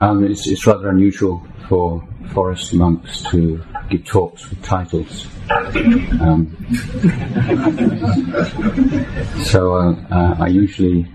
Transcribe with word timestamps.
Um, 0.00 0.24
it's, 0.24 0.46
it's 0.46 0.64
rather 0.64 0.90
unusual 0.90 1.44
for 1.68 2.06
forest 2.32 2.72
monks 2.72 3.22
to 3.30 3.64
give 3.90 4.04
talks 4.04 4.48
with 4.48 4.62
titles. 4.62 5.26
Um, 5.50 6.56
so 9.42 9.74
uh, 9.74 9.96
uh, 10.10 10.36
I 10.38 10.46
usually, 10.48 11.10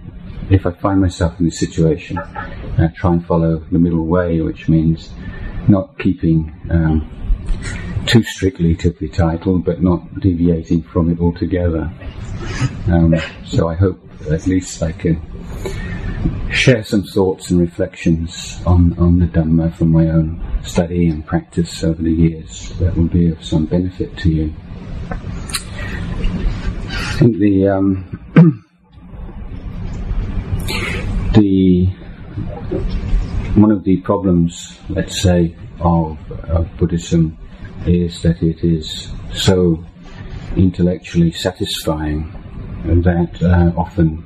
if 0.49 0.65
I 0.65 0.71
find 0.71 0.99
myself 0.99 1.39
in 1.39 1.45
this 1.45 1.59
situation, 1.59 2.17
uh, 2.17 2.89
try 2.95 3.13
and 3.13 3.25
follow 3.25 3.59
the 3.71 3.79
middle 3.79 4.05
way, 4.05 4.41
which 4.41 4.67
means 4.67 5.11
not 5.69 5.97
keeping 5.97 6.53
um, 6.69 7.09
too 8.05 8.23
strictly 8.23 8.75
to 8.75 8.89
the 8.89 9.07
title, 9.07 9.59
but 9.59 9.81
not 9.81 10.19
deviating 10.19 10.83
from 10.83 11.09
it 11.09 11.21
altogether. 11.21 11.89
Um, 12.87 13.15
so 13.45 13.69
I 13.69 13.75
hope 13.75 14.01
at 14.29 14.45
least 14.45 14.83
I 14.83 14.91
can 14.91 15.21
share 16.51 16.83
some 16.83 17.03
thoughts 17.03 17.51
and 17.51 17.59
reflections 17.59 18.61
on, 18.65 18.97
on 18.99 19.19
the 19.19 19.25
Dhamma 19.25 19.75
from 19.75 19.91
my 19.91 20.07
own 20.07 20.41
study 20.63 21.09
and 21.09 21.25
practice 21.25 21.83
over 21.83 22.01
the 22.01 22.11
years 22.11 22.69
that 22.79 22.95
will 22.95 23.07
be 23.07 23.29
of 23.29 23.43
some 23.43 23.65
benefit 23.65 24.15
to 24.19 24.29
you. 24.29 24.53
I 25.09 25.17
think 27.17 27.37
the 27.37 27.67
um, 27.67 28.19
the 31.35 31.85
one 33.55 33.71
of 33.71 33.83
the 33.83 33.97
problems, 33.97 34.79
let's 34.89 35.21
say, 35.21 35.55
of, 35.79 36.17
of 36.49 36.67
Buddhism 36.77 37.37
is 37.85 38.21
that 38.23 38.41
it 38.41 38.63
is 38.63 39.11
so 39.33 39.83
intellectually 40.55 41.31
satisfying 41.31 42.31
that 42.85 43.41
uh, 43.41 43.71
often 43.79 44.25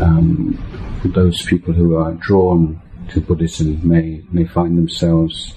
um, 0.00 0.56
those 1.04 1.42
people 1.42 1.72
who 1.72 1.96
are 1.96 2.12
drawn 2.14 2.80
to 3.10 3.20
Buddhism 3.20 3.86
may 3.88 4.22
may 4.30 4.44
find 4.46 4.76
themselves 4.76 5.54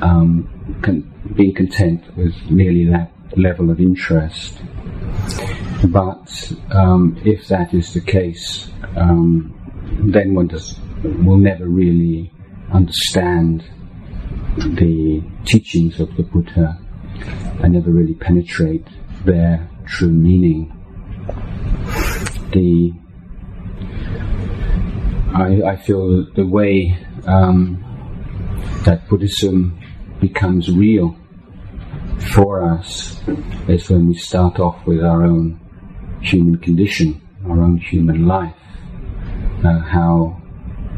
um, 0.00 0.48
con- 0.82 1.12
being 1.34 1.54
content 1.54 2.04
with 2.16 2.34
merely 2.50 2.84
that 2.86 3.10
level 3.36 3.70
of 3.70 3.80
interest. 3.80 4.60
But 5.84 6.52
um, 6.70 7.20
if 7.24 7.48
that 7.48 7.72
is 7.74 7.94
the 7.94 8.00
case, 8.00 8.68
um, 8.96 9.54
then 10.12 10.34
one 10.34 10.48
does 10.48 10.78
will 11.02 11.38
never 11.38 11.66
really 11.66 12.32
understand 12.72 13.64
the 14.56 15.22
teachings 15.44 16.00
of 16.00 16.14
the 16.16 16.22
Buddha 16.22 16.78
and 17.62 17.72
never 17.72 17.90
really 17.90 18.14
penetrate 18.14 18.86
their 19.24 19.68
true 19.86 20.10
meaning. 20.10 20.74
The 22.52 22.92
I, 25.34 25.62
I 25.62 25.76
feel 25.76 26.24
the 26.32 26.46
way 26.46 26.98
um, 27.26 27.84
that 28.84 29.08
Buddhism 29.08 29.78
becomes 30.20 30.70
real 30.70 31.16
for 32.34 32.62
us 32.62 33.20
is 33.68 33.88
when 33.88 34.08
we 34.08 34.14
start 34.14 34.58
off 34.58 34.86
with 34.86 35.04
our 35.04 35.22
own 35.22 35.60
human 36.20 36.58
condition, 36.58 37.20
our 37.46 37.60
own 37.60 37.76
human 37.76 38.26
life. 38.26 38.54
Uh, 39.64 39.78
how 39.80 40.40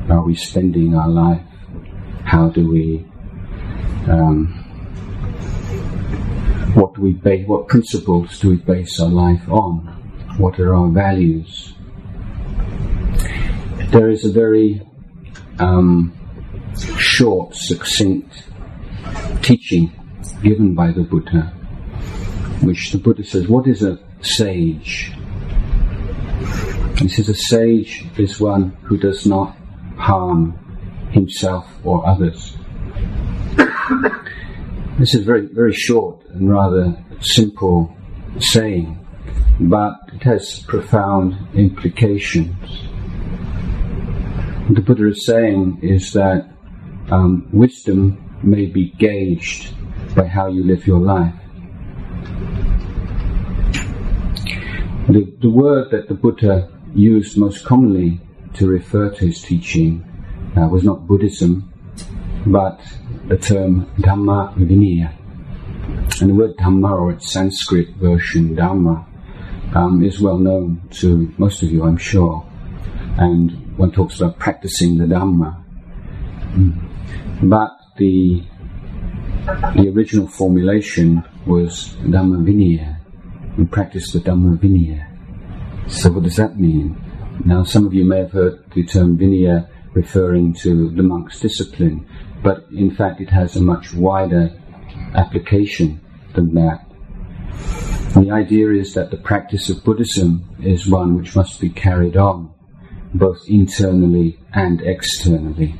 are 0.08 0.23
we 0.23 0.34
spending 0.34 0.95
our 0.95 1.08
life? 1.08 1.45
How 2.25 2.48
do 2.48 2.70
we 2.70 3.06
um, 4.08 4.61
what 6.75 6.95
do 6.95 7.03
we 7.03 7.12
base, 7.12 7.47
what 7.47 7.69
principles 7.69 8.39
do 8.39 8.51
we 8.51 8.56
base 8.56 9.01
our 9.01 9.08
life 9.08 9.48
on? 9.48 9.78
What 10.39 10.58
are 10.61 10.75
our 10.75 10.89
values? 10.89 11.69
There 13.91 14.08
is 14.08 14.24
a 14.24 14.30
very 14.30 14.86
um, 15.58 16.16
short, 16.96 17.56
succinct 17.56 18.45
teaching 19.42 19.92
given 20.45 20.77
by 20.77 20.92
the 20.92 21.02
Buddha, 21.02 21.52
which 22.62 22.92
the 22.92 22.98
Buddha 22.98 23.24
says, 23.24 23.48
What 23.48 23.67
is 23.67 23.83
a 23.83 23.98
sage? 24.23 25.12
He 26.98 27.08
says, 27.08 27.28
A 27.28 27.34
sage 27.34 28.06
is 28.17 28.39
one 28.39 28.77
who 28.83 28.96
does 28.96 29.27
not 29.27 29.56
harm 29.96 30.52
himself 31.11 31.67
or 31.83 32.07
others. 32.07 32.57
this 35.01 35.14
is 35.17 35.24
very, 35.24 35.46
very 35.46 35.74
short 35.74 36.24
and 36.28 36.48
rather 36.48 36.96
simple 37.20 37.92
saying, 38.39 39.05
but 39.58 39.95
it 40.12 40.22
has 40.22 40.61
profound 40.61 41.36
implications. 41.55 42.89
The 44.70 44.81
Buddha 44.81 45.08
is 45.08 45.27
saying 45.27 45.81
is 45.83 46.13
that 46.13 46.48
um, 47.11 47.48
wisdom 47.51 48.39
may 48.41 48.67
be 48.67 48.91
gauged 48.91 49.75
by 50.14 50.27
how 50.29 50.47
you 50.47 50.63
live 50.63 50.86
your 50.86 51.01
life. 51.01 51.35
The, 55.08 55.35
the 55.41 55.51
word 55.51 55.91
that 55.91 56.07
the 56.07 56.14
Buddha 56.14 56.70
used 56.95 57.36
most 57.36 57.64
commonly 57.64 58.20
to 58.55 58.69
refer 58.69 59.11
to 59.11 59.27
his 59.27 59.42
teaching 59.42 60.05
uh, 60.57 60.69
was 60.69 60.85
not 60.85 61.05
Buddhism, 61.05 61.73
but 62.47 62.81
the 63.27 63.39
term 63.39 63.91
Dhamma 63.98 64.55
Vinaya. 64.55 65.13
And 66.20 66.31
the 66.31 66.35
word 66.35 66.57
Dhamma, 66.58 66.92
or 66.92 67.11
its 67.11 67.33
Sanskrit 67.33 67.97
version 67.97 68.55
Dharma, 68.55 69.05
um, 69.75 70.05
is 70.05 70.20
well 70.20 70.39
known 70.39 70.83
to 71.01 71.35
most 71.39 71.64
of 71.64 71.73
you, 71.73 71.83
I'm 71.83 71.97
sure. 71.97 72.47
And 73.19 73.59
one 73.80 73.91
talks 73.91 74.20
about 74.20 74.39
practicing 74.39 74.98
the 74.98 75.07
Dhamma. 75.07 75.64
Mm. 76.52 77.48
But 77.48 77.70
the 77.96 78.42
the 79.74 79.89
original 79.89 80.29
formulation 80.29 81.24
was 81.46 81.96
Dhamma 82.02 82.45
Vinaya. 82.45 83.01
We 83.57 83.64
practice 83.64 84.13
the 84.13 84.19
Dhamma 84.19 84.58
Vinaya. 84.58 85.07
So 85.90 86.11
what 86.11 86.24
does 86.24 86.36
that 86.36 86.61
mean? 86.61 86.95
Now 87.46 87.64
some 87.64 87.86
of 87.86 87.95
you 87.95 88.05
may 88.05 88.19
have 88.19 88.33
heard 88.33 88.63
the 88.74 88.85
term 88.85 89.17
Vinaya 89.17 89.67
referring 89.95 90.52
to 90.63 90.90
the 90.90 91.02
monk's 91.02 91.40
discipline, 91.40 92.07
but 92.42 92.67
in 92.77 92.90
fact 92.95 93.23
it 93.23 93.30
has 93.30 93.57
a 93.57 93.63
much 93.63 93.95
wider 93.95 94.52
application 95.14 96.01
than 96.35 96.52
that. 96.55 96.85
the 98.14 98.30
idea 98.30 98.69
is 98.73 98.92
that 98.92 99.11
the 99.11 99.17
practice 99.17 99.70
of 99.70 99.83
Buddhism 99.85 100.45
is 100.63 100.86
one 100.86 101.17
which 101.17 101.35
must 101.35 101.61
be 101.61 101.70
carried 101.70 102.17
on, 102.19 102.49
both 103.14 103.48
internally 103.48 104.38
and 104.52 104.80
externally. 104.82 105.74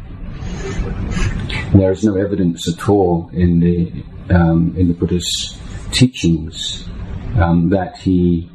There 1.75 1.93
is 1.93 2.05
no 2.05 2.17
evidence 2.17 2.69
at 2.69 2.89
all 2.89 3.31
in 3.33 3.61
the 3.61 4.05
um, 4.35 4.75
in 4.77 4.89
the 4.89 4.95
Buddha's 4.95 5.59
teachings 5.91 6.89
um, 7.37 7.71
that 7.71 7.97
he 7.97 8.51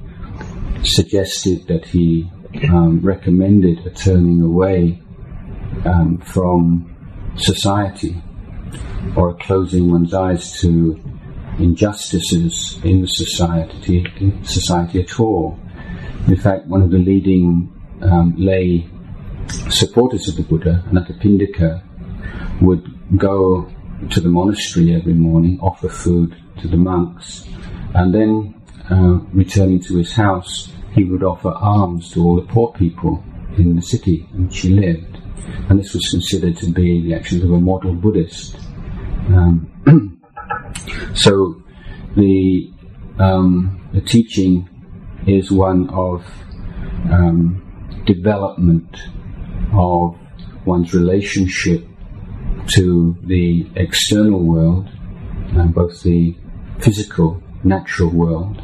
suggested 0.84 1.68
that 1.68 1.86
he 1.86 2.30
um, 2.70 3.02
recommended 3.02 3.86
a 3.86 3.90
turning 3.90 4.42
away 4.42 5.02
um, 5.86 6.18
from 6.20 6.96
society 7.36 8.22
or 9.16 9.34
closing 9.36 9.92
one's 9.92 10.14
eyes 10.14 10.60
to 10.62 11.00
injustices 11.60 12.80
in 12.84 13.06
society, 13.08 14.06
society 14.44 15.02
at 15.02 15.20
all. 15.20 15.60
In 16.28 16.36
fact, 16.38 16.68
one 16.68 16.82
of 16.82 16.92
the 16.92 16.98
leading 16.98 17.72
um, 18.02 18.36
lay 18.38 18.90
supporters 19.70 20.28
of 20.28 20.36
the 20.38 20.44
Buddha, 20.44 20.84
Anathapindika, 20.88 21.84
would 22.62 23.18
go 23.18 23.70
to 24.10 24.20
the 24.20 24.30
monastery 24.30 24.94
every 24.96 25.14
morning, 25.14 25.60
offer 25.62 25.90
food 25.90 26.36
to 26.62 26.68
the 26.68 26.78
monks, 26.78 27.48
and 27.94 28.14
then 28.14 28.62
uh, 28.90 29.20
returning 29.34 29.80
to 29.82 29.98
his 29.98 30.14
house, 30.14 30.72
he 30.94 31.04
would 31.04 31.24
offer 31.24 31.52
alms 31.52 32.12
to 32.12 32.24
all 32.24 32.36
the 32.36 32.48
poor 32.48 32.72
people 32.74 33.24
in 33.58 33.76
the 33.76 33.82
city 33.82 34.28
in 34.34 34.48
which 34.48 34.60
he 34.60 34.70
lived 34.70 35.16
and 35.70 35.80
this 35.80 35.94
was 35.94 36.08
considered 36.10 36.58
to 36.58 36.72
be 36.72 37.02
the 37.02 37.14
actions 37.14 37.44
of 37.44 37.52
a 37.52 37.60
model 37.60 37.94
Buddhist. 37.94 38.58
Um, 39.28 39.72
so 41.16 41.62
the 42.16 42.72
um, 43.20 43.90
the 43.94 44.02
teaching 44.02 44.70
is 45.28 45.52
one 45.52 45.90
of 45.90 46.26
um, 47.12 47.65
development 48.06 48.98
of 49.74 50.18
one's 50.66 50.94
relationship 50.94 51.86
to 52.68 53.18
the 53.24 53.68
external 53.76 54.44
world, 54.44 54.88
uh, 55.56 55.66
both 55.66 56.02
the 56.04 56.36
physical, 56.80 57.42
natural 57.64 58.10
world, 58.10 58.62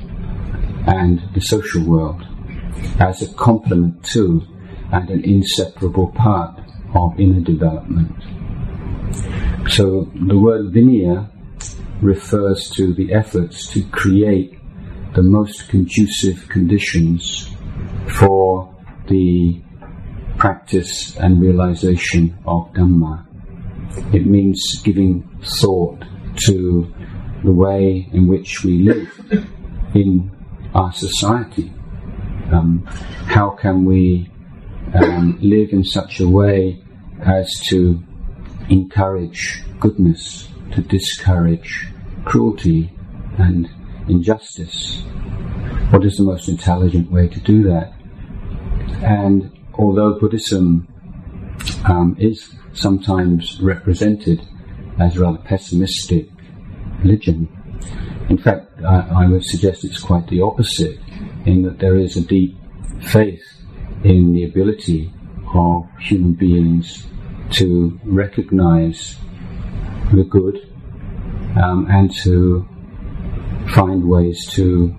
and 0.87 1.21
the 1.33 1.41
social 1.41 1.83
world, 1.83 2.23
as 2.99 3.21
a 3.21 3.33
complement 3.35 4.03
to 4.03 4.41
and 4.91 5.09
an 5.09 5.23
inseparable 5.23 6.07
part 6.07 6.59
of 6.95 7.19
inner 7.19 7.41
development. 7.41 8.11
So 9.69 10.11
the 10.15 10.37
word 10.37 10.73
vinaya 10.73 11.29
refers 12.01 12.69
to 12.71 12.93
the 12.93 13.13
efforts 13.13 13.67
to 13.73 13.83
create 13.89 14.57
the 15.13 15.21
most 15.21 15.69
conducive 15.69 16.49
conditions 16.49 17.49
for 18.17 18.70
the 19.07 19.61
practice 20.37 21.15
and 21.17 21.41
realization 21.41 22.37
of 22.45 22.71
Dhamma. 22.73 23.25
It 24.13 24.25
means 24.25 24.81
giving 24.83 25.27
thought 25.43 26.03
to 26.45 26.93
the 27.43 27.51
way 27.51 28.07
in 28.13 28.27
which 28.27 28.63
we 28.63 28.79
live 28.83 29.45
in 29.93 30.31
our 30.73 30.91
society. 30.93 31.71
Um, 32.51 32.83
how 33.27 33.51
can 33.51 33.85
we 33.85 34.29
um, 34.93 35.37
live 35.41 35.69
in 35.71 35.83
such 35.83 36.19
a 36.19 36.27
way 36.27 36.81
as 37.21 37.53
to 37.69 38.01
encourage 38.69 39.63
goodness, 39.79 40.47
to 40.73 40.81
discourage 40.81 41.87
cruelty 42.25 42.91
and 43.37 43.69
injustice? 44.07 45.01
What 45.91 46.05
is 46.05 46.17
the 46.17 46.23
most 46.23 46.47
intelligent 46.47 47.11
way 47.11 47.27
to 47.27 47.39
do 47.39 47.63
that? 47.63 47.93
And 49.03 49.51
although 49.73 50.19
Buddhism 50.19 50.87
um, 51.85 52.15
is 52.19 52.53
sometimes 52.73 53.59
represented 53.61 54.41
as 54.99 55.17
rather 55.17 55.39
pessimistic 55.39 56.29
religion, 56.99 57.49
in 58.29 58.37
fact, 58.37 58.81
I, 58.83 59.23
I 59.23 59.27
would 59.27 59.43
suggest 59.43 59.83
it's 59.83 59.99
quite 59.99 60.27
the 60.27 60.41
opposite, 60.41 60.99
in 61.45 61.63
that 61.63 61.79
there 61.79 61.97
is 61.97 62.15
a 62.17 62.21
deep 62.21 62.57
faith 63.01 63.43
in 64.03 64.33
the 64.33 64.45
ability 64.45 65.11
of 65.53 65.87
human 65.99 66.33
beings 66.33 67.05
to 67.51 67.99
recognize 68.05 69.17
the 70.13 70.23
good 70.23 70.57
um, 71.61 71.87
and 71.89 72.13
to 72.23 72.67
find 73.69 74.07
ways 74.07 74.47
to 74.53 74.95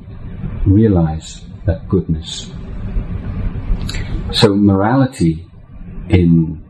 realize 0.67 1.44
that 1.67 1.89
goodness. 1.89 2.50
So 4.32 4.55
morality 4.55 5.46
in 6.08 6.64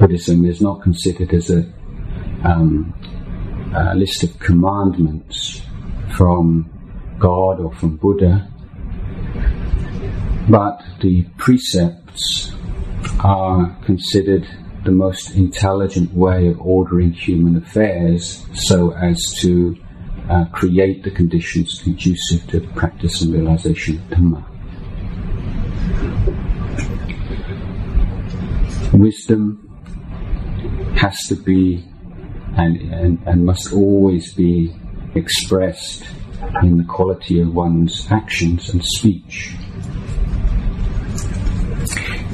Buddhism 0.00 0.46
is 0.46 0.62
not 0.62 0.82
considered 0.82 1.34
as 1.34 1.50
a, 1.50 1.70
um, 2.44 2.94
a 3.76 3.94
list 3.94 4.24
of 4.24 4.38
commandments 4.38 5.60
from 6.16 6.70
God 7.18 7.60
or 7.60 7.74
from 7.74 7.96
Buddha, 7.98 8.48
but 10.48 10.82
the 11.02 11.26
precepts 11.36 12.52
are 13.20 13.76
considered 13.84 14.48
the 14.84 14.90
most 14.90 15.34
intelligent 15.34 16.14
way 16.14 16.48
of 16.48 16.60
ordering 16.60 17.12
human 17.12 17.56
affairs 17.56 18.46
so 18.54 18.92
as 18.92 19.20
to 19.40 19.76
uh, 20.30 20.46
create 20.46 21.04
the 21.04 21.10
conditions 21.10 21.82
conducive 21.82 22.46
to 22.48 22.60
the 22.60 22.68
practice 22.68 23.20
and 23.20 23.34
realization 23.34 23.98
of 23.98 24.04
Dhamma. 24.04 24.51
Wisdom 29.02 29.68
has 30.96 31.18
to 31.26 31.34
be 31.34 31.84
and, 32.56 32.76
and, 32.92 33.18
and 33.26 33.44
must 33.44 33.72
always 33.72 34.32
be 34.32 34.72
expressed 35.16 36.04
in 36.62 36.78
the 36.78 36.84
quality 36.84 37.40
of 37.40 37.52
one's 37.52 38.06
actions 38.12 38.68
and 38.68 38.80
speech. 38.84 39.56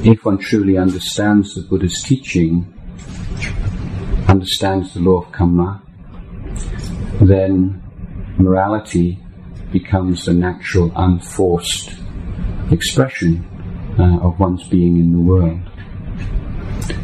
If 0.03 0.23
one 0.23 0.37
truly 0.37 0.77
understands 0.77 1.55
the 1.55 1.63
Buddha's 1.63 2.03
teaching, 2.03 2.71
understands 4.27 4.93
the 4.93 4.99
law 4.99 5.23
of 5.23 5.31
karma, 5.31 5.81
then 7.19 7.81
morality 8.37 9.17
becomes 9.71 10.25
the 10.25 10.35
natural, 10.35 10.91
unforced 10.95 11.95
expression 12.69 13.43
uh, 13.97 14.19
of 14.19 14.39
one's 14.39 14.67
being 14.69 14.97
in 14.97 15.13
the 15.13 15.19
world. 15.19 15.68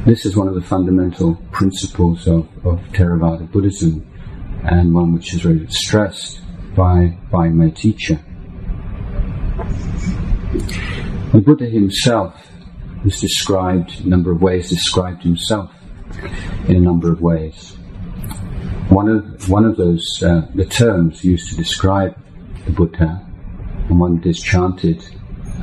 This 0.06 0.24
is 0.24 0.38
one 0.38 0.48
of 0.48 0.54
the 0.54 0.62
fundamental 0.62 1.34
principles 1.52 2.28
of, 2.28 2.48
of 2.64 2.80
Theravada 2.92 3.52
Buddhism 3.52 4.06
and 4.64 4.94
one 4.94 5.14
which 5.14 5.34
is 5.34 5.42
very 5.42 5.66
stressed 5.68 6.42
by, 6.76 7.18
by 7.32 7.50
my 7.50 7.72
teacher. 7.72 8.24
The 11.34 11.42
Buddha 11.44 11.66
himself 11.66 12.36
is 13.04 13.20
described, 13.20 14.00
in 14.02 14.06
a 14.06 14.10
number 14.10 14.32
of 14.32 14.44
ways, 14.44 14.70
described 14.70 15.24
himself 15.24 15.72
in 16.68 16.76
a 16.76 16.82
number 16.82 17.12
of 17.12 17.20
ways. 17.22 17.72
One 18.90 19.10
of, 19.10 19.50
one 19.50 19.66
of 19.66 19.76
those, 19.76 20.06
uh, 20.22 20.42
the 20.54 20.66
terms 20.66 21.26
used 21.26 21.50
to 21.50 21.56
describe 21.56 22.16
the 22.66 22.72
Buddha, 22.72 23.26
and 23.90 24.00
one 24.00 24.18
that 24.18 24.30
is 24.30 24.40
chanted 24.40 25.04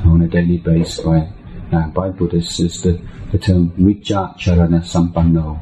on 0.04 0.20
a 0.22 0.26
daily 0.26 0.58
basis 0.58 0.98
by, 0.98 1.32
uh, 1.72 1.88
by 1.88 2.10
Buddhists, 2.10 2.60
is 2.60 2.82
the, 2.82 3.00
the 3.32 3.38
term 3.38 3.70
Vijja 3.72 4.36
Charana 4.38 4.80
Sampanno. 4.82 5.58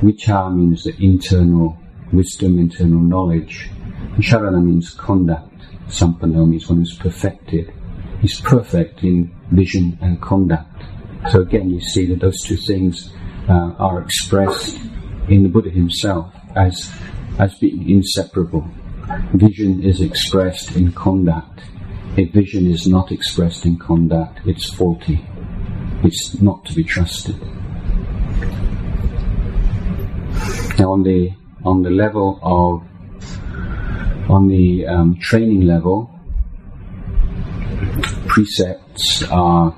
Vijja 0.00 0.54
means 0.54 0.84
the 0.84 0.94
internal 1.02 1.76
wisdom, 2.12 2.58
internal 2.58 3.00
knowledge. 3.00 3.70
Charana 4.18 4.62
means 4.62 4.94
conduct. 4.94 5.50
Sampanno 5.88 6.48
means 6.48 6.68
one 6.68 6.78
who's 6.78 6.96
perfected. 6.96 7.72
He's 8.20 8.40
perfect 8.40 9.02
in 9.02 9.34
vision 9.50 9.98
and 10.00 10.20
conduct. 10.20 10.82
So 11.30 11.40
again, 11.40 11.70
you 11.70 11.80
see 11.80 12.06
that 12.06 12.20
those 12.20 12.40
two 12.42 12.56
things 12.56 13.12
uh, 13.48 13.72
are 13.78 14.02
expressed 14.02 14.78
in 15.28 15.42
the 15.42 15.48
Buddha 15.48 15.70
himself 15.70 16.32
as, 16.54 16.92
as 17.38 17.54
being 17.58 17.88
inseparable. 17.88 18.66
Vision 19.34 19.82
is 19.82 20.00
expressed 20.00 20.76
in 20.76 20.92
conduct. 20.92 21.60
If 22.16 22.30
vision 22.30 22.70
is 22.70 22.86
not 22.86 23.10
expressed 23.10 23.66
in 23.66 23.76
conduct, 23.76 24.38
it's 24.46 24.72
faulty. 24.72 25.26
It's 26.04 26.40
not 26.40 26.64
to 26.66 26.74
be 26.74 26.84
trusted. 26.84 27.40
Now, 30.78 30.92
on 30.92 31.02
the 31.02 31.32
on 31.64 31.82
the 31.82 31.90
level 31.90 32.38
of 32.40 32.84
on 34.30 34.46
the 34.46 34.86
um, 34.86 35.16
training 35.20 35.62
level, 35.62 36.08
precepts 38.28 39.24
are 39.24 39.76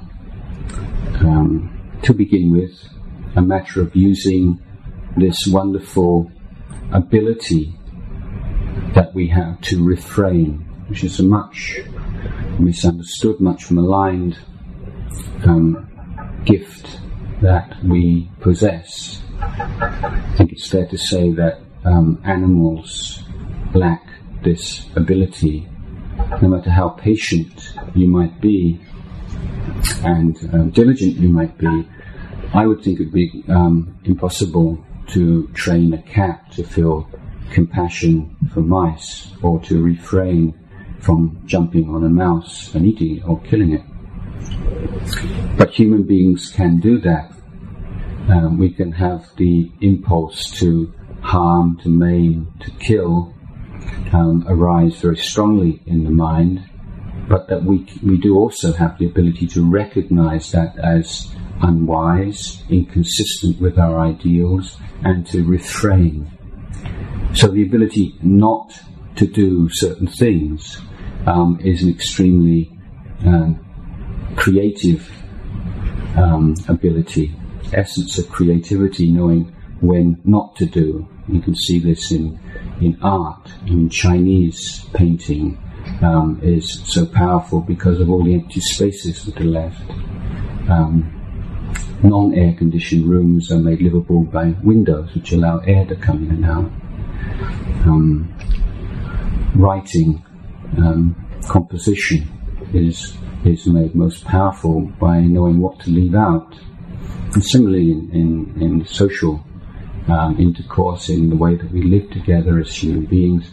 um, 1.21 1.99
to 2.03 2.13
begin 2.13 2.53
with 2.53 2.73
a 3.35 3.41
matter 3.41 3.81
of 3.81 3.97
using 3.97 4.61
this 5.17 5.47
wonderful 5.47 6.31
ability 6.93 7.75
that 8.95 9.15
we 9.15 9.29
have 9.29 9.59
to 9.63 9.83
refrain, 9.83 10.59
which 10.89 11.03
is 11.03 11.19
a 11.19 11.23
much 11.23 11.81
misunderstood, 12.59 13.41
much 13.41 13.71
maligned 13.71 14.39
um, 15.45 15.89
gift 16.45 17.01
that 17.43 17.77
we 17.85 18.31
possess. 18.41 19.23
I 19.41 20.35
think 20.37 20.53
it's 20.53 20.69
fair 20.69 20.87
to 20.87 20.99
say 20.99 21.33
that 21.33 21.61
um, 21.85 22.21
animals 22.25 23.23
lack 23.75 24.03
this 24.43 24.87
ability. 24.97 25.69
No 26.41 26.49
matter 26.49 26.71
how 26.71 26.91
patient 26.91 27.75
you 27.95 28.07
might 28.07 28.41
be 28.41 28.81
and 30.03 30.37
um, 30.53 30.71
diligent 30.71 31.17
you 31.17 31.29
might 31.29 31.57
be, 31.59 31.87
I 32.55 32.67
would 32.67 32.83
think 32.83 33.01
it 33.01 33.05
would 33.05 33.13
be 33.13 33.45
um, 33.49 33.99
impossible 34.05 34.83
to 35.09 35.47
train 35.49 35.93
a 35.93 36.03
cat 36.03 36.53
to 36.53 36.65
feel 36.65 37.09
compassion 37.51 38.37
for 38.53 38.61
mice 38.61 39.29
or 39.43 39.61
to 39.63 39.83
refrain 39.83 40.55
from 41.07 41.41
jumping 41.47 41.89
on 41.89 42.03
a 42.03 42.09
mouse 42.09 42.75
and 42.75 42.85
eating 42.85 43.19
it 43.19 43.23
or 43.25 43.41
killing 43.43 43.73
it. 43.73 45.57
But 45.57 45.71
human 45.71 46.03
beings 46.03 46.51
can 46.51 46.81
do 46.81 46.99
that. 46.99 47.31
Um, 48.29 48.59
we 48.59 48.71
can 48.71 48.91
have 48.91 49.25
the 49.37 49.71
impulse 49.81 50.51
to 50.59 50.93
harm, 51.23 51.79
to 51.85 51.89
maim, 51.89 52.53
to 52.59 52.73
kill 52.73 53.33
um, 54.13 54.45
arise 54.49 54.97
very 54.97 55.17
strongly 55.17 55.81
in 55.87 56.03
the 56.03 56.11
mind, 56.11 56.69
but 57.29 57.47
that 57.49 57.63
we, 57.63 57.87
we 58.03 58.17
do 58.17 58.37
also 58.37 58.73
have 58.73 58.99
the 58.99 59.07
ability 59.07 59.47
to 59.47 59.65
recognize 59.65 60.51
that 60.51 60.77
as 60.77 61.33
unwise, 61.63 62.65
inconsistent 62.69 63.61
with 63.61 63.79
our 63.79 64.01
ideals, 64.01 64.77
and 65.05 65.25
to 65.29 65.45
refrain. 65.45 66.33
So 67.35 67.47
the 67.47 67.63
ability 67.63 68.19
not 68.23 68.73
to 69.17 69.27
do 69.29 69.69
certain 69.71 70.09
things 70.09 70.81
um, 71.27 71.59
is 71.63 71.83
an 71.83 71.91
extremely 71.91 72.71
uh, 73.27 73.53
creative 74.37 75.11
um, 76.17 76.55
ability, 76.69 77.35
essence 77.73 78.19
of 78.19 78.29
creativity, 78.29 79.11
knowing 79.11 79.53
when 79.81 80.21
not 80.25 80.57
to 80.57 80.67
do. 80.67 81.09
You 81.29 81.41
can 81.41 81.55
see 81.55 81.79
this 81.79 82.13
in, 82.13 82.39
in 82.81 82.99
art, 83.03 83.51
in 83.67 83.91
Chinese 83.91 84.85
painting 84.95 85.59
um, 86.03 86.41
is 86.43 86.81
so 86.85 87.07
powerful 87.07 87.61
because 87.61 88.01
of 88.01 88.11
all 88.11 88.23
the 88.25 88.35
empty 88.35 88.61
spaces 88.61 89.25
that 89.25 89.41
are 89.41 89.45
left. 89.45 89.91
Um, 90.69 91.13
non-air 92.03 92.55
conditioned 92.55 93.09
rooms 93.09 93.51
are 93.51 93.59
made 93.59 93.81
livable 93.81 94.23
by 94.25 94.55
windows 94.63 95.15
which 95.15 95.33
allow 95.33 95.59
air 95.61 95.87
to 95.87 95.97
come 95.97 96.25
in 96.25 96.31
and 96.31 96.45
out. 96.45 96.71
Um, 97.87 98.35
writing, 99.55 100.25
um, 100.79 101.15
composition 101.49 102.29
is 102.73 103.17
is 103.45 103.67
made 103.67 103.95
most 103.95 104.25
powerful 104.25 104.81
by 104.99 105.21
knowing 105.21 105.61
what 105.61 105.79
to 105.81 105.91
leave 105.91 106.15
out. 106.15 106.55
And 107.35 107.45
similarly, 107.45 107.93
in, 107.93 108.11
in, 108.13 108.63
in 108.63 108.87
social 108.87 109.45
um, 110.09 110.37
intercourse, 110.39 111.09
in 111.09 111.31
the 111.31 111.37
way 111.37 111.55
that 111.55 111.71
we 111.71 111.83
live 111.83 112.11
together 112.11 112.59
as 112.59 112.75
human 112.75 113.07
beings, 113.07 113.49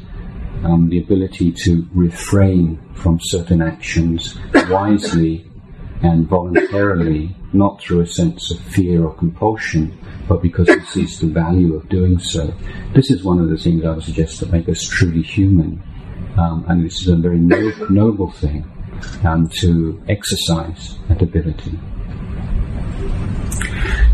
um, 0.63 0.89
the 0.89 1.00
ability 1.00 1.51
to 1.51 1.88
refrain 1.93 2.79
from 2.96 3.20
certain 3.22 3.62
actions 3.62 4.38
wisely 4.70 5.46
and 6.01 6.27
voluntarily, 6.27 7.36
not 7.53 7.82
through 7.82 8.01
a 8.01 8.08
sense 8.08 8.51
of 8.51 8.60
fear 8.60 9.05
or 9.05 9.13
compulsion, 9.13 9.98
but 10.27 10.41
because 10.41 10.67
he 10.67 10.79
sees 10.86 11.20
the 11.20 11.27
value 11.27 11.75
of 11.75 11.88
doing 11.89 12.20
so. 12.20 12.53
This 12.93 13.10
is 13.10 13.24
one 13.24 13.39
of 13.39 13.50
the 13.50 13.58
things 13.58 13.86
I 13.86 13.91
would 13.91 14.03
suggest 14.03 14.39
that 14.39 14.51
make 14.51 14.70
us 14.70 14.82
truly 14.82 15.22
human. 15.22 15.82
Um, 16.37 16.65
and 16.67 16.85
this 16.85 17.01
is 17.01 17.07
a 17.07 17.15
very 17.15 17.39
no- 17.39 17.87
noble 17.89 18.31
thing 18.31 18.65
um, 19.23 19.49
to 19.59 20.01
exercise 20.07 20.97
that 21.09 21.21
ability. 21.21 21.79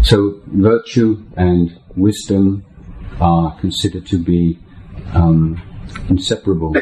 So, 0.02 0.42
virtue 0.48 1.26
and 1.36 1.80
wisdom 1.96 2.66
are 3.20 3.58
considered 3.60 4.06
to 4.08 4.18
be 4.18 4.60
um, 5.14 5.62
inseparable. 6.10 6.76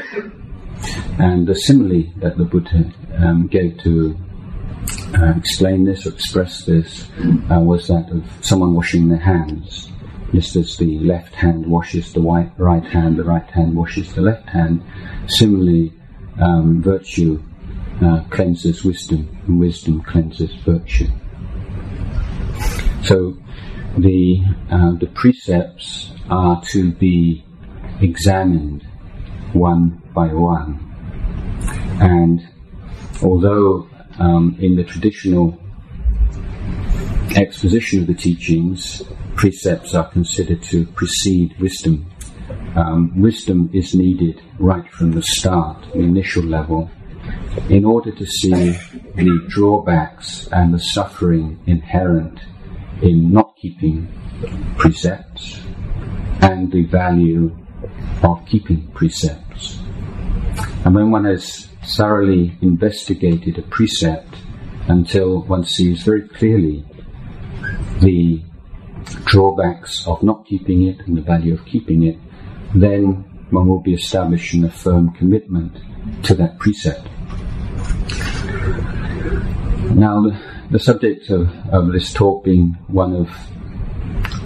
And 1.20 1.48
the 1.48 1.56
simile 1.56 2.04
that 2.18 2.38
the 2.38 2.46
Buddha 2.46 2.92
um, 3.18 3.48
gave 3.48 3.78
to 3.80 4.16
uh, 5.16 5.34
explain 5.36 5.86
this 5.86 6.06
or 6.06 6.10
express 6.10 6.66
this 6.66 7.08
uh, 7.52 7.60
was 7.60 7.88
that 7.88 8.10
of 8.12 8.24
someone 8.42 8.74
washing 8.74 9.10
their 9.10 9.20
hands. 9.20 9.92
Just 10.34 10.56
as 10.56 10.78
the 10.78 11.00
left 11.00 11.36
hand 11.36 11.66
washes 11.66 12.14
the 12.14 12.22
right, 12.22 12.52
right 12.58 12.84
hand, 12.84 13.18
the 13.18 13.24
right 13.24 13.50
hand 13.50 13.76
washes 13.76 14.14
the 14.14 14.22
left 14.22 14.50
hand. 14.50 14.84
Similarly, 15.28 15.94
um, 16.40 16.82
virtue 16.82 17.42
uh, 18.04 18.24
cleanses 18.30 18.84
wisdom, 18.84 19.38
and 19.48 19.60
wisdom 19.60 20.02
cleanses 20.04 20.54
virtue. 20.66 21.08
So 23.04 23.38
the 23.98 24.44
uh, 24.70 24.92
the 25.00 25.08
precepts 25.08 26.12
are 26.30 26.62
to 26.72 26.92
be 26.92 27.44
examined 28.02 28.86
one 29.54 30.04
by 30.14 30.28
one, 30.28 30.80
and 32.02 32.48
although 33.24 33.88
um, 34.20 34.58
in 34.60 34.76
the 34.76 34.84
traditional 34.84 35.58
exposition 37.36 38.02
of 38.02 38.08
the 38.08 38.14
teachings, 38.14 39.04
precepts 39.38 39.94
are 39.94 40.10
considered 40.10 40.62
to 40.64 40.86
precede 40.88 41.58
wisdom. 41.60 42.12
Um, 42.76 43.22
wisdom 43.22 43.70
is 43.72 43.94
needed 43.94 44.42
right 44.60 44.92
from 44.92 45.12
the 45.12 45.22
start, 45.22 45.86
the 45.94 46.00
initial 46.00 46.44
level, 46.44 46.90
in 47.70 47.86
order 47.86 48.12
to 48.12 48.26
see 48.26 48.72
the 49.16 49.46
drawbacks 49.48 50.48
and 50.52 50.74
the 50.74 50.80
suffering 50.80 51.60
inherent 51.68 52.40
in 53.02 53.32
not 53.32 53.56
keeping 53.56 54.12
precepts 54.78 55.62
and 56.42 56.72
the 56.72 56.86
value 56.86 57.56
of 58.24 58.44
keeping 58.48 58.88
precepts. 58.92 59.80
And 60.84 60.96
when 60.96 61.12
one 61.12 61.26
has 61.26 61.68
thoroughly 61.96 62.58
investigated 62.62 63.60
a 63.60 63.62
precept 63.64 64.36
until 64.88 65.44
one 65.44 65.64
sees 65.64 66.02
very 66.02 66.28
clearly 66.28 66.86
the 68.02 68.42
drawbacks 69.26 70.06
of 70.08 70.24
not 70.24 70.46
keeping 70.46 70.88
it 70.88 71.00
and 71.06 71.18
the 71.18 71.22
value 71.22 71.54
of 71.54 71.66
keeping 71.66 72.04
it, 72.04 72.18
then 72.76 73.26
one 73.50 73.68
will 73.68 73.82
be 73.82 73.94
establishing 73.94 74.64
a 74.64 74.72
firm 74.72 75.12
commitment 75.14 75.78
to 76.24 76.36
that 76.36 76.60
precept. 76.60 77.08
Now, 79.96 80.22
the, 80.22 80.40
the 80.72 80.80
subject 80.80 81.30
of, 81.30 81.50
of, 81.72 81.92
this 81.92 82.12
talk 82.12 82.44
being 82.44 82.78
one 82.88 83.16
of 83.16 83.30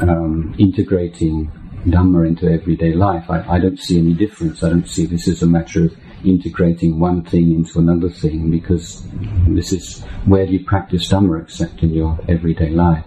um, 0.01 0.55
integrating 0.59 1.51
Dhamma 1.85 2.27
into 2.27 2.47
everyday 2.47 2.93
life, 2.93 3.29
I, 3.29 3.55
I, 3.55 3.59
don't 3.59 3.79
see 3.79 3.97
any 3.97 4.13
difference. 4.13 4.63
I 4.63 4.69
don't 4.69 4.87
see 4.87 5.07
this 5.07 5.27
as 5.27 5.41
a 5.41 5.47
matter 5.47 5.85
of 5.85 5.97
integrating 6.23 6.99
one 6.99 7.23
thing 7.23 7.53
into 7.53 7.79
another 7.79 8.09
thing 8.09 8.51
because 8.51 9.03
this 9.47 9.73
is 9.73 10.03
where 10.25 10.45
you 10.45 10.63
practice 10.63 11.09
Dhamma 11.09 11.41
except 11.41 11.81
in 11.81 11.91
your 11.93 12.19
everyday 12.27 12.69
life. 12.69 13.05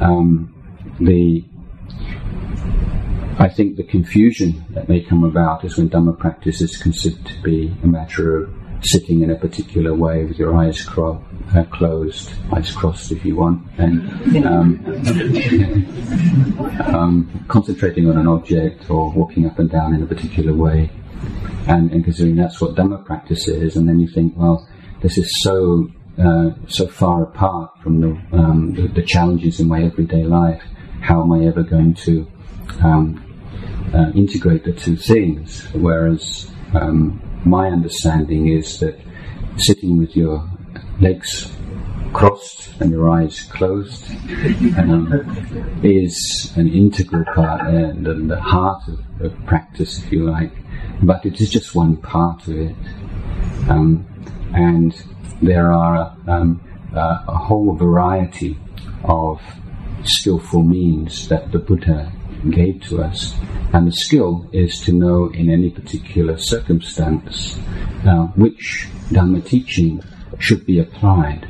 Um, 0.00 0.54
the 1.00 1.44
I 3.40 3.48
think 3.48 3.76
the 3.76 3.84
confusion 3.84 4.64
that 4.70 4.88
may 4.88 5.00
come 5.00 5.22
about 5.22 5.64
is 5.64 5.78
when 5.78 5.88
Dhamma 5.90 6.18
practice 6.18 6.60
is 6.60 6.76
considered 6.76 7.24
to 7.24 7.40
be 7.42 7.72
a 7.84 7.86
matter 7.86 8.36
of 8.36 8.52
sitting 8.82 9.22
in 9.22 9.30
a 9.30 9.36
particular 9.36 9.94
way 9.94 10.24
with 10.24 10.38
your 10.38 10.56
eyes 10.56 10.84
cro- 10.84 11.24
uh, 11.54 11.62
closed, 11.64 12.32
eyes 12.52 12.70
crossed 12.72 13.12
if 13.12 13.24
you 13.24 13.36
want, 13.36 13.64
and 13.78 14.44
um, 14.44 14.84
um, 16.94 17.44
concentrating 17.48 18.08
on 18.08 18.18
an 18.18 18.26
object 18.26 18.90
or 18.90 19.10
walking 19.12 19.46
up 19.46 19.58
and 19.58 19.70
down 19.70 19.94
in 19.94 20.02
a 20.02 20.06
particular 20.06 20.52
way, 20.52 20.90
and, 21.68 21.92
and 21.92 22.04
considering 22.04 22.34
that's 22.36 22.60
what 22.60 22.74
Dhamma 22.74 23.04
practice 23.04 23.46
is, 23.46 23.76
and 23.76 23.88
then 23.88 24.00
you 24.00 24.08
think, 24.08 24.34
well, 24.36 24.68
this 25.00 25.16
is 25.16 25.42
so 25.42 25.88
uh, 26.18 26.50
so 26.66 26.86
far 26.86 27.22
apart 27.22 27.70
from 27.82 28.00
the, 28.00 28.36
um, 28.36 28.74
the, 28.74 28.88
the 28.88 29.02
challenges 29.02 29.60
in 29.60 29.68
my 29.68 29.82
everyday 29.82 30.24
life. 30.24 30.62
How 31.00 31.22
am 31.22 31.32
I 31.32 31.46
ever 31.46 31.62
going 31.62 31.94
to 31.94 32.26
um, 32.82 33.24
uh, 33.94 34.10
integrate 34.14 34.64
the 34.64 34.72
two 34.72 34.96
things? 34.96 35.68
Whereas 35.72 36.50
um, 36.74 37.22
my 37.44 37.68
understanding 37.68 38.48
is 38.48 38.80
that 38.80 38.98
sitting 39.56 39.98
with 39.98 40.16
your 40.16 40.48
legs 41.00 41.52
crossed 42.12 42.80
and 42.80 42.90
your 42.90 43.10
eyes 43.10 43.42
closed 43.42 44.10
um, 44.78 45.80
is 45.82 46.52
an 46.56 46.68
integral 46.68 47.24
part 47.34 47.66
and 47.66 48.06
uh, 48.06 48.34
the 48.34 48.40
heart 48.40 48.82
of, 48.88 48.98
of, 49.20 49.46
practice, 49.46 50.02
if 50.02 50.12
you 50.12 50.28
like. 50.28 50.52
But 51.02 51.24
it 51.26 51.40
is 51.40 51.50
just 51.50 51.74
one 51.74 51.96
part 51.96 52.48
of 52.48 52.58
it. 52.58 52.76
Um, 53.68 54.06
and 54.58 54.92
there 55.40 55.72
are 55.72 56.16
um, 56.26 56.60
uh, 56.92 57.22
a 57.28 57.36
whole 57.36 57.76
variety 57.76 58.58
of 59.04 59.40
skillful 60.02 60.64
means 60.64 61.28
that 61.28 61.52
the 61.52 61.60
Buddha 61.60 62.12
gave 62.50 62.82
to 62.88 63.02
us. 63.02 63.34
And 63.72 63.86
the 63.86 63.92
skill 63.92 64.48
is 64.52 64.80
to 64.80 64.92
know 64.92 65.30
in 65.30 65.48
any 65.48 65.70
particular 65.70 66.38
circumstance 66.38 67.56
uh, 68.04 68.26
which 68.34 68.88
Dhamma 69.10 69.46
teaching 69.46 70.02
should 70.40 70.66
be 70.66 70.80
applied. 70.80 71.48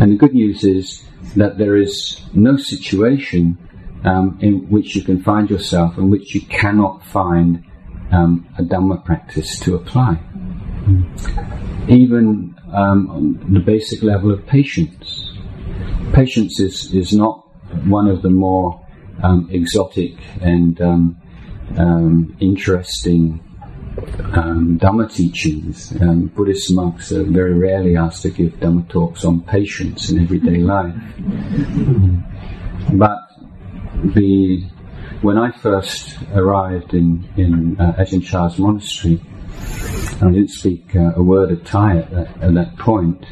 And 0.00 0.12
the 0.12 0.16
good 0.16 0.32
news 0.32 0.64
is 0.64 1.04
that 1.36 1.58
there 1.58 1.76
is 1.76 2.22
no 2.32 2.56
situation 2.56 3.58
um, 4.04 4.38
in 4.40 4.70
which 4.70 4.96
you 4.96 5.02
can 5.02 5.22
find 5.22 5.50
yourself 5.50 5.98
in 5.98 6.08
which 6.08 6.34
you 6.34 6.40
cannot 6.42 7.04
find 7.04 7.62
um, 8.10 8.48
a 8.58 8.62
Dhamma 8.62 9.04
practice 9.04 9.60
to 9.60 9.74
apply. 9.74 10.18
Even 11.90 12.54
um, 12.72 13.10
on 13.10 13.52
the 13.52 13.60
basic 13.60 14.02
level 14.02 14.30
of 14.30 14.46
patience. 14.46 15.36
Patience 16.12 16.60
is, 16.60 16.94
is 16.94 17.12
not 17.12 17.46
one 17.84 18.06
of 18.06 18.22
the 18.22 18.30
more 18.30 18.80
um, 19.22 19.48
exotic 19.50 20.14
and 20.40 20.80
um, 20.80 21.20
um, 21.76 22.36
interesting 22.40 23.40
um, 24.34 24.78
Dhamma 24.78 25.12
teachings. 25.12 25.92
Um, 26.00 26.26
Buddhist 26.26 26.72
monks 26.72 27.10
are 27.12 27.24
very 27.24 27.54
rarely 27.54 27.96
asked 27.96 28.22
to 28.22 28.30
give 28.30 28.52
Dhamma 28.54 28.88
talks 28.88 29.24
on 29.24 29.40
patience 29.40 30.10
in 30.10 30.22
everyday 30.22 30.58
life. 30.58 30.94
But 32.92 33.18
the 34.14 34.64
when 35.22 35.36
I 35.36 35.50
first 35.50 36.16
arrived 36.34 36.94
in 36.94 37.28
in 37.36 37.80
uh, 37.80 37.92
Ajahn 37.98 38.22
Chah's 38.22 38.58
monastery, 38.58 39.20
I 40.22 40.30
didn't 40.30 40.50
speak 40.50 40.94
uh, 40.94 41.12
a 41.16 41.22
word 41.22 41.50
of 41.50 41.64
Thai 41.64 41.98
at 41.98 42.10
that, 42.10 42.42
at 42.42 42.54
that 42.54 42.76
point. 42.78 43.24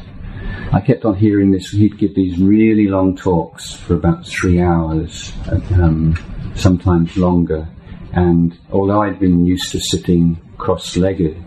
I 0.71 0.81
kept 0.81 1.05
on 1.05 1.15
hearing 1.15 1.51
this. 1.51 1.69
He'd 1.71 1.97
give 1.97 2.15
these 2.15 2.39
really 2.39 2.87
long 2.87 3.15
talks 3.15 3.73
for 3.73 3.95
about 3.95 4.25
three 4.25 4.59
hours, 4.61 5.33
um, 5.71 6.17
sometimes 6.55 7.15
longer. 7.17 7.67
And 8.13 8.57
although 8.71 9.01
I'd 9.01 9.19
been 9.19 9.45
used 9.45 9.71
to 9.71 9.79
sitting 9.79 10.39
cross-legged, 10.57 11.37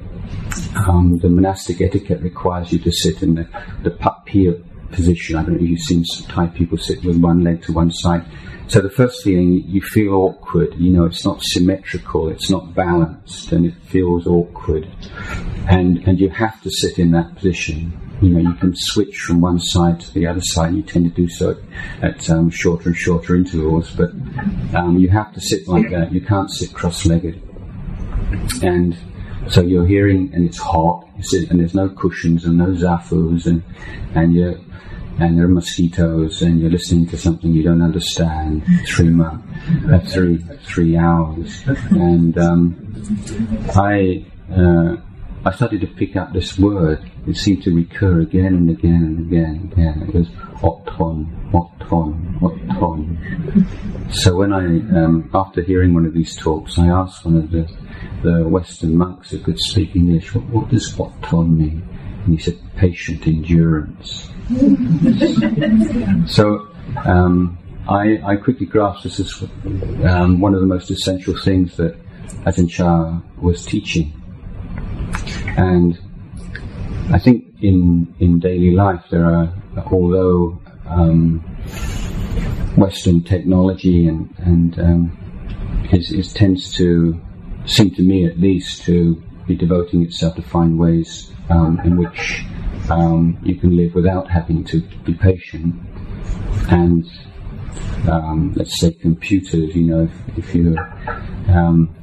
um, 0.89 1.19
the 1.19 1.29
monastic 1.29 1.81
etiquette 1.81 2.21
requires 2.21 2.73
you 2.73 2.79
to 2.81 2.93
sit 2.93 3.23
in 3.23 3.35
the, 3.35 3.49
the 3.83 3.91
patpia 3.91 4.63
position. 4.93 5.37
I 5.37 5.43
don't 5.43 5.57
know 5.57 5.65
if 5.65 5.71
you've 5.71 5.81
seen 5.81 6.05
Thai 6.29 6.47
people 6.49 6.79
sit 6.79 7.05
with 7.05 7.17
one 7.17 7.43
leg 7.43 7.63
to 7.65 7.73
one 7.73 7.91
side. 7.91 8.25
So 8.73 8.81
the 8.81 8.91
first 8.91 9.23
feeling, 9.23 9.65
you 9.69 9.83
feel 9.83 10.15
awkward. 10.15 10.75
You 10.79 10.91
know, 10.91 11.05
it's 11.05 11.27
not 11.27 11.43
symmetrical, 11.43 12.31
it's 12.31 12.49
not 12.49 12.75
balanced, 12.75 13.53
and 13.53 13.67
it 13.67 13.75
feels 13.85 14.27
awkward. 14.27 14.89
And 15.69 15.99
and 16.09 16.19
you 16.19 16.31
have 16.31 16.63
to 16.63 16.71
sit 16.71 16.99
in 16.99 17.11
that 17.11 17.35
position 17.35 17.93
you 18.23 18.29
know, 18.31 18.39
you 18.39 18.55
can 18.55 18.73
switch 18.75 19.19
from 19.19 19.41
one 19.41 19.59
side 19.59 19.99
to 19.99 20.15
the 20.15 20.29
other 20.29 20.41
side. 20.41 20.75
You 20.75 20.83
tend 20.83 21.05
to 21.07 21.11
do 21.11 21.29
so 21.29 21.57
at 22.01 22.31
um, 22.31 22.51
shorter 22.51 22.91
and 22.91 22.97
shorter 22.97 23.35
intervals, 23.35 23.91
but 23.91 24.11
um, 24.75 24.97
you 24.97 25.09
have 25.09 25.35
to 25.35 25.41
sit 25.41 25.67
like 25.67 25.91
that. 25.91 26.13
You 26.13 26.21
can't 26.21 26.49
sit 26.49 26.73
cross-legged. 26.73 27.43
And 28.63 28.97
so 29.49 29.61
you're 29.61 29.87
hearing, 29.87 30.33
and 30.33 30.47
it's 30.47 30.59
hot, 30.59 31.09
and 31.51 31.59
there's 31.59 31.75
no 31.75 31.89
cushions 31.89 32.45
and 32.45 32.59
no 32.59 32.67
zafus, 32.67 33.47
and 33.47 33.65
and 34.15 34.35
you're 34.35 34.61
and 35.19 35.39
there 35.39 35.45
are 35.45 35.49
mosquitoes, 35.49 36.43
and 36.43 36.61
you're 36.61 36.71
listening 36.71 37.07
to 37.09 37.17
something 37.17 37.53
you 37.53 37.63
don't 37.63 37.83
understand. 37.83 38.65
Three 38.87 39.11
months, 39.11 39.47
uh, 39.91 39.99
three 40.01 40.39
three 40.65 40.97
hours, 40.97 41.63
and 41.91 42.37
um, 42.39 43.67
I 43.75 44.25
uh, 44.51 44.97
I 45.45 45.51
started 45.51 45.81
to 45.81 45.89
pick 45.89 46.15
up 46.15 46.33
this 46.33 46.57
word. 46.57 47.11
It 47.27 47.37
seemed 47.37 47.65
to 47.65 47.75
recur 47.75 48.21
again 48.21 48.55
and 48.55 48.71
again 48.71 49.03
and 49.03 49.19
again 49.27 49.45
and 49.45 49.73
again. 49.73 50.03
It 50.09 50.15
was 50.15 50.29
otton, 50.63 51.51
otton, 51.51 52.39
otton. 52.41 54.15
So 54.15 54.37
when 54.37 54.53
I, 54.53 54.65
um, 54.97 55.31
after 55.35 55.63
hearing 55.63 55.95
one 55.95 56.07
of 56.07 56.15
these 56.15 56.37
talks, 56.37 56.79
I 56.79 56.87
asked 56.87 57.25
one 57.25 57.39
of 57.39 57.51
the, 57.51 57.69
the 58.23 58.49
Western 58.49 58.97
monks 58.97 59.31
who 59.31 59.41
could 59.41 59.59
speak 59.59 59.97
English, 59.97 60.33
what, 60.33 60.45
what 60.47 60.69
does 60.69 60.95
otton 60.95 61.57
mean? 61.57 61.89
And 62.25 62.35
he 62.35 62.39
said, 62.39 62.61
patient 62.77 63.27
endurance. 63.27 64.32
so 66.27 66.69
um, 67.05 67.59
I, 67.89 68.21
I, 68.25 68.37
quickly 68.37 68.67
grasped 68.67 69.05
this 69.05 69.21
as 69.21 69.43
um, 70.05 70.41
one 70.41 70.55
of 70.55 70.61
the 70.61 70.67
most 70.67 70.91
essential 70.91 71.37
things 71.37 71.77
that 71.77 71.97
Ajahn 72.45 72.69
Chah 72.69 73.21
was 73.41 73.65
teaching. 73.65 74.13
And 75.57 75.99
I 77.13 77.19
think 77.19 77.55
in, 77.61 78.15
in 78.19 78.41
daily 78.41 78.73
life 78.73 79.05
there 79.11 79.25
are, 79.25 79.53
although 79.91 80.61
um, 80.87 81.41
Western 82.77 83.23
technology 83.23 84.07
and, 84.07 84.35
and 84.39 84.79
um, 84.79 85.89
is, 85.93 86.11
is, 86.11 86.33
tends 86.33 86.75
to 86.75 87.21
seem 87.67 87.95
to 87.95 88.03
me 88.03 88.27
at 88.27 88.39
least 88.39 88.83
to 88.85 89.23
be 89.47 89.55
devoting 89.55 90.03
itself 90.03 90.35
to 90.37 90.43
find 90.43 90.79
ways 90.79 91.31
um, 91.51 91.81
in 91.85 91.97
which 91.97 92.45
um, 92.91 93.39
you 93.43 93.57
can 93.57 93.77
live 93.77 93.95
without 93.95 94.31
having 94.31 94.65
to 94.65 94.81
be 95.05 95.15
patient. 95.15 95.75
And 96.69 97.07
um, 98.09 98.53
let's 98.55 98.79
say 98.79 98.93
computers, 98.93 99.75
you 99.75 99.83
know, 99.83 100.05
if, 100.05 100.39
if 100.39 100.55
you 100.55 100.77
um, 101.49 101.95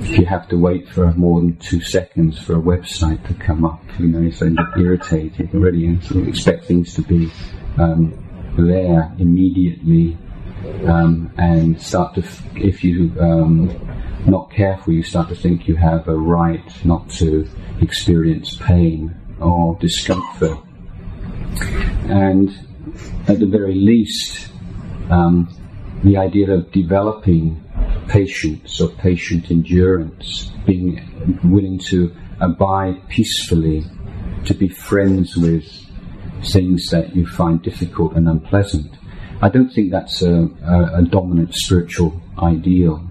if 0.00 0.18
you 0.18 0.26
have 0.26 0.48
to 0.48 0.56
wait 0.56 0.88
for 0.88 1.12
more 1.14 1.40
than 1.40 1.56
two 1.56 1.80
seconds 1.80 2.38
for 2.38 2.54
a 2.54 2.60
website 2.60 3.26
to 3.28 3.34
come 3.34 3.64
up, 3.64 3.82
you 3.98 4.08
know, 4.08 4.20
you're 4.20 4.32
starting 4.32 4.56
to 4.56 4.72
irritate. 4.78 5.38
You 5.38 5.48
already 5.54 6.00
sort 6.02 6.22
of 6.22 6.28
expect 6.28 6.64
things 6.64 6.94
to 6.94 7.02
be 7.02 7.30
um, 7.78 8.12
there 8.58 9.12
immediately, 9.18 10.18
um, 10.86 11.32
and 11.38 11.80
start 11.80 12.14
to, 12.14 12.22
f- 12.22 12.42
if 12.56 12.84
you 12.84 13.14
um, 13.20 13.68
not 14.26 14.50
careful, 14.50 14.92
you 14.92 15.02
start 15.02 15.28
to 15.28 15.34
think 15.34 15.66
you 15.68 15.76
have 15.76 16.08
a 16.08 16.16
right 16.16 16.84
not 16.84 17.08
to 17.10 17.48
experience 17.80 18.56
pain 18.56 19.14
or 19.40 19.76
discomfort. 19.80 20.58
And 22.08 22.50
at 23.28 23.40
the 23.40 23.46
very 23.46 23.74
least, 23.74 24.50
um, 25.10 25.48
the 26.04 26.16
idea 26.16 26.50
of 26.52 26.70
developing 26.72 27.62
patience 28.08 28.80
or 28.80 28.88
patient 28.90 29.50
endurance, 29.50 30.52
being 30.64 31.40
willing 31.44 31.78
to 31.78 32.14
abide 32.40 33.08
peacefully, 33.08 33.84
to 34.44 34.54
be 34.54 34.68
friends 34.68 35.36
with 35.36 35.64
things 36.52 36.86
that 36.90 37.16
you 37.16 37.26
find 37.26 37.62
difficult 37.62 38.14
and 38.14 38.28
unpleasant. 38.28 38.92
I 39.42 39.48
don't 39.48 39.70
think 39.70 39.90
that's 39.90 40.22
a, 40.22 40.48
a, 40.64 40.98
a 40.98 41.02
dominant 41.02 41.54
spiritual 41.54 42.20
ideal, 42.38 43.02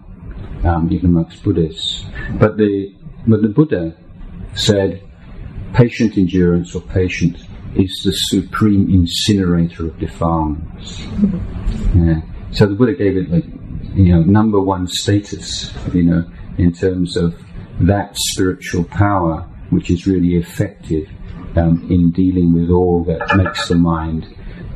um, 0.64 0.90
even 0.92 1.08
amongst 1.12 1.44
Buddhists. 1.44 2.06
But 2.40 2.58
the 2.58 2.96
but 3.28 3.42
the 3.42 3.50
Buddha 3.50 3.96
said, 4.54 5.04
patient 5.76 6.18
endurance 6.18 6.74
or 6.74 6.82
patience 6.82 7.44
is 7.76 7.92
the 8.06 8.12
supreme 8.12 8.90
incinerator 8.90 9.88
of 9.88 10.00
defilements. 10.00 11.02
Yeah. 11.94 12.22
So 12.52 12.66
the 12.68 12.76
Buddha 12.76 12.94
gave 12.94 13.18
it 13.18 13.30
like 13.30 13.46
you 13.94 14.14
know, 14.14 14.22
number 14.22 14.60
one 14.60 14.88
status, 14.88 15.74
you 15.94 16.04
know, 16.04 16.30
in 16.58 16.74
terms 16.74 17.18
of 17.18 17.36
that 17.80 18.16
spiritual 18.16 18.86
power 18.86 19.42
which 19.70 19.90
is 19.90 20.08
really 20.08 20.36
effective 20.36 21.10
um, 21.56 21.86
in 21.90 22.12
dealing 22.12 22.54
with 22.54 22.70
all 22.70 23.04
that 23.04 23.36
makes 23.36 23.68
the 23.68 23.76
mind 23.76 24.28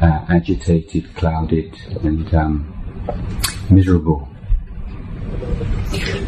uh, 0.01 0.25
agitated, 0.29 1.13
clouded, 1.15 1.75
and 2.03 2.33
um, 2.33 2.73
miserable. 3.69 4.27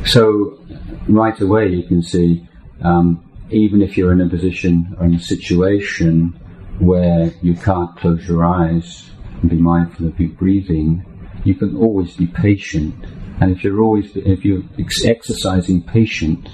So, 0.05 0.59
right 1.07 1.39
away, 1.39 1.69
you 1.69 1.83
can 1.83 2.01
see, 2.01 2.47
um, 2.81 3.23
even 3.51 3.81
if 3.81 3.97
you're 3.97 4.11
in 4.11 4.21
a 4.21 4.29
position 4.29 4.95
or 4.99 5.05
in 5.05 5.15
a 5.15 5.19
situation 5.19 6.39
where 6.79 7.31
you 7.41 7.53
can't 7.53 7.95
close 7.97 8.27
your 8.27 8.43
eyes 8.43 9.11
and 9.41 9.49
be 9.49 9.57
mindful 9.57 10.07
of 10.07 10.19
your 10.19 10.29
breathing, 10.29 11.05
you 11.43 11.55
can 11.55 11.75
always 11.75 12.15
be 12.15 12.27
patient. 12.27 12.95
And 13.39 13.55
if 13.55 13.63
you're 13.63 13.81
always, 13.81 14.15
if 14.15 14.45
you're 14.45 14.63
exercising 15.05 15.81
patience, 15.83 16.49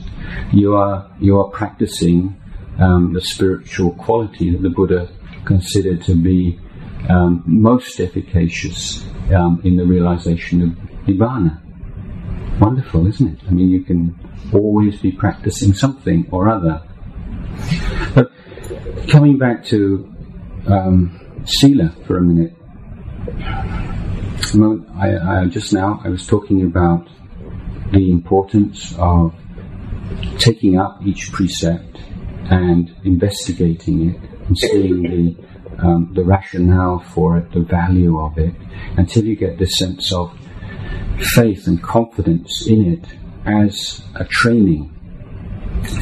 you 0.53 0.75
are 0.75 1.09
you 1.19 1.39
are 1.39 1.49
practicing 1.49 2.39
um, 2.79 3.13
the 3.13 3.21
spiritual 3.21 3.91
quality 3.93 4.51
that 4.51 4.61
the 4.61 4.69
Buddha 4.69 5.09
considered 5.45 6.01
to 6.03 6.15
be 6.15 6.59
um, 7.09 7.43
most 7.45 7.99
efficacious 7.99 9.05
um, 9.33 9.61
in 9.63 9.75
the 9.75 9.85
realization 9.85 10.61
of 10.61 10.69
nibbana. 11.05 11.61
Wonderful, 12.59 13.07
isn't 13.07 13.35
it? 13.35 13.39
I 13.47 13.51
mean, 13.51 13.69
you 13.69 13.83
can 13.83 14.17
always 14.53 14.99
be 14.99 15.11
practicing 15.11 15.73
something 15.73 16.27
or 16.31 16.49
other. 16.49 16.81
Coming 19.07 19.37
back 19.37 19.63
to 19.65 20.13
um, 20.67 21.19
sila 21.45 21.95
for 22.05 22.17
a 22.17 22.21
minute, 22.21 22.53
I, 24.97 25.41
I, 25.41 25.45
just 25.45 25.71
now 25.73 26.01
I 26.03 26.09
was 26.09 26.27
talking 26.27 26.63
about 26.63 27.07
the 27.91 28.11
importance 28.11 28.93
of 28.97 29.33
taking 30.39 30.77
up 30.77 30.99
each 31.05 31.31
precept 31.31 31.97
and 32.49 32.93
investigating 33.03 34.09
it 34.09 34.21
and 34.47 34.57
seeing 34.57 35.03
the 35.03 35.47
um, 35.79 36.11
the 36.13 36.23
rationale 36.23 36.99
for 36.99 37.37
it, 37.37 37.51
the 37.51 37.61
value 37.61 38.19
of 38.19 38.37
it, 38.37 38.55
until 38.97 39.23
you 39.25 39.35
get 39.35 39.57
this 39.57 39.77
sense 39.77 40.11
of 40.11 40.37
faith 41.35 41.67
and 41.67 41.81
confidence 41.81 42.65
in 42.67 42.93
it 42.93 43.05
as 43.45 44.01
a 44.15 44.25
training. 44.25 44.96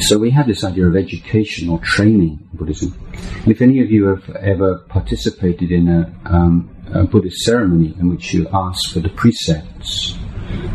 So 0.00 0.18
we 0.18 0.30
have 0.30 0.46
this 0.46 0.64
idea 0.64 0.86
of 0.86 0.96
education 0.96 1.68
or 1.68 1.78
training 1.80 2.48
in 2.52 2.58
Buddhism. 2.58 2.94
And 3.42 3.48
if 3.48 3.60
any 3.60 3.80
of 3.80 3.90
you 3.90 4.06
have 4.06 4.28
ever 4.36 4.78
participated 4.88 5.70
in 5.70 5.88
a 5.88 6.14
um, 6.26 6.76
a 6.92 7.04
Buddhist 7.04 7.40
ceremony 7.40 7.94
in 7.98 8.08
which 8.08 8.32
you 8.32 8.48
ask 8.52 8.92
for 8.92 9.00
the 9.00 9.08
precepts, 9.08 10.16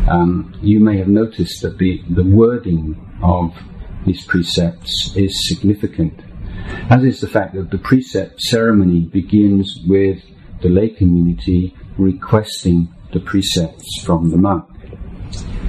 um, 0.08 0.54
you 0.62 0.80
may 0.80 0.98
have 0.98 1.08
noticed 1.08 1.62
that 1.62 1.78
the, 1.78 2.02
the 2.10 2.24
wording 2.24 2.96
of 3.22 3.54
these 4.06 4.24
precepts 4.24 5.12
is 5.16 5.48
significant, 5.48 6.20
as 6.90 7.02
is 7.04 7.20
the 7.20 7.28
fact 7.28 7.54
that 7.54 7.70
the 7.70 7.78
precept 7.78 8.40
ceremony 8.40 9.00
begins 9.00 9.80
with 9.86 10.22
the 10.60 10.68
lay 10.68 10.90
community 10.90 11.74
requesting 11.96 12.92
the 13.12 13.20
precepts 13.20 14.02
from 14.04 14.30
the 14.30 14.36
monk. 14.36 14.64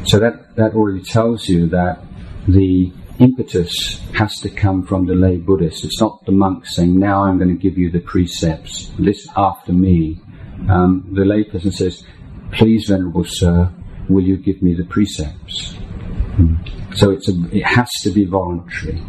So 0.05 0.19
that, 0.19 0.55
that 0.55 0.73
already 0.73 1.03
tells 1.03 1.47
you 1.47 1.67
that 1.67 2.03
the 2.47 2.91
impetus 3.23 3.99
has 4.13 4.39
to 4.41 4.49
come 4.49 4.85
from 4.85 5.05
the 5.05 5.15
lay 5.15 5.37
Buddhist. 5.37 5.85
It's 5.85 6.01
not 6.01 6.25
the 6.25 6.31
monk 6.31 6.65
saying, 6.65 6.97
now 6.97 7.23
I'm 7.23 7.37
going 7.37 7.55
to 7.55 7.61
give 7.61 7.77
you 7.77 7.89
the 7.89 7.99
precepts, 7.99 8.91
listen 8.97 9.31
after 9.35 9.73
me 9.73 10.19
um, 10.69 11.09
the 11.11 11.21
layperson 11.21 11.73
says, 11.73 12.03
Please, 12.51 12.87
Venerable 12.87 13.25
Sir, 13.25 13.71
will 14.09 14.23
you 14.23 14.37
give 14.37 14.61
me 14.61 14.73
the 14.73 14.85
precepts? 14.85 15.73
Hmm. 16.35 16.55
So 16.95 17.11
it's 17.11 17.27
a, 17.27 17.33
it 17.51 17.65
has 17.65 17.89
to 18.03 18.11
be 18.11 18.25
voluntary. 18.25 19.01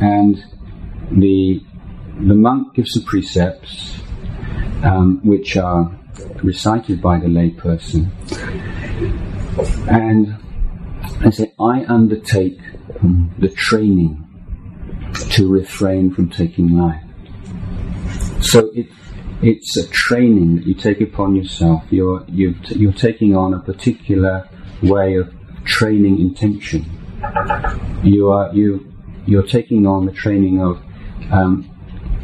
And 0.00 0.42
the, 1.10 1.62
the 2.18 2.34
monk 2.34 2.74
gives 2.74 2.92
the 2.92 3.02
precepts, 3.02 4.00
um, 4.82 5.20
which 5.22 5.56
are 5.56 5.94
recited 6.42 7.00
by 7.02 7.18
the 7.18 7.26
layperson. 7.26 8.10
And 9.88 10.36
I 11.30 11.32
say, 11.32 11.52
I 11.60 11.84
undertake 11.84 12.58
the 13.38 13.48
training 13.54 14.26
to 15.30 15.48
refrain 15.48 16.12
from 16.12 16.28
taking 16.28 16.76
life. 16.76 17.04
So 18.42 18.72
it, 18.74 18.88
it's 19.40 19.76
a 19.76 19.86
training 19.90 20.56
that 20.56 20.66
you 20.66 20.74
take 20.74 21.00
upon 21.00 21.36
yourself. 21.36 21.84
You're, 21.90 22.24
you 22.26 22.88
are 22.88 22.92
taking 22.92 23.36
on 23.36 23.54
a 23.54 23.60
particular 23.60 24.48
way 24.82 25.14
of 25.14 25.32
training 25.64 26.18
intention. 26.18 26.84
You 28.02 28.32
are 28.32 28.52
you 28.52 28.92
you're 29.26 29.46
taking 29.46 29.86
on 29.86 30.06
the 30.06 30.12
training 30.12 30.60
of 30.60 30.82
um, 31.30 31.70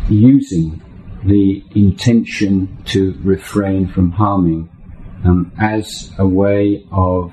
using 0.09 0.83
the 1.25 1.62
intention 1.77 2.83
to 2.87 3.16
refrain 3.23 3.87
from 3.87 4.11
harming 4.11 4.69
um, 5.25 5.53
as 5.61 6.11
a 6.19 6.27
way 6.27 6.85
of 6.90 7.33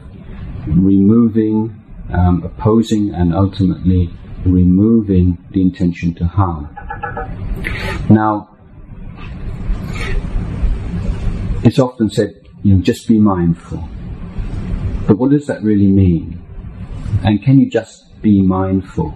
removing, 0.67 1.81
um, 2.11 2.43
opposing, 2.43 3.13
and 3.13 3.33
ultimately 3.33 4.13
removing 4.45 5.37
the 5.51 5.61
intention 5.61 6.13
to 6.15 6.25
harm. 6.25 6.69
Now, 8.09 8.49
it's 11.63 11.79
often 11.79 12.09
said, 12.09 12.33
you 12.61 12.75
know, 12.75 12.81
just 12.81 13.07
be 13.07 13.17
mindful. 13.17 13.87
But 15.07 15.17
what 15.17 15.31
does 15.31 15.47
that 15.47 15.63
really 15.63 15.87
mean? 15.87 16.41
And 17.23 17.43
can 17.43 17.59
you 17.59 17.69
just 17.69 18.21
be 18.21 18.41
mindful? 18.41 19.13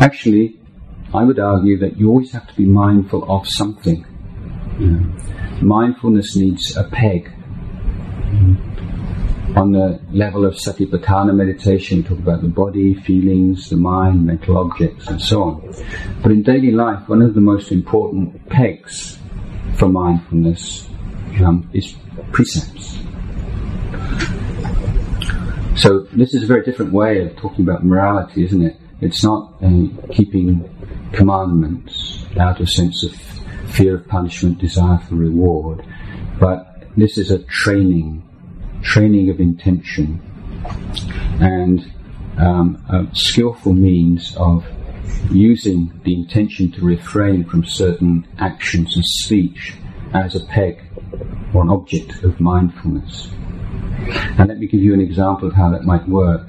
Actually, 0.00 0.58
I 1.14 1.24
would 1.24 1.38
argue 1.38 1.78
that 1.78 1.98
you 1.98 2.08
always 2.10 2.32
have 2.32 2.46
to 2.48 2.54
be 2.54 2.66
mindful 2.66 3.30
of 3.30 3.48
something. 3.48 4.06
You 4.78 4.86
know, 4.86 5.16
mindfulness 5.62 6.36
needs 6.36 6.76
a 6.76 6.84
peg. 6.84 7.32
On 9.58 9.72
the 9.72 9.98
level 10.12 10.44
of 10.44 10.54
satipatthana 10.54 11.34
meditation, 11.34 12.04
talk 12.04 12.18
about 12.18 12.42
the 12.42 12.48
body, 12.48 12.94
feelings, 12.94 13.68
the 13.70 13.76
mind, 13.76 14.24
mental 14.24 14.56
objects, 14.56 15.08
and 15.08 15.20
so 15.20 15.42
on. 15.42 15.74
But 16.22 16.30
in 16.30 16.44
daily 16.44 16.70
life, 16.70 17.08
one 17.08 17.22
of 17.22 17.34
the 17.34 17.40
most 17.40 17.72
important 17.72 18.48
pegs 18.48 19.18
for 19.74 19.88
mindfulness 19.88 20.88
um, 21.44 21.68
is 21.72 21.96
precepts. 22.30 22.98
So 25.74 26.06
this 26.12 26.34
is 26.34 26.44
a 26.44 26.46
very 26.46 26.64
different 26.64 26.92
way 26.92 27.22
of 27.22 27.34
talking 27.36 27.64
about 27.64 27.84
morality, 27.84 28.44
isn't 28.44 28.62
it? 28.62 28.76
It's 29.00 29.24
not 29.24 29.54
uh, 29.60 29.88
keeping 30.12 30.70
commandments 31.12 32.24
out 32.38 32.60
of 32.60 32.70
sense 32.70 33.02
of 33.02 33.12
fear 33.72 33.96
of 33.96 34.06
punishment, 34.06 34.58
desire 34.58 34.98
for 34.98 35.16
reward, 35.16 35.84
but 36.38 36.84
this 36.96 37.18
is 37.18 37.32
a 37.32 37.40
training, 37.40 38.27
training 38.82 39.30
of 39.30 39.40
intention, 39.40 40.20
and 41.40 41.92
um, 42.38 42.84
a 42.88 43.06
skillful 43.14 43.72
means 43.72 44.36
of 44.36 44.64
using 45.30 45.92
the 46.04 46.14
intention 46.14 46.70
to 46.72 46.80
refrain 46.82 47.44
from 47.44 47.64
certain 47.64 48.26
actions 48.38 48.94
and 48.94 49.04
speech 49.04 49.74
as 50.14 50.34
a 50.34 50.44
peg 50.46 50.80
or 51.52 51.62
an 51.62 51.68
object 51.68 52.22
of 52.22 52.40
mindfulness. 52.40 53.30
And 54.38 54.48
let 54.48 54.58
me 54.58 54.66
give 54.66 54.80
you 54.80 54.94
an 54.94 55.00
example 55.00 55.48
of 55.48 55.54
how 55.54 55.70
that 55.70 55.84
might 55.84 56.08
work. 56.08 56.46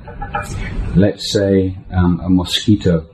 Let's 0.96 1.32
say 1.32 1.78
um, 1.92 2.20
a 2.20 2.30
mosquito 2.30 3.08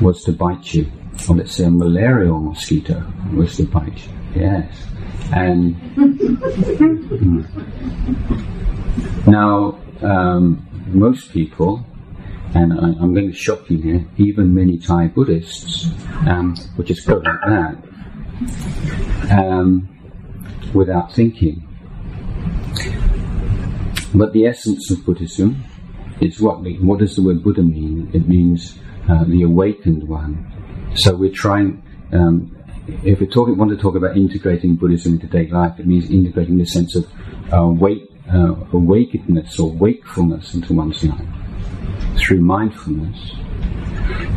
was 0.00 0.24
to 0.24 0.32
bite 0.32 0.74
you, 0.74 0.90
or 1.28 1.36
let's 1.36 1.56
say 1.56 1.64
a 1.64 1.70
malarial 1.70 2.40
mosquito 2.40 3.04
was 3.34 3.56
to 3.56 3.64
bite 3.64 4.06
you. 4.06 4.42
Yes. 4.42 4.86
And 5.32 5.96
now, 9.26 9.78
um, 10.02 10.66
most 10.86 11.32
people, 11.32 11.84
and 12.54 12.72
I, 12.72 12.88
am 13.02 13.14
going 13.14 13.30
to 13.30 13.36
shock 13.36 13.68
you 13.68 13.78
here, 13.78 14.06
even 14.16 14.54
many 14.54 14.78
Thai 14.78 15.08
Buddhists, 15.08 15.90
um, 16.26 16.54
would 16.76 16.86
just 16.86 17.06
go 17.06 17.16
like 17.16 17.40
that 17.46 17.76
um, 19.30 19.88
without 20.72 21.12
thinking. 21.12 21.64
But 24.14 24.32
the 24.32 24.46
essence 24.46 24.90
of 24.90 25.04
Buddhism 25.04 25.62
is 26.20 26.40
what? 26.40 26.60
What 26.80 27.00
does 27.00 27.16
the 27.16 27.22
word 27.22 27.42
Buddha 27.42 27.62
mean? 27.62 28.10
It 28.14 28.28
means 28.28 28.78
uh, 29.08 29.24
the 29.24 29.42
awakened 29.42 30.08
one. 30.08 30.94
So 30.96 31.14
we're 31.14 31.32
trying. 31.32 31.82
Um, 32.12 32.57
if 33.04 33.20
we 33.20 33.26
want 33.52 33.70
to 33.70 33.76
talk 33.76 33.94
about 33.94 34.16
integrating 34.16 34.76
Buddhism 34.76 35.14
into 35.14 35.26
daily 35.26 35.50
life, 35.50 35.78
it 35.78 35.86
means 35.86 36.10
integrating 36.10 36.58
the 36.58 36.66
sense 36.66 36.96
of 36.96 37.06
uh, 37.52 37.66
wake, 37.66 38.10
uh, 38.28 38.54
awakenedness 38.72 39.60
or 39.60 39.70
wakefulness 39.70 40.54
into 40.54 40.74
one's 40.74 41.04
life 41.04 41.26
through 42.18 42.40
mindfulness. 42.40 43.32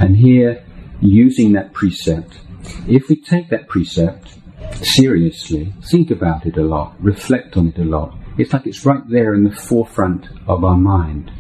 And 0.02 0.18
here, 0.18 0.64
using 1.02 1.54
that 1.54 1.74
precept, 1.74 2.40
if 2.88 3.10
we 3.10 3.16
take 3.16 3.50
that 3.50 3.68
precept 3.68 4.34
seriously, 4.82 5.74
think 5.90 6.12
about 6.12 6.46
it 6.46 6.58
a 6.58 6.64
lot, 6.64 6.96
reflect 7.00 7.58
on 7.58 7.68
it 7.68 7.78
a 7.78 7.84
lot, 7.84 8.16
it's 8.38 8.54
like 8.54 8.66
it's 8.68 8.86
right 8.86 9.08
there 9.10 9.34
in 9.34 9.44
the 9.44 9.52
forefront 9.56 10.28
of 10.48 10.64
our 10.64 10.78
mind. 10.78 11.32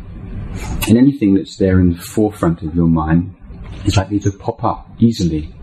And 0.87 0.97
anything 0.97 1.33
that's 1.33 1.57
there 1.57 1.79
in 1.79 1.91
the 1.91 2.01
forefront 2.01 2.61
of 2.61 2.75
your 2.75 2.87
mind 2.87 3.35
is 3.85 3.97
likely 3.97 4.19
to 4.21 4.31
pop 4.31 4.63
up 4.63 4.89
easily. 4.99 5.53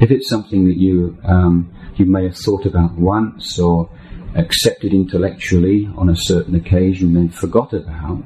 If 0.00 0.10
it's 0.10 0.28
something 0.28 0.66
that 0.68 0.76
you 0.76 1.18
um, 1.24 1.74
you 1.96 2.06
may 2.06 2.24
have 2.24 2.36
thought 2.36 2.66
about 2.66 2.92
once 2.92 3.58
or 3.58 3.90
accepted 4.34 4.94
intellectually 4.94 5.88
on 5.96 6.08
a 6.08 6.16
certain 6.16 6.54
occasion 6.54 7.08
and 7.08 7.16
then 7.16 7.28
forgot 7.30 7.72
about, 7.72 8.22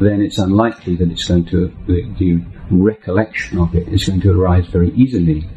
then 0.00 0.20
it's 0.20 0.38
unlikely 0.38 0.96
that 0.96 1.10
it's 1.10 1.26
going 1.26 1.46
to 1.46 1.74
the, 1.86 2.02
the 2.18 2.44
recollection 2.70 3.58
of 3.58 3.74
it 3.74 3.88
is 3.88 4.04
going 4.04 4.20
to 4.20 4.30
arise 4.30 4.66
very 4.66 4.92
easily. 4.92 5.48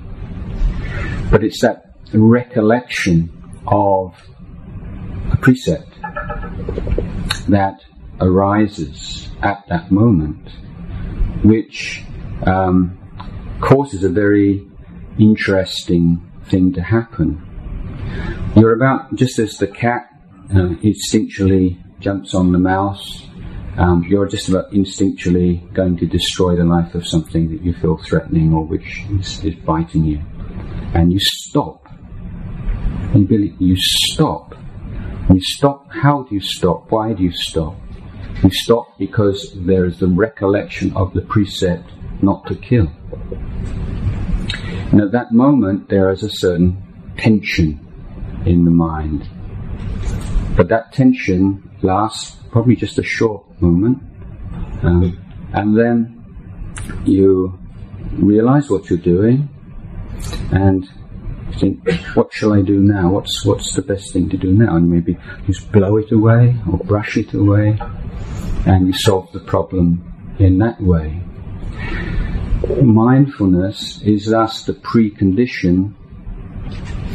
But 1.30 1.44
it's 1.44 1.62
that 1.62 1.96
recollection 2.14 3.62
of 3.68 4.16
a 5.32 5.38
precept 5.38 6.00
that 7.50 7.84
arises 8.22 9.30
at 9.42 9.66
that 9.68 9.92
moment, 9.92 10.50
which 11.44 12.04
um, 12.46 12.98
causes 13.60 14.04
a 14.04 14.10
very 14.10 14.69
interesting 15.20 16.30
thing 16.46 16.74
to 16.74 16.82
happen. 16.82 17.46
You're 18.56 18.74
about, 18.74 19.14
just 19.16 19.38
as 19.40 19.58
the 19.58 19.68
cat 19.68 20.10
uh, 20.52 20.76
instinctually 20.84 21.78
jumps 22.00 22.34
on 22.34 22.52
the 22.52 22.60
mouse, 22.60 23.28
um, 23.78 24.04
you're 24.08 24.28
just 24.28 24.50
about 24.50 24.72
instinctually 24.72 25.72
going 25.74 25.98
to 25.98 26.06
destroy 26.06 26.56
the 26.56 26.64
life 26.64 26.96
of 26.96 27.08
something 27.08 27.50
that 27.52 27.62
you 27.64 27.74
feel 27.74 27.98
threatening 27.98 28.54
or 28.54 28.66
which 28.66 29.04
is, 29.20 29.44
is 29.44 29.56
biting 29.56 30.06
you. 30.06 30.22
And 30.94 31.14
you 31.14 31.20
stop. 31.20 31.88
And 33.14 33.28
Billy, 33.28 33.56
you 33.60 33.76
stop 33.78 34.56
you 35.32 35.42
stop. 35.42 35.88
How 35.92 36.24
do 36.24 36.34
you 36.34 36.42
stop? 36.42 36.92
Why 36.92 37.14
do 37.14 37.22
you 37.22 37.32
stop? 37.32 37.76
You 38.44 38.50
stop 38.52 38.98
because 38.98 39.54
there 39.56 39.86
is 39.86 40.00
the 40.00 40.08
recollection 40.08 40.92
of 40.96 41.14
the 41.14 41.22
precept 41.22 41.88
not 42.24 42.48
to 42.48 42.56
kill. 42.56 42.92
And 44.92 45.02
at 45.02 45.12
that 45.12 45.32
moment, 45.32 45.90
there 45.90 46.10
is 46.12 46.24
a 46.24 46.30
certain 46.30 46.82
tension 47.18 47.86
in 48.46 48.66
the 48.66 48.72
mind. 48.72 49.30
But 50.56 50.70
that 50.70 50.92
tension 50.94 51.70
lasts 51.82 52.38
probably 52.52 52.76
just 52.76 52.98
a 52.98 53.04
short 53.04 53.44
moment. 53.62 54.00
Um, 54.84 55.20
and 55.54 55.78
then 55.78 56.26
you 57.06 57.58
realize 58.14 58.70
what 58.70 58.90
you're 58.90 59.00
doing 59.00 59.50
and 60.52 60.90
think, 61.60 61.88
what 62.14 62.34
shall 62.34 62.54
I 62.54 62.62
do 62.62 62.80
now? 62.80 63.10
What's 63.10 63.46
what's 63.46 63.74
the 63.76 63.82
best 63.82 64.14
thing 64.14 64.30
to 64.30 64.38
do 64.38 64.54
now? 64.54 64.76
And 64.76 64.90
maybe 64.90 65.18
just 65.46 65.72
blow 65.72 65.98
it 65.98 66.12
away 66.12 66.56
or 66.72 66.78
brush 66.80 67.18
it 67.18 67.34
away, 67.34 67.78
and 68.66 68.88
you 68.88 68.94
solve 68.94 69.32
the 69.34 69.40
problem 69.40 70.36
in 70.40 70.58
that 70.60 70.82
way. 70.82 71.22
Mindfulness 72.70 74.02
is 74.04 74.28
thus 74.28 74.64
the 74.64 74.74
precondition 74.74 75.96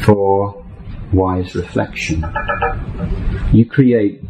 for 0.03 0.65
wise 1.13 1.55
reflection. 1.55 2.25
You 3.53 3.65
create, 3.65 4.21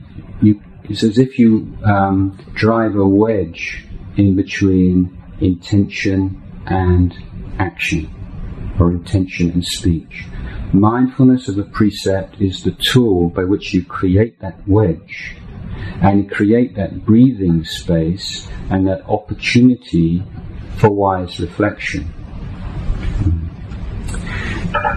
you, 0.43 0.61
it's 0.83 1.03
as 1.03 1.17
if 1.17 1.39
you 1.39 1.75
um, 1.83 2.37
drive 2.53 2.95
a 2.95 3.05
wedge 3.05 3.85
in 4.17 4.35
between 4.35 5.19
intention 5.41 6.41
and 6.67 7.13
action 7.57 8.13
or 8.79 8.91
intention 8.91 9.49
and 9.49 9.65
speech. 9.65 10.25
Mindfulness 10.73 11.47
of 11.47 11.57
a 11.57 11.63
precept 11.63 12.39
is 12.39 12.63
the 12.63 12.77
tool 12.91 13.29
by 13.29 13.45
which 13.45 13.73
you 13.73 13.83
create 13.83 14.39
that 14.41 14.59
wedge 14.67 15.35
and 16.01 16.29
create 16.29 16.75
that 16.75 17.03
breathing 17.03 17.65
space 17.65 18.47
and 18.69 18.87
that 18.87 19.01
opportunity 19.09 20.23
for 20.85 20.93
wise 20.93 21.39
reflection. 21.39 22.13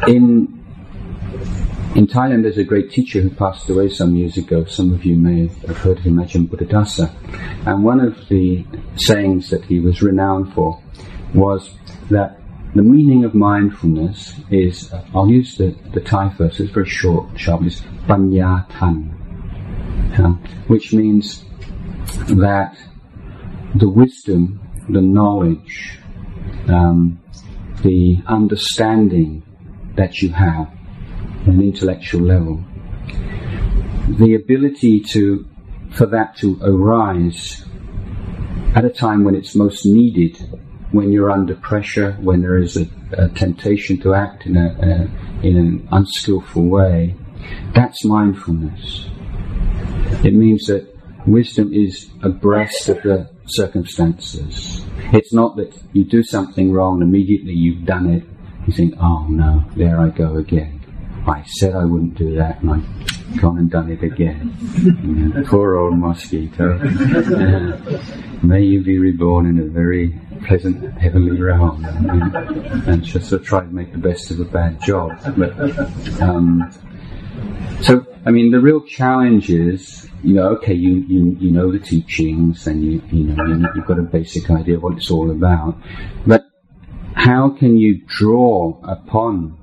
In 0.06 0.54
in 1.94 2.06
Thailand, 2.06 2.42
there's 2.42 2.58
a 2.58 2.64
great 2.64 2.90
teacher 2.90 3.20
who 3.22 3.30
passed 3.30 3.68
away 3.70 3.88
some 3.88 4.14
years 4.14 4.36
ago. 4.36 4.66
Some 4.66 4.92
of 4.92 5.04
you 5.04 5.16
may 5.16 5.48
have 5.66 5.78
heard 5.78 5.98
of 5.98 6.04
him, 6.04 6.16
Ajahn 6.16 6.46
Buddhadasa. 6.46 7.10
And 7.66 7.82
one 7.82 8.00
of 8.00 8.28
the 8.28 8.64
sayings 8.96 9.48
that 9.50 9.64
he 9.64 9.80
was 9.80 10.02
renowned 10.02 10.52
for 10.52 10.80
was 11.34 11.74
that 12.10 12.38
the 12.74 12.82
meaning 12.82 13.24
of 13.24 13.34
mindfulness 13.34 14.34
is, 14.50 14.92
I'll 15.14 15.30
use 15.30 15.56
the, 15.56 15.74
the 15.94 16.00
Thai 16.00 16.28
first, 16.36 16.60
it's 16.60 16.70
very 16.70 16.88
short, 16.88 17.26
sharp, 17.40 17.62
Panya 18.06 18.68
Tan, 18.78 19.08
which 20.68 20.92
means 20.92 21.44
that 22.28 22.76
the 23.74 23.88
wisdom, 23.88 24.60
the 24.88 25.00
knowledge, 25.00 25.98
um, 26.68 27.20
the 27.82 28.22
understanding 28.26 29.42
that 29.96 30.22
you 30.22 30.30
have 30.30 30.68
at 31.42 31.48
an 31.48 31.62
intellectual 31.62 32.22
level, 32.22 32.64
the 34.08 34.34
ability 34.34 35.00
to, 35.00 35.46
for 35.90 36.06
that 36.06 36.36
to 36.36 36.58
arise 36.62 37.64
at 38.74 38.84
a 38.84 38.90
time 38.90 39.24
when 39.24 39.34
it's 39.34 39.54
most 39.54 39.84
needed 39.84 40.36
when 40.92 41.12
you're 41.12 41.30
under 41.30 41.54
pressure, 41.54 42.12
when 42.20 42.40
there 42.40 42.56
is 42.56 42.76
a, 42.76 42.88
a 43.12 43.28
temptation 43.28 44.00
to 44.00 44.14
act 44.14 44.46
in, 44.46 44.56
a, 44.56 44.68
a, 44.80 45.46
in 45.46 45.56
an 45.56 45.88
unskillful 45.92 46.66
way, 46.66 47.14
that's 47.74 48.04
mindfulness. 48.04 49.08
It 50.24 50.34
means 50.34 50.66
that 50.66 50.88
wisdom 51.26 51.72
is 51.72 52.08
abreast 52.22 52.88
of 52.88 53.02
the 53.02 53.30
circumstances. 53.50 54.84
It's 55.12 55.32
not 55.32 55.56
that 55.56 55.76
you 55.92 56.04
do 56.04 56.22
something 56.22 56.72
wrong, 56.72 57.02
immediately 57.02 57.52
you've 57.52 57.84
done 57.84 58.10
it, 58.10 58.24
you 58.66 58.72
think, 58.72 58.94
oh 59.00 59.26
no, 59.28 59.64
there 59.76 59.98
I 60.00 60.10
go 60.10 60.36
again. 60.36 60.78
I 61.26 61.42
said 61.44 61.74
I 61.74 61.84
wouldn't 61.84 62.14
do 62.14 62.36
that, 62.36 62.62
and 62.62 62.70
I've 62.70 63.40
gone 63.40 63.58
and 63.58 63.70
done 63.70 63.90
it 63.90 64.02
again. 64.02 64.56
You 64.82 64.92
know, 64.92 65.42
poor 65.46 65.76
old 65.76 65.98
mosquito. 65.98 66.78
may 68.42 68.62
you 68.62 68.82
be 68.82 68.98
reborn 68.98 69.46
in 69.46 69.58
a 69.58 69.64
very 69.64 70.18
pleasant 70.46 70.98
heavenly 70.98 71.40
realm, 71.40 71.84
and, 71.84 72.36
and 72.88 73.04
just 73.04 73.28
sort 73.28 73.42
of 73.42 73.46
try 73.46 73.60
to 73.60 73.66
make 73.66 73.92
the 73.92 73.98
best 73.98 74.30
of 74.30 74.40
a 74.40 74.44
bad 74.44 74.80
job. 74.80 75.18
But 75.36 75.58
um, 76.22 76.70
so, 77.82 78.04
I 78.26 78.30
mean, 78.30 78.50
the 78.50 78.60
real 78.60 78.80
challenge 78.80 79.50
is, 79.50 80.08
you 80.22 80.34
know, 80.34 80.48
okay, 80.56 80.74
you, 80.74 80.96
you, 81.08 81.36
you 81.38 81.50
know 81.50 81.70
the 81.70 81.78
teachings 81.78 82.66
and 82.66 82.84
you, 82.84 83.02
you 83.12 83.24
know, 83.24 83.70
you've 83.74 83.86
got 83.86 83.98
a 83.98 84.02
basic 84.02 84.50
idea 84.50 84.76
of 84.76 84.82
what 84.82 84.96
it's 84.96 85.10
all 85.10 85.30
about, 85.30 85.78
but 86.26 86.44
how 87.14 87.50
can 87.50 87.76
you 87.76 88.00
draw 88.06 88.80
upon 88.82 89.56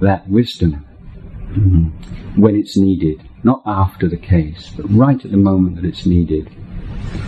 that 0.00 0.28
wisdom 0.28 0.84
when 2.36 2.56
it's 2.56 2.76
needed? 2.76 3.22
Not 3.44 3.62
after 3.64 4.08
the 4.08 4.16
case, 4.16 4.70
but 4.76 4.90
right 4.90 5.24
at 5.24 5.30
the 5.30 5.36
moment 5.36 5.76
that 5.76 5.84
it's 5.84 6.06
needed. 6.06 6.50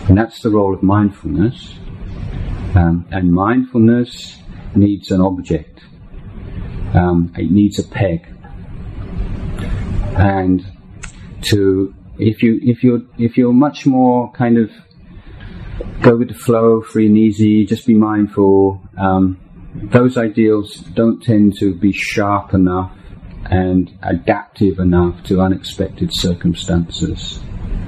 And 0.07 0.17
that's 0.17 0.41
the 0.41 0.49
role 0.49 0.73
of 0.73 0.83
mindfulness. 0.83 1.75
Um, 2.75 3.07
and 3.11 3.31
mindfulness 3.31 4.39
needs 4.75 5.11
an 5.11 5.21
object. 5.21 5.81
Um, 6.93 7.33
it 7.37 7.49
needs 7.49 7.79
a 7.79 7.83
peg 7.83 8.32
and 10.15 10.65
to 11.49 11.93
if 12.17 12.43
you 12.43 12.59
if 12.61 12.83
you're 12.83 13.01
if 13.17 13.37
you're 13.37 13.53
much 13.53 13.85
more 13.85 14.31
kind 14.31 14.57
of 14.57 14.71
go 16.01 16.15
with 16.15 16.29
the 16.29 16.33
flow, 16.35 16.81
free 16.81 17.07
and 17.07 17.17
easy, 17.17 17.65
just 17.65 17.87
be 17.87 17.95
mindful. 17.95 18.81
Um, 18.97 19.39
those 19.75 20.17
ideals 20.17 20.75
don't 20.75 21.21
tend 21.21 21.57
to 21.59 21.73
be 21.73 21.91
sharp 21.91 22.53
enough 22.53 22.91
and 23.45 23.91
adaptive 24.03 24.79
enough 24.79 25.23
to 25.23 25.41
unexpected 25.41 26.09
circumstances 26.13 27.39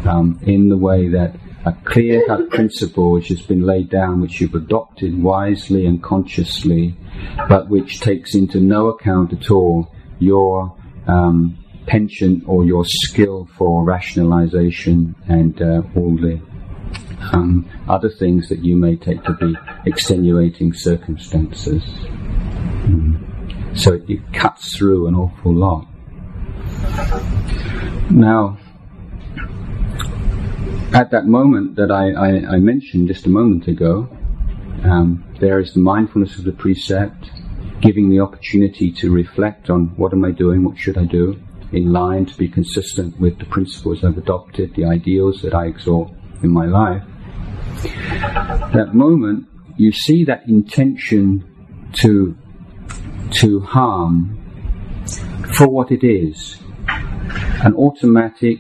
um, 0.06 0.40
in 0.44 0.70
the 0.70 0.78
way 0.78 1.10
that 1.10 1.36
a 1.66 1.74
clear 1.84 2.26
cut 2.26 2.50
principle 2.50 3.12
which 3.12 3.28
has 3.28 3.42
been 3.42 3.62
laid 3.62 3.90
down, 3.90 4.22
which 4.22 4.42
you've 4.42 4.56
adopted 4.56 5.22
wisely 5.22 5.86
and 5.86 6.02
consciously, 6.02 6.96
but 7.48 7.70
which 7.70 8.00
takes 8.00 8.36
into 8.36 8.60
no 8.60 8.88
account 8.88 9.32
at 9.34 9.52
all 9.52 9.92
your 10.20 10.76
um, 11.08 11.58
penchant 11.88 12.44
or 12.48 12.66
your 12.66 12.86
skill 12.86 13.48
for 13.58 13.84
rationalization 13.84 15.16
and 15.28 15.62
uh, 15.62 15.82
all 15.96 16.16
the 16.16 16.42
um, 17.32 17.68
other 17.88 18.10
things 18.10 18.50
that 18.50 18.64
you 18.64 18.76
may 18.76 18.96
take 18.96 19.24
to 19.24 19.34
be 19.34 19.56
extenuating 19.86 20.74
circumstances. 20.74 21.84
Mm. 22.86 23.78
So 23.78 23.94
it, 23.94 24.10
it 24.10 24.34
cuts 24.34 24.78
through 24.78 25.08
an 25.08 25.16
awful 25.16 25.54
lot. 25.54 25.88
Now, 28.12 28.58
at 30.94 31.12
that 31.12 31.26
moment 31.26 31.76
that 31.76 31.92
I, 31.92 32.12
I, 32.12 32.56
I 32.56 32.60
mentioned 32.60 33.08
just 33.08 33.26
a 33.26 33.30
moment 33.30 33.68
ago, 33.68 34.08
um, 34.84 35.26
there 35.40 35.60
is 35.60 35.74
the 35.74 35.80
mindfulness 35.80 36.38
of 36.38 36.46
the 36.46 36.52
precept, 36.52 37.32
giving 37.82 38.10
the 38.10 38.20
opportunity 38.20 38.92
to 38.92 39.12
reflect 39.12 39.70
on 39.70 39.88
what 39.98 40.14
am 40.14 40.24
I 40.24 40.32
doing, 40.32 40.64
what 40.64 40.78
should 40.78 40.98
I 40.98 41.06
do, 41.06 41.42
in 41.76 41.92
line 41.92 42.26
to 42.26 42.38
be 42.38 42.48
consistent 42.48 43.20
with 43.20 43.38
the 43.40 43.46
principles 43.46 44.04
I've 44.04 44.18
adopted, 44.18 44.74
the 44.76 44.86
ideals 44.86 45.42
that 45.42 45.54
I 45.54 45.66
exalt 45.66 46.12
in 46.42 46.50
my 46.50 46.66
life, 46.66 47.04
that 48.74 48.92
moment 48.94 49.48
you 49.78 49.92
see 49.92 50.24
that 50.26 50.48
intention 50.48 51.44
to 51.94 52.38
to 53.32 53.60
harm 53.62 54.42
for 55.54 55.68
what 55.68 55.92
it 55.92 56.04
is 56.04 56.58
an 57.64 57.74
automatic 57.76 58.60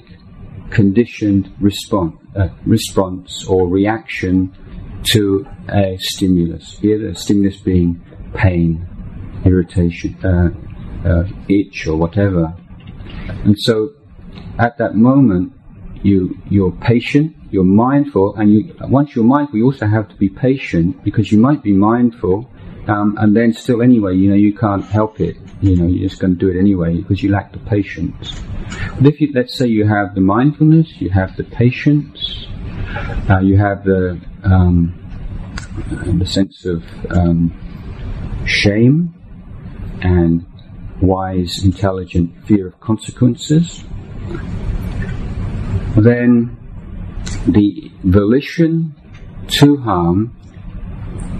conditioned 0.69 1.53
response 1.59 2.15
uh, 2.35 2.49
response 2.65 3.45
or 3.45 3.67
reaction 3.67 4.53
to 5.11 5.47
a 5.69 5.97
stimulus 5.99 6.75
be 6.75 6.91
it 6.91 7.01
a 7.01 7.15
stimulus 7.15 7.57
being 7.61 8.01
pain 8.33 8.85
irritation 9.45 10.15
uh, 10.25 10.49
uh, 11.07 11.23
itch 11.47 11.87
or 11.87 11.95
whatever 11.95 12.53
and 13.45 13.57
so 13.59 13.91
at 14.59 14.77
that 14.77 14.95
moment, 14.95 15.53
you, 16.03 16.37
you're 16.49 16.71
patient, 16.71 17.35
you're 17.51 17.63
mindful, 17.63 18.35
and 18.35 18.51
you, 18.53 18.75
once 18.81 19.15
you're 19.15 19.25
mindful, 19.25 19.57
you 19.57 19.65
also 19.65 19.87
have 19.87 20.07
to 20.09 20.15
be 20.15 20.29
patient 20.29 21.03
because 21.03 21.31
you 21.31 21.39
might 21.39 21.63
be 21.63 21.73
mindful, 21.73 22.49
um, 22.87 23.17
and 23.19 23.35
then 23.35 23.53
still 23.53 23.81
anyway, 23.81 24.15
you 24.15 24.29
know, 24.29 24.35
you 24.35 24.53
can't 24.53 24.85
help 24.85 25.19
it. 25.19 25.37
You 25.61 25.75
know, 25.75 25.87
you're 25.87 26.07
just 26.07 26.21
going 26.21 26.37
to 26.37 26.39
do 26.39 26.49
it 26.49 26.59
anyway 26.59 26.97
because 26.97 27.23
you 27.23 27.31
lack 27.31 27.51
the 27.53 27.59
patience. 27.59 28.39
But 28.95 29.07
if 29.07 29.21
you, 29.21 29.31
let's 29.33 29.57
say 29.57 29.67
you 29.67 29.87
have 29.87 30.13
the 30.13 30.21
mindfulness, 30.21 31.01
you 31.01 31.09
have 31.09 31.35
the 31.37 31.43
patience, 31.43 32.47
uh, 33.29 33.39
you 33.39 33.57
have 33.57 33.83
the, 33.83 34.21
um, 34.43 34.93
the 36.19 36.25
sense 36.25 36.65
of 36.65 36.83
um, 37.09 37.51
shame 38.45 39.13
and 40.01 40.45
wise, 41.01 41.63
intelligent 41.63 42.31
fear 42.45 42.67
of 42.67 42.79
consequences, 42.79 43.83
then 45.97 46.57
the 47.47 47.91
volition 48.03 48.95
to 49.47 49.77
harm 49.77 50.35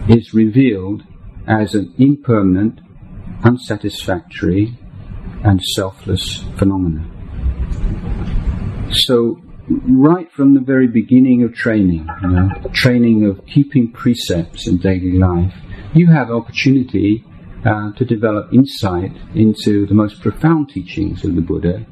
is 0.07 0.33
revealed 0.33 1.03
as 1.47 1.73
an 1.75 1.93
impermanent, 1.97 2.79
unsatisfactory, 3.43 4.77
and 5.43 5.61
selfless 5.61 6.43
phenomenon. 6.57 7.11
So, 8.91 9.41
right 9.67 10.31
from 10.31 10.53
the 10.53 10.59
very 10.59 10.87
beginning 10.87 11.43
of 11.43 11.53
training, 11.53 12.07
you 12.21 12.27
know, 12.27 12.49
training 12.71 13.25
of 13.25 13.45
keeping 13.45 13.91
precepts 13.91 14.67
in 14.67 14.77
daily 14.77 15.17
life, 15.17 15.53
you 15.93 16.07
have 16.07 16.29
opportunity 16.29 17.23
uh, 17.65 17.91
to 17.93 18.05
develop 18.05 18.53
insight 18.53 19.11
into 19.33 19.85
the 19.87 19.93
most 19.93 20.21
profound 20.21 20.69
teachings 20.69 21.25
of 21.25 21.35
the 21.35 21.41
Buddha 21.41 21.85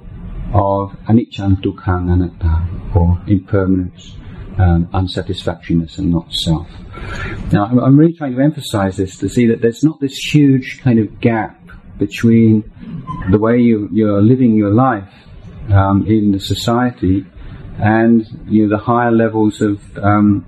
of 0.53 0.91
anicca 1.07 1.59
dukkha 1.61 2.11
anatta, 2.11 2.67
or 2.95 3.19
impermanence, 3.27 4.15
um, 4.59 4.87
unsatisfactoriness, 4.93 5.97
and 5.97 6.11
not 6.11 6.31
self. 6.31 6.67
Now, 7.51 7.65
I'm 7.65 7.97
really 7.97 8.13
trying 8.13 8.35
to 8.35 8.41
emphasize 8.41 8.97
this 8.97 9.17
to 9.17 9.29
see 9.29 9.47
that 9.47 9.61
there's 9.61 9.83
not 9.83 9.99
this 9.99 10.15
huge 10.15 10.79
kind 10.83 10.99
of 10.99 11.19
gap 11.19 11.59
between 11.97 12.63
the 13.31 13.39
way 13.39 13.57
you, 13.57 13.89
you're 13.91 14.21
living 14.21 14.55
your 14.55 14.71
life 14.71 15.11
um, 15.71 16.05
in 16.07 16.31
the 16.31 16.39
society 16.39 17.25
and 17.79 18.25
you 18.45 18.67
know, 18.67 18.77
the 18.77 18.83
higher 18.83 19.11
levels 19.11 19.61
of 19.61 19.81
um, 19.97 20.45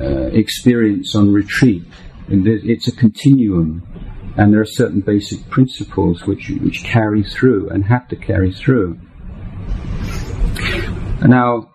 uh, 0.00 0.26
experience 0.32 1.14
on 1.14 1.32
retreat. 1.32 1.84
It's 2.28 2.88
a 2.88 2.92
continuum 2.92 3.86
and 4.36 4.52
there 4.52 4.60
are 4.60 4.66
certain 4.66 5.00
basic 5.00 5.48
principles 5.48 6.26
which, 6.26 6.50
which 6.60 6.84
carry 6.84 7.22
through 7.22 7.70
and 7.70 7.84
have 7.86 8.06
to 8.08 8.16
carry 8.16 8.52
through. 8.52 8.98
Now, 11.22 11.70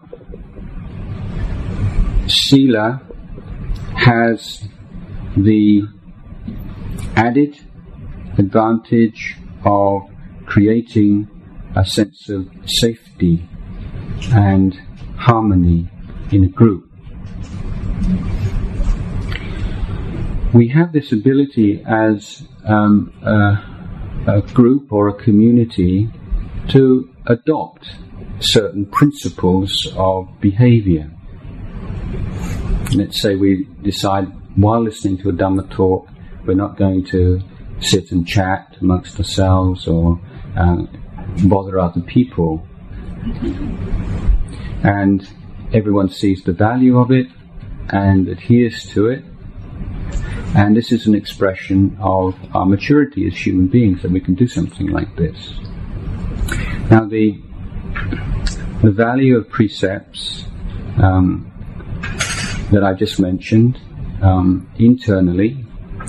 Sila 2.27 3.01
has 3.95 4.67
the 5.35 5.81
added 7.15 7.59
advantage 8.37 9.37
of 9.65 10.03
creating 10.45 11.27
a 11.75 11.85
sense 11.85 12.29
of 12.29 12.49
safety 12.65 13.47
and 14.31 14.75
harmony 15.17 15.89
in 16.31 16.43
a 16.43 16.47
group. 16.47 16.89
We 20.53 20.67
have 20.69 20.91
this 20.91 21.11
ability 21.11 21.83
as 21.87 22.43
um, 22.65 23.13
a, 23.23 24.31
a 24.37 24.41
group 24.53 24.91
or 24.91 25.09
a 25.09 25.13
community 25.13 26.09
to 26.69 27.09
adopt 27.27 27.87
certain 28.39 28.85
principles 28.85 29.71
of 29.95 30.27
behavior. 30.39 31.11
Let's 32.93 33.21
say 33.21 33.35
we 33.35 33.67
decide 33.81 34.25
while 34.55 34.83
listening 34.83 35.17
to 35.19 35.29
a 35.29 35.33
Dhamma 35.33 35.69
talk, 35.71 36.07
we're 36.45 36.55
not 36.55 36.77
going 36.77 37.05
to 37.05 37.41
sit 37.79 38.11
and 38.11 38.27
chat 38.27 38.77
amongst 38.81 39.17
ourselves 39.17 39.87
or 39.87 40.19
uh, 40.57 40.83
bother 41.45 41.79
other 41.79 42.01
people. 42.01 42.67
And 44.83 45.27
everyone 45.73 46.09
sees 46.09 46.43
the 46.43 46.53
value 46.53 46.97
of 46.97 47.11
it 47.11 47.27
and 47.89 48.27
adheres 48.27 48.83
to 48.93 49.07
it. 49.07 49.23
And 50.53 50.75
this 50.75 50.91
is 50.91 51.07
an 51.07 51.15
expression 51.15 51.97
of 52.01 52.35
our 52.53 52.65
maturity 52.65 53.25
as 53.27 53.33
human 53.35 53.67
beings 53.67 54.01
that 54.01 54.11
we 54.11 54.19
can 54.19 54.35
do 54.35 54.47
something 54.47 54.87
like 54.87 55.15
this. 55.15 55.59
Now, 56.89 57.05
the 57.05 57.39
the 58.83 58.91
value 58.91 59.37
of 59.37 59.47
precepts 59.49 60.45
um, 60.97 61.51
that 62.71 62.83
I 62.83 62.93
just 62.93 63.19
mentioned 63.19 63.79
um, 64.21 64.69
internally 64.77 65.65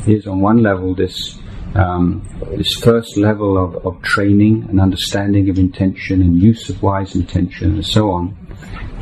is 0.07 0.27
on 0.27 0.41
one 0.41 0.63
level 0.63 0.95
this 0.95 1.39
um, 1.75 2.23
this 2.57 2.75
first 2.75 3.17
level 3.17 3.57
of, 3.57 3.87
of 3.87 4.03
training 4.03 4.67
and 4.69 4.81
understanding 4.81 5.49
of 5.51 5.59
intention 5.59 6.21
and 6.21 6.43
use 6.43 6.69
of 6.69 6.83
wise 6.83 7.15
intention 7.15 7.75
and 7.75 7.87
so 7.87 8.11
on. 8.11 8.37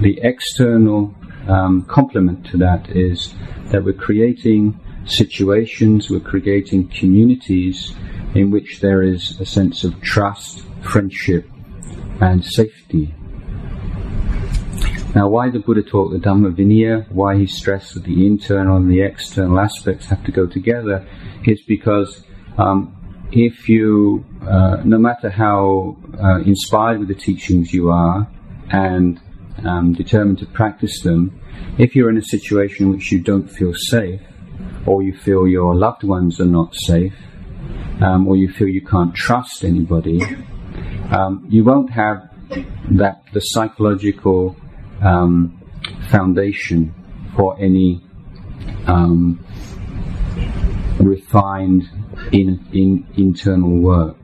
The 0.00 0.20
external 0.22 1.14
um, 1.48 1.82
complement 1.82 2.46
to 2.46 2.58
that 2.58 2.90
is 2.90 3.34
that 3.70 3.82
we're 3.82 3.94
creating 3.94 4.78
situations, 5.10 6.10
we're 6.10 6.20
creating 6.20 6.88
communities 6.88 7.94
in 8.34 8.50
which 8.50 8.80
there 8.80 9.02
is 9.02 9.40
a 9.40 9.46
sense 9.46 9.84
of 9.84 10.00
trust, 10.00 10.62
friendship, 10.82 11.48
and 12.20 12.44
safety. 12.44 13.14
Now, 15.14 15.28
why 15.28 15.50
the 15.50 15.58
Buddha 15.58 15.82
taught 15.82 16.10
the 16.10 16.18
Dhamma 16.18 16.54
Vinaya, 16.54 17.10
why 17.10 17.36
he 17.36 17.46
stressed 17.46 17.94
that 17.94 18.04
the 18.04 18.26
internal 18.26 18.76
and 18.76 18.88
the 18.88 19.00
external 19.00 19.58
aspects 19.58 20.06
have 20.06 20.24
to 20.24 20.32
go 20.32 20.46
together, 20.46 21.06
is 21.44 21.60
because 21.62 22.22
um, 22.58 22.96
if 23.32 23.68
you, 23.68 24.24
uh, 24.42 24.76
no 24.84 24.98
matter 24.98 25.28
how 25.28 25.96
uh, 26.22 26.38
inspired 26.42 27.00
with 27.00 27.08
the 27.08 27.14
teachings 27.14 27.74
you 27.74 27.90
are 27.90 28.28
and 28.70 29.20
um, 29.64 29.94
determined 29.94 30.38
to 30.38 30.46
practice 30.46 31.02
them, 31.02 31.40
if 31.76 31.96
you're 31.96 32.10
in 32.10 32.16
a 32.16 32.22
situation 32.22 32.86
in 32.86 32.92
which 32.92 33.10
you 33.10 33.18
don't 33.18 33.48
feel 33.48 33.74
safe, 33.74 34.20
or 34.86 35.02
you 35.02 35.16
feel 35.16 35.46
your 35.46 35.74
loved 35.74 36.04
ones 36.04 36.40
are 36.40 36.46
not 36.46 36.74
safe, 36.74 37.14
um, 38.00 38.26
or 38.26 38.36
you 38.36 38.48
feel 38.48 38.68
you 38.68 38.84
can't 38.84 39.14
trust 39.14 39.64
anybody, 39.64 40.22
um, 41.10 41.46
you 41.48 41.64
won't 41.64 41.90
have 41.90 42.28
that 42.90 43.22
the 43.32 43.40
psychological 43.40 44.56
um, 45.02 45.60
foundation 46.08 46.94
for 47.36 47.58
any 47.60 48.02
um, 48.86 49.44
refined 50.98 51.88
in, 52.32 52.66
in 52.72 53.06
internal 53.16 53.78
work. 53.78 54.16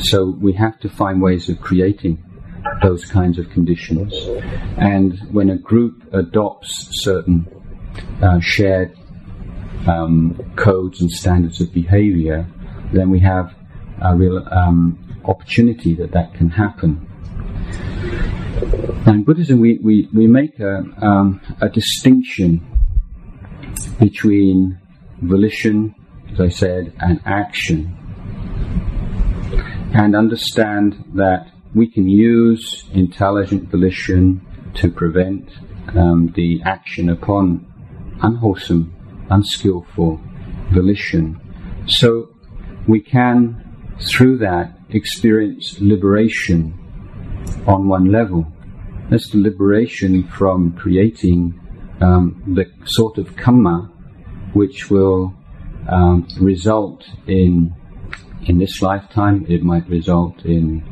So 0.00 0.30
we 0.40 0.52
have 0.54 0.78
to 0.80 0.88
find 0.88 1.20
ways 1.22 1.48
of 1.48 1.60
creating 1.60 2.22
those 2.82 3.04
kinds 3.04 3.38
of 3.38 3.48
conditions. 3.50 4.12
And 4.76 5.18
when 5.32 5.50
a 5.50 5.56
group 5.56 6.12
adopts 6.12 6.88
certain 7.02 7.46
uh, 8.22 8.40
shared 8.40 8.96
um, 9.86 10.38
codes 10.56 11.00
and 11.00 11.10
standards 11.10 11.60
of 11.60 11.72
behavior, 11.72 12.46
then 12.92 13.10
we 13.10 13.20
have 13.20 13.54
a 14.00 14.16
real 14.16 14.46
um, 14.50 14.98
opportunity 15.24 15.94
that 15.94 16.12
that 16.12 16.34
can 16.34 16.50
happen. 16.50 17.06
Now 19.06 19.12
in 19.12 19.24
Buddhism, 19.24 19.60
we, 19.60 19.78
we, 19.78 20.08
we 20.12 20.26
make 20.26 20.58
a, 20.58 20.84
um, 21.00 21.40
a 21.60 21.68
distinction 21.68 22.66
between 23.98 24.78
volition, 25.22 25.94
as 26.32 26.40
I 26.40 26.48
said, 26.48 26.92
and 27.00 27.20
action. 27.24 27.94
And 29.94 30.14
understand 30.14 31.04
that 31.14 31.50
we 31.74 31.86
can 31.86 32.08
use 32.08 32.84
intelligent 32.92 33.70
volition 33.70 34.46
to 34.74 34.90
prevent 34.90 35.48
um, 35.96 36.32
the 36.34 36.60
action 36.64 37.08
upon 37.08 37.66
unwholesome, 38.22 38.94
unskillful 39.30 40.20
volition. 40.72 41.40
So 41.86 42.30
we 42.86 43.00
can, 43.00 43.96
through 44.10 44.38
that, 44.38 44.78
experience 44.90 45.78
liberation 45.80 46.74
on 47.66 47.88
one 47.88 48.10
level. 48.10 48.46
That's 49.10 49.30
the 49.30 49.38
liberation 49.38 50.26
from 50.28 50.72
creating 50.72 51.58
um, 52.00 52.42
the 52.46 52.70
sort 52.86 53.18
of 53.18 53.36
karma 53.36 53.90
which 54.52 54.90
will 54.90 55.34
um, 55.88 56.26
result 56.40 57.04
in 57.26 57.74
in 58.46 58.58
this 58.58 58.80
lifetime. 58.80 59.46
It 59.48 59.62
might 59.62 59.88
result 59.88 60.44
in 60.44 60.82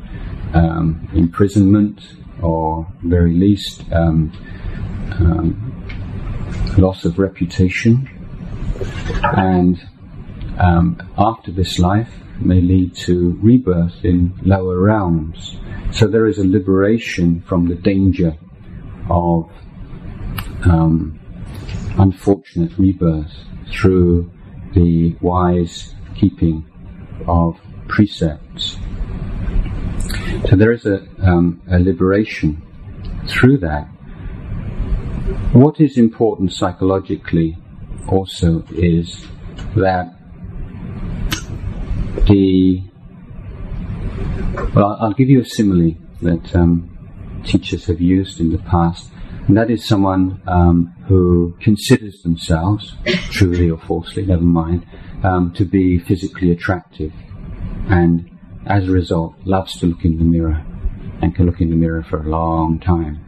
um, 0.55 1.09
imprisonment 1.15 2.01
or 2.43 2.87
very 3.03 3.33
least 3.33 3.83
um, 3.93 4.33
um, 5.19 5.73
loss 6.79 7.05
of 7.05 7.19
reputation, 7.19 8.09
and 9.23 9.81
um, 10.59 11.01
after 11.19 11.53
this 11.53 11.79
life 11.79 12.11
may 12.41 12.61
lead 12.61 12.95
to 12.95 13.39
rebirth 13.43 14.05
in 14.05 14.39
lower 14.43 14.79
realms. 14.79 15.57
So 15.93 16.07
there 16.07 16.27
is 16.27 16.39
a 16.39 16.47
liberation 16.47 17.41
from 17.43 17.69
the 17.69 17.75
danger 17.75 18.37
of 19.09 19.51
um, 20.65 21.19
unfortunate 21.99 22.77
rebirth 22.79 23.33
through 23.71 24.31
the 24.75 25.17
wise 25.21 25.95
keeping 26.15 26.65
of 27.27 27.59
precepts. 27.89 28.77
So 30.49 30.57
there 30.57 30.73
is 30.73 30.87
a, 30.87 31.07
um, 31.23 31.63
a 31.71 31.79
liberation 31.79 32.63
through 33.27 33.59
that. 33.59 33.87
What 35.53 35.81
is 35.81 35.97
important 35.97 36.53
psychologically 36.53 37.57
also 38.09 38.65
is 38.73 39.27
that 39.75 40.13
the 42.27 42.83
well, 44.75 44.97
I'll 45.01 45.13
give 45.13 45.29
you 45.29 45.41
a 45.41 45.45
simile 45.45 45.95
that 46.23 46.55
um, 46.55 47.43
teachers 47.45 47.87
have 47.87 48.01
used 48.01 48.41
in 48.41 48.51
the 48.51 48.59
past, 48.59 49.11
and 49.49 49.57
that 49.57 49.71
is 49.71 49.87
someone 49.87 50.41
um, 50.47 50.95
who 51.09 51.57
considers 51.61 52.23
themselves, 52.23 52.95
truly 53.31 53.71
or 53.71 53.79
falsely, 53.79 54.25
never 54.25 54.43
mind, 54.43 54.87
um, 55.23 55.53
to 55.55 55.65
be 55.65 55.99
physically 55.99 56.51
attractive, 56.51 57.13
and 57.89 58.31
as 58.67 58.89
a 58.89 58.91
result, 58.91 59.35
loves 59.45 59.79
to 59.79 59.87
look 59.87 60.05
in 60.05 60.19
the 60.19 60.25
mirror 60.25 60.65
and 61.23 61.35
can 61.35 61.47
look 61.47 61.61
in 61.61 61.71
the 61.71 61.77
mirror 61.77 62.03
for 62.03 62.23
a 62.23 62.29
long 62.29 62.79
time 62.81 63.23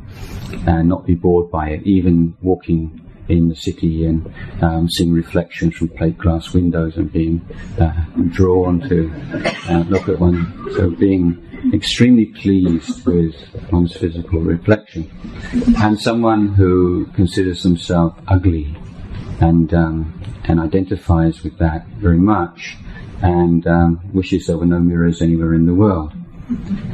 and 0.67 0.89
not 0.89 1.07
be 1.07 1.15
bored 1.15 1.51
by 1.51 1.69
it, 1.69 1.83
even 1.85 2.37
walking 2.43 3.08
in 3.29 3.49
the 3.49 3.57
city 3.57 4.05
and 4.05 4.33
um, 4.63 4.89
seeing 4.89 5.13
reflections 5.13 5.77
from 5.77 5.89
plate 5.89 6.19
glass 6.19 6.53
windows 6.53 6.97
and 6.97 7.13
being 7.13 7.47
uh, 7.79 7.93
drawn 8.31 8.81
to 8.89 9.13
uh, 9.69 9.85
look 9.89 10.09
at 10.09 10.19
one. 10.19 10.71
So 10.75 10.91
being 10.91 11.45
extremely 11.73 12.27
pleased 12.27 13.05
with 13.05 13.35
one's 13.71 13.97
physical 13.97 14.41
reflection. 14.41 15.11
And 15.79 15.99
someone 16.01 16.55
who 16.55 17.07
considers 17.15 17.63
themselves 17.63 18.19
ugly 18.29 18.77
and 19.41 19.73
um, 19.75 20.15
and 20.45 20.59
identifies 20.59 21.43
with 21.43 21.59
that 21.59 21.87
very 21.99 22.19
much 22.19 22.77
and 23.23 23.67
um, 23.67 24.01
wishes 24.13 24.47
there 24.47 24.57
were 24.57 24.67
no 24.67 24.79
mirrors 24.79 25.21
anywhere 25.21 25.55
in 25.55 25.67
the 25.67 25.75
world 25.75 26.13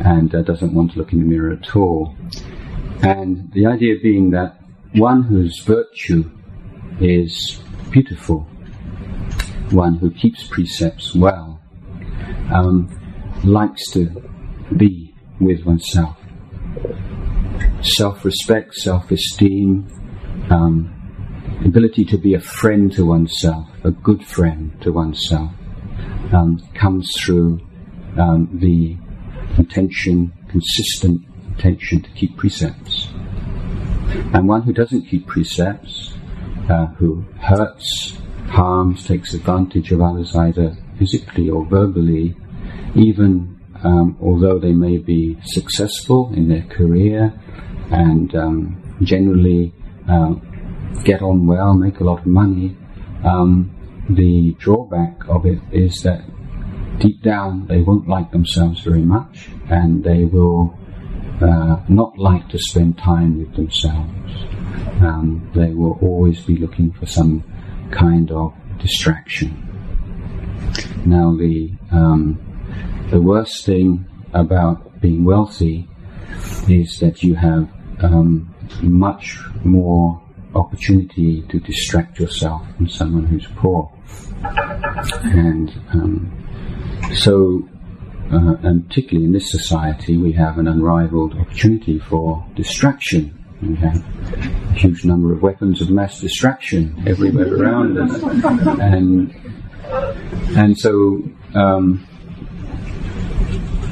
and 0.05 0.35
uh, 0.35 0.43
doesn't 0.43 0.75
want 0.75 0.93
to 0.93 0.99
look 0.99 1.13
in 1.13 1.21
the 1.21 1.25
mirror 1.25 1.53
at 1.53 1.77
all. 1.77 2.17
And 3.03 3.53
the 3.53 3.67
idea 3.67 3.95
being 4.03 4.31
that 4.31 4.61
one 4.95 5.23
whose 5.23 5.59
virtue 5.61 6.31
is 7.01 7.61
beautiful, 7.91 8.41
one 9.71 9.97
who 9.97 10.11
keeps 10.11 10.47
precepts 10.47 11.15
well, 11.15 11.61
um, 12.53 12.89
likes 13.43 13.91
to 13.91 14.23
be 14.77 15.13
with 15.41 15.65
oneself. 15.65 16.17
Self 17.83 18.25
respect, 18.25 18.75
self 18.75 19.11
esteem, 19.11 19.89
um, 20.51 20.95
ability 21.65 22.05
to 22.05 22.17
be 22.17 22.35
a 22.35 22.41
friend 22.41 22.93
to 22.93 23.05
oneself, 23.05 23.69
a 23.83 23.91
good 23.91 24.25
friend 24.25 24.81
to 24.83 24.93
oneself, 24.93 25.51
um, 26.33 26.61
comes 26.75 27.13
through 27.19 27.61
um, 28.17 28.49
the 28.61 28.97
intention, 29.59 30.33
consistent 30.49 31.23
intention 31.49 32.01
to 32.01 32.11
keep 32.11 32.37
precepts. 32.37 33.09
And 34.33 34.49
one 34.49 34.63
who 34.63 34.73
doesn't 34.73 35.03
keep 35.03 35.27
precepts, 35.27 36.15
uh, 36.69 36.87
who 36.87 37.25
hurts, 37.41 38.19
harms, 38.49 39.07
takes 39.07 39.35
advantage 39.35 39.93
of 39.93 40.01
others 40.01 40.35
either 40.37 40.77
physically 40.99 41.51
or 41.51 41.65
verbally, 41.65 42.37
even 42.95 43.61
um, 43.83 44.17
although 44.21 44.59
they 44.59 44.73
may 44.73 44.97
be 44.97 45.39
successful 45.45 46.33
in 46.35 46.49
their 46.49 46.63
career 46.63 47.33
and 47.91 48.35
um, 48.35 48.99
generally 49.03 49.73
uh, 50.09 50.35
get 51.05 51.23
on 51.23 51.47
well, 51.47 51.75
make 51.75 52.01
a 52.01 52.05
lot 52.05 52.21
of 52.21 52.27
money, 52.27 52.77
um, 53.25 53.71
the 54.09 54.55
drawback 54.59 55.29
of 55.29 55.47
it 55.47 55.59
is 55.73 55.95
that 56.03 56.23
deep 56.99 57.23
down 57.23 57.67
they 57.67 57.81
won't 57.81 58.09
like 58.09 58.31
themselves 58.31 58.81
very 58.81 59.03
much 59.03 59.49
and 59.69 60.05
they 60.05 60.25
will 60.25 60.79
uh, 61.41 61.81
not 61.89 62.17
like 62.19 62.49
to 62.49 62.59
spend 62.59 62.99
time 62.99 63.39
with 63.39 63.55
themselves. 63.57 64.33
Um, 65.01 65.51
they 65.55 65.73
will 65.73 65.99
always 66.01 66.45
be 66.45 66.57
looking 66.57 66.93
for 66.93 67.07
some 67.07 67.45
kind 67.91 68.31
of 68.31 68.55
distraction. 68.79 69.61
Now, 71.05 71.35
the 71.37 71.73
um, 71.91 72.41
the 73.11 73.21
worst 73.21 73.65
thing 73.67 74.07
about 74.33 75.01
being 75.01 75.25
wealthy 75.25 75.89
is 76.69 76.99
that 77.01 77.23
you 77.23 77.35
have 77.35 77.69
um, 78.01 78.55
much 78.81 79.39
more 79.65 80.21
opportunity 80.55 81.43
to 81.43 81.59
distract 81.61 82.19
yourself 82.19 82.63
from 82.77 82.89
someone 82.89 83.25
who's 83.27 83.47
poor, 83.57 83.93
and 85.23 85.71
um, 85.93 87.13
so. 87.15 87.69
Uh, 88.33 88.57
and 88.63 88.89
particularly 88.89 89.27
in 89.27 89.33
this 89.33 89.51
society, 89.51 90.17
we 90.17 90.33
have 90.33 90.59
an 90.59 90.67
unrivaled 90.67 91.35
opportunity 91.39 91.99
for 91.99 92.45
distraction 92.57 93.45
we 93.63 93.77
have 93.77 93.97
a 94.35 94.73
huge 94.75 95.05
number 95.05 95.33
of 95.33 95.43
weapons 95.43 95.81
of 95.81 95.91
mass 95.91 96.21
distraction 96.21 97.03
everywhere 97.07 97.55
around 97.55 97.99
us, 97.99 98.23
and 98.81 99.35
and 100.57 100.79
so 100.79 101.23
um, 101.55 102.07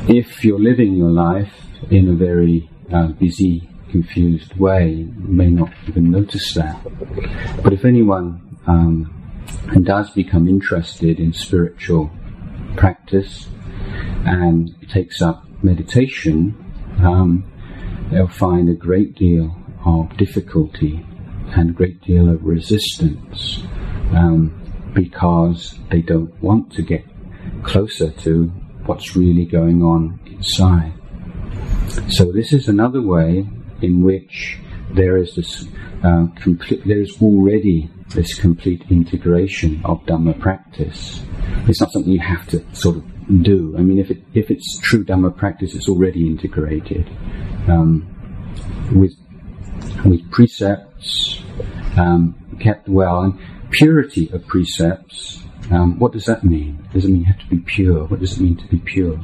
if 0.09 0.45
you're 0.45 0.61
living 0.61 0.95
your 0.95 1.11
life 1.11 1.53
in 1.91 2.09
a 2.09 2.13
very 2.13 2.69
uh, 2.93 3.09
busy, 3.09 3.69
confused 3.91 4.55
way, 4.57 4.91
you 4.91 5.15
may 5.17 5.51
not 5.51 5.73
even 5.89 6.11
notice 6.11 6.55
that. 6.55 6.79
But 7.63 7.73
if 7.73 7.85
anyone 7.85 8.59
um, 8.67 9.09
does 9.83 10.11
become 10.11 10.49
interested 10.49 11.19
in 11.19 11.33
spiritual 11.33 12.11
practice 12.77 13.49
and 14.25 14.75
takes 14.89 15.21
up 15.23 15.45
meditation, 15.63 16.55
um, 17.01 17.45
they'll 18.11 18.29
find 18.29 18.69
a 18.69 18.75
great 18.75 19.15
deal 19.15 19.57
of 19.85 20.17
difficulty 20.17 21.05
and 21.55 21.71
a 21.71 21.73
great 21.73 22.01
deal 22.03 22.29
of 22.29 22.45
resistance 22.45 23.63
um, 24.15 24.59
because 24.95 25.79
they 25.91 26.01
don't 26.01 26.33
want 26.43 26.73
to 26.73 26.83
get 26.83 27.05
closer 27.63 28.11
to 28.11 28.47
what's 28.87 29.17
really 29.17 29.45
going 29.45 29.83
on 29.83 30.21
inside. 30.27 30.93
So 32.09 32.33
this 32.33 32.53
is 32.53 32.69
another 32.69 33.03
way 33.03 33.47
in 33.81 34.03
which 34.03 34.59
there 34.93 35.17
is 35.17 35.35
this 35.37 35.67
uh, 36.05 36.27
complete, 36.37 36.87
there 36.87 37.01
is 37.01 37.17
already 37.21 37.91
this 38.09 38.35
complete 38.35 38.85
integration 38.91 39.81
of 39.85 40.05
Dhamma 40.07 40.39
practice. 40.39 41.23
It's 41.69 41.81
not 41.81 41.93
something 41.93 42.13
you 42.13 42.21
have 42.21 42.47
to 42.49 42.65
sort 42.75 42.97
of 42.97 43.12
do. 43.41 43.75
I 43.79 43.83
mean, 43.83 43.99
if 43.99 44.11
it 44.11 44.23
if 44.35 44.51
it's 44.51 44.79
true 44.79 45.05
Dhamma 45.05 45.37
practice, 45.37 45.75
it's 45.75 45.89
already 45.89 46.27
integrated 46.27 47.09
um, 47.69 48.07
with 48.93 49.15
with 50.05 50.31
precepts 50.31 51.43
um, 51.97 52.35
kept 52.61 52.89
well 52.89 53.23
and 53.23 53.39
purity 53.71 54.31
of 54.33 54.47
precepts. 54.47 55.39
Um, 55.71 55.99
what 55.99 56.13
does 56.13 56.27
that 56.27 56.45
mean? 56.45 56.87
Does 56.93 57.05
it 57.05 57.09
mean 57.09 57.21
you 57.21 57.27
have 57.27 57.39
to 57.39 57.47
be 57.47 57.61
pure? 57.61 58.05
What 58.05 58.21
does 58.21 58.37
it 58.37 58.43
mean 58.43 58.57
to 58.57 58.67
be 58.67 58.79
pure? 58.79 59.19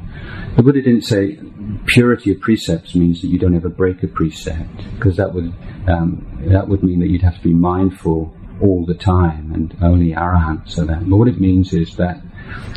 The 0.57 0.63
Buddha 0.63 0.81
didn't 0.81 1.03
say 1.03 1.39
purity 1.87 2.33
of 2.33 2.41
precepts 2.41 2.95
means 2.95 3.21
that 3.21 3.29
you 3.29 3.39
don't 3.39 3.55
ever 3.55 3.69
break 3.69 4.03
a 4.03 4.07
precept, 4.07 4.77
because 4.95 5.17
that 5.17 5.35
would 5.35 5.53
um, 5.89 6.27
that 6.47 6.69
would 6.69 6.83
mean 6.83 7.01
that 7.01 7.09
you'd 7.09 7.23
have 7.23 7.37
to 7.37 7.43
be 7.43 7.53
mindful 7.53 8.35
all 8.63 8.87
the 8.87 8.95
time, 8.95 9.53
and 9.53 9.77
only 9.83 10.13
arahants 10.13 10.79
are 10.79 10.85
that. 10.87 11.09
But 11.09 11.17
what 11.17 11.29
it 11.29 11.41
means 11.41 11.73
is 11.73 11.97
that 11.97 12.23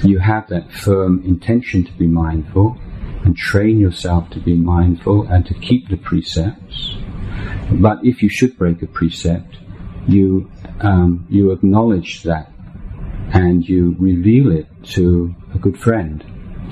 you 0.03 0.19
have 0.19 0.47
that 0.49 0.71
firm 0.71 1.23
intention 1.25 1.83
to 1.85 1.91
be 1.93 2.07
mindful, 2.07 2.77
and 3.23 3.35
train 3.37 3.79
yourself 3.79 4.29
to 4.31 4.39
be 4.39 4.55
mindful 4.55 5.27
and 5.27 5.45
to 5.45 5.53
keep 5.53 5.89
the 5.89 5.97
precepts, 5.97 6.95
but 7.73 7.99
if 8.03 8.21
you 8.21 8.29
should 8.29 8.57
break 8.57 8.81
a 8.81 8.87
precept, 8.87 9.57
you 10.07 10.49
um, 10.81 11.27
you 11.29 11.51
acknowledge 11.51 12.23
that 12.23 12.51
and 13.33 13.63
you 13.63 13.95
reveal 13.99 14.51
it 14.51 14.67
to 14.83 15.33
a 15.53 15.59
good 15.59 15.79
friend. 15.79 16.25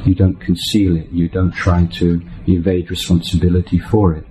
You 0.05 0.15
don't 0.15 0.39
conceal 0.39 0.97
it. 0.97 1.09
You 1.11 1.29
don't 1.29 1.51
try 1.51 1.85
to 1.93 2.21
evade 2.47 2.89
responsibility 2.89 3.79
for 3.79 4.13
it, 4.13 4.25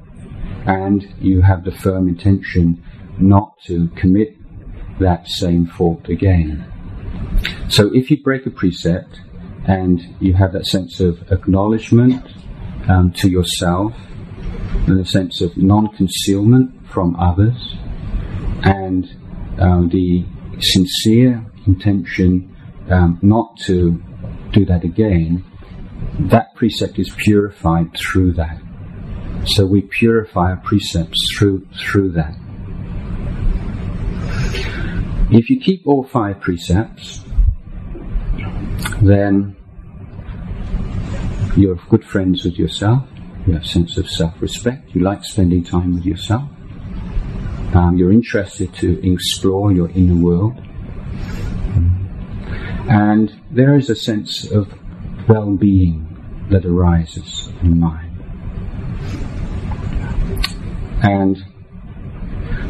and 0.67 1.07
you 1.21 1.43
have 1.43 1.65
the 1.65 1.73
firm 1.73 2.09
intention 2.09 2.83
not 3.19 3.61
to 3.67 3.89
commit 3.97 4.37
that 4.99 5.29
same 5.29 5.67
fault 5.67 6.09
again. 6.09 6.67
So 7.69 7.91
if 7.95 8.11
you 8.11 8.23
break 8.23 8.47
a 8.47 8.51
precept 8.51 9.21
and 9.67 10.17
you 10.21 10.35
have 10.35 10.53
that 10.53 10.67
sense 10.67 11.01
of 11.01 11.31
acknowledgement 11.31 12.27
um, 12.89 13.13
to 13.13 13.29
yourself 13.29 13.95
and 14.87 15.01
a 15.01 15.05
sense 15.05 15.41
of 15.41 15.57
non-concealment 15.57 16.89
from 16.89 17.15
others 17.17 17.77
and 18.63 19.05
um, 19.59 19.89
the 19.91 20.25
sincere 20.61 21.45
intention 21.67 22.57
um, 22.91 23.19
not 23.23 23.59
to 23.67 24.03
do 24.53 24.65
that 24.65 24.85
again, 24.85 25.45
that 26.19 26.55
precept 26.55 26.99
is 26.99 27.11
purified 27.17 27.95
through 27.97 28.33
that. 28.33 28.61
So 29.45 29.67
we 29.67 29.83
purify 29.83 30.51
our 30.51 30.57
precepts 30.57 31.19
through 31.37 31.67
through 31.79 32.13
that. 32.13 32.35
If 35.31 35.51
you 35.51 35.61
keep 35.61 35.87
all 35.87 36.05
five 36.05 36.41
precepts, 36.41 37.25
then 39.03 39.57
you're 41.57 41.77
good 41.89 42.05
friends 42.05 42.45
with 42.45 42.59
yourself, 42.59 43.05
you 43.47 43.55
have 43.55 43.63
a 43.63 43.67
sense 43.67 43.97
of 43.97 44.09
self-respect. 44.09 44.95
You 44.95 45.01
like 45.01 45.25
spending 45.25 45.65
time 45.65 45.95
with 45.95 46.05
yourself. 46.05 46.49
Um, 47.75 47.97
you're 47.97 48.13
interested 48.13 48.75
to 48.75 49.11
explore 49.11 49.73
your 49.73 49.91
inner 49.91 50.17
world. 50.17 50.61
And 52.89 53.41
there 53.51 53.77
is 53.77 53.91
a 53.91 53.97
sense 53.97 54.51
of 54.51 54.73
well-being 55.29 56.47
that 56.51 56.65
arises 56.65 57.51
in 57.63 57.79
mind. 57.79 58.07
And 61.03 61.45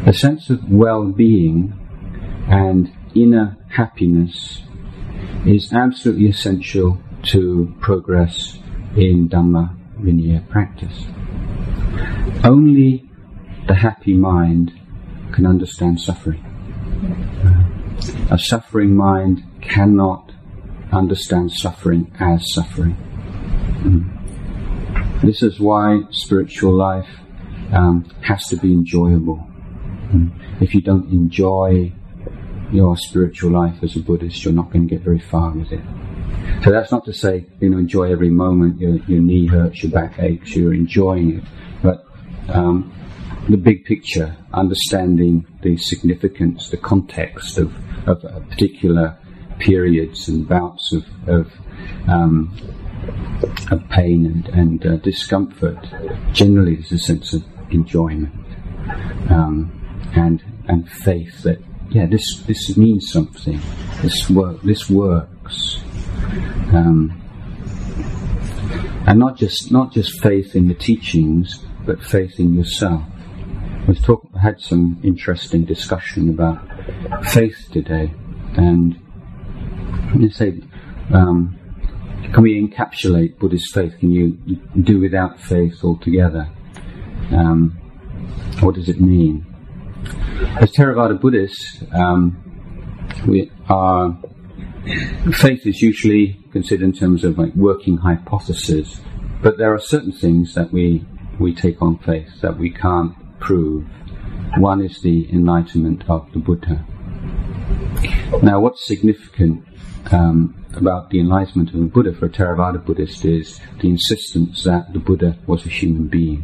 a 0.05 0.13
sense 0.13 0.49
of 0.49 0.69
well-being 0.69 1.73
and 2.49 2.91
inner 3.15 3.57
happiness 3.69 4.63
is 5.45 5.71
absolutely 5.73 6.27
essential 6.27 6.97
to 7.23 7.73
progress 7.79 8.57
in 8.95 9.29
Dhamma 9.29 9.75
Vinaya 9.99 10.47
practice. 10.49 11.05
Only 12.43 13.09
the 13.67 13.75
happy 13.75 14.13
mind 14.13 14.71
can 15.33 15.45
understand 15.45 15.99
suffering. 15.99 16.45
A 18.31 18.39
suffering 18.39 18.95
mind 18.95 19.43
cannot 19.61 20.31
understand 20.91 21.51
suffering 21.51 22.11
as 22.19 22.53
suffering. 22.53 22.95
Mm. 23.83 25.21
This 25.21 25.43
is 25.43 25.59
why 25.59 26.03
spiritual 26.11 26.73
life 26.73 27.09
um, 27.71 28.09
has 28.21 28.45
to 28.47 28.55
be 28.55 28.71
enjoyable. 28.71 29.45
Mm. 30.11 30.61
If 30.61 30.73
you 30.73 30.81
don't 30.81 31.11
enjoy 31.11 31.93
your 32.71 32.97
spiritual 32.97 33.51
life 33.51 33.81
as 33.83 33.95
a 33.95 33.99
Buddhist, 33.99 34.43
you're 34.43 34.53
not 34.53 34.71
going 34.71 34.87
to 34.87 34.95
get 34.95 35.03
very 35.03 35.19
far 35.19 35.51
with 35.51 35.71
it. 35.71 35.81
So 36.63 36.71
that's 36.71 36.91
not 36.91 37.05
to 37.05 37.13
say, 37.13 37.45
you 37.59 37.69
know, 37.69 37.77
enjoy 37.77 38.11
every 38.11 38.29
moment, 38.29 38.79
your, 38.79 38.97
your 39.07 39.21
knee 39.21 39.47
hurts, 39.47 39.83
your 39.83 39.91
back 39.91 40.19
aches, 40.19 40.55
you're 40.55 40.73
enjoying 40.73 41.37
it. 41.37 41.43
But 41.81 42.05
um, 42.49 42.93
the 43.47 43.57
big 43.57 43.85
picture, 43.85 44.35
understanding 44.53 45.45
the 45.61 45.77
significance, 45.77 46.69
the 46.69 46.77
context 46.77 47.57
of, 47.57 47.73
of 48.07 48.21
particular 48.49 49.17
periods 49.59 50.27
and 50.27 50.47
bouts 50.47 50.93
of, 50.93 51.05
of, 51.27 51.51
um, 52.07 52.55
of 53.71 53.87
pain 53.89 54.25
and, 54.25 54.49
and 54.49 54.85
uh, 54.85 54.95
discomfort, 54.97 55.77
generally 56.33 56.75
there's 56.75 56.91
a 56.91 56.99
sense 56.99 57.33
of 57.33 57.43
enjoyment 57.71 58.33
um, 59.29 59.71
and 60.15 60.43
and 60.67 60.89
faith 60.89 61.43
that 61.43 61.59
yeah 61.89 62.05
this 62.05 62.39
this 62.47 62.77
means 62.77 63.11
something. 63.11 63.59
This 64.01 64.29
work 64.29 64.61
this 64.61 64.89
works. 64.89 65.79
Um, 66.73 67.19
and 69.07 69.19
not 69.19 69.37
just 69.37 69.71
not 69.71 69.91
just 69.91 70.21
faith 70.21 70.55
in 70.55 70.67
the 70.67 70.75
teachings, 70.75 71.63
but 71.85 72.03
faith 72.03 72.39
in 72.39 72.53
yourself. 72.53 73.03
We've 73.87 73.99
had 74.39 74.61
some 74.61 74.99
interesting 75.03 75.65
discussion 75.65 76.29
about 76.29 76.59
faith 77.25 77.69
today, 77.71 78.13
and 78.55 78.99
you 80.15 80.29
say, 80.29 80.61
um, 81.11 81.57
can 82.33 82.43
we 82.43 82.61
encapsulate 82.61 83.39
Buddhist 83.39 83.73
faith? 83.73 83.97
Can 83.99 84.11
you 84.11 84.33
do 84.83 84.99
without 84.99 85.39
faith 85.39 85.83
altogether? 85.83 86.47
Um, 87.31 87.71
what 88.59 88.75
does 88.75 88.89
it 88.89 89.01
mean? 89.01 89.45
As 90.59 90.71
Theravada 90.71 91.19
Buddhists, 91.19 91.83
um, 91.93 92.37
we 93.27 93.51
are 93.67 94.17
faith 95.33 95.65
is 95.65 95.81
usually 95.81 96.39
considered 96.51 96.83
in 96.83 96.93
terms 96.93 97.23
of 97.23 97.37
like 97.37 97.53
working 97.55 97.97
hypothesis, 97.97 99.01
but 99.41 99.57
there 99.57 99.73
are 99.73 99.79
certain 99.79 100.11
things 100.11 100.55
that 100.55 100.71
we 100.71 101.05
we 101.39 101.53
take 101.53 101.81
on 101.81 101.97
faith 101.99 102.41
that 102.41 102.57
we 102.57 102.69
can't 102.69 103.13
prove. 103.39 103.85
One 104.57 104.81
is 104.83 105.01
the 105.01 105.31
enlightenment 105.31 106.03
of 106.09 106.31
the 106.33 106.39
Buddha. 106.39 106.85
Now, 108.41 108.59
what's 108.59 108.85
significant 108.85 109.65
um, 110.11 110.65
about 110.75 111.09
the 111.09 111.19
enlightenment 111.19 111.69
of 111.73 111.79
the 111.79 111.85
Buddha 111.85 112.13
for 112.13 112.25
a 112.25 112.29
Theravada 112.29 112.83
Buddhist 112.83 113.25
is 113.25 113.59
the 113.81 113.89
insistence 113.89 114.63
that 114.63 114.91
the 114.93 114.99
Buddha 114.99 115.37
was 115.45 115.65
a 115.65 115.69
human 115.69 116.07
being. 116.07 116.43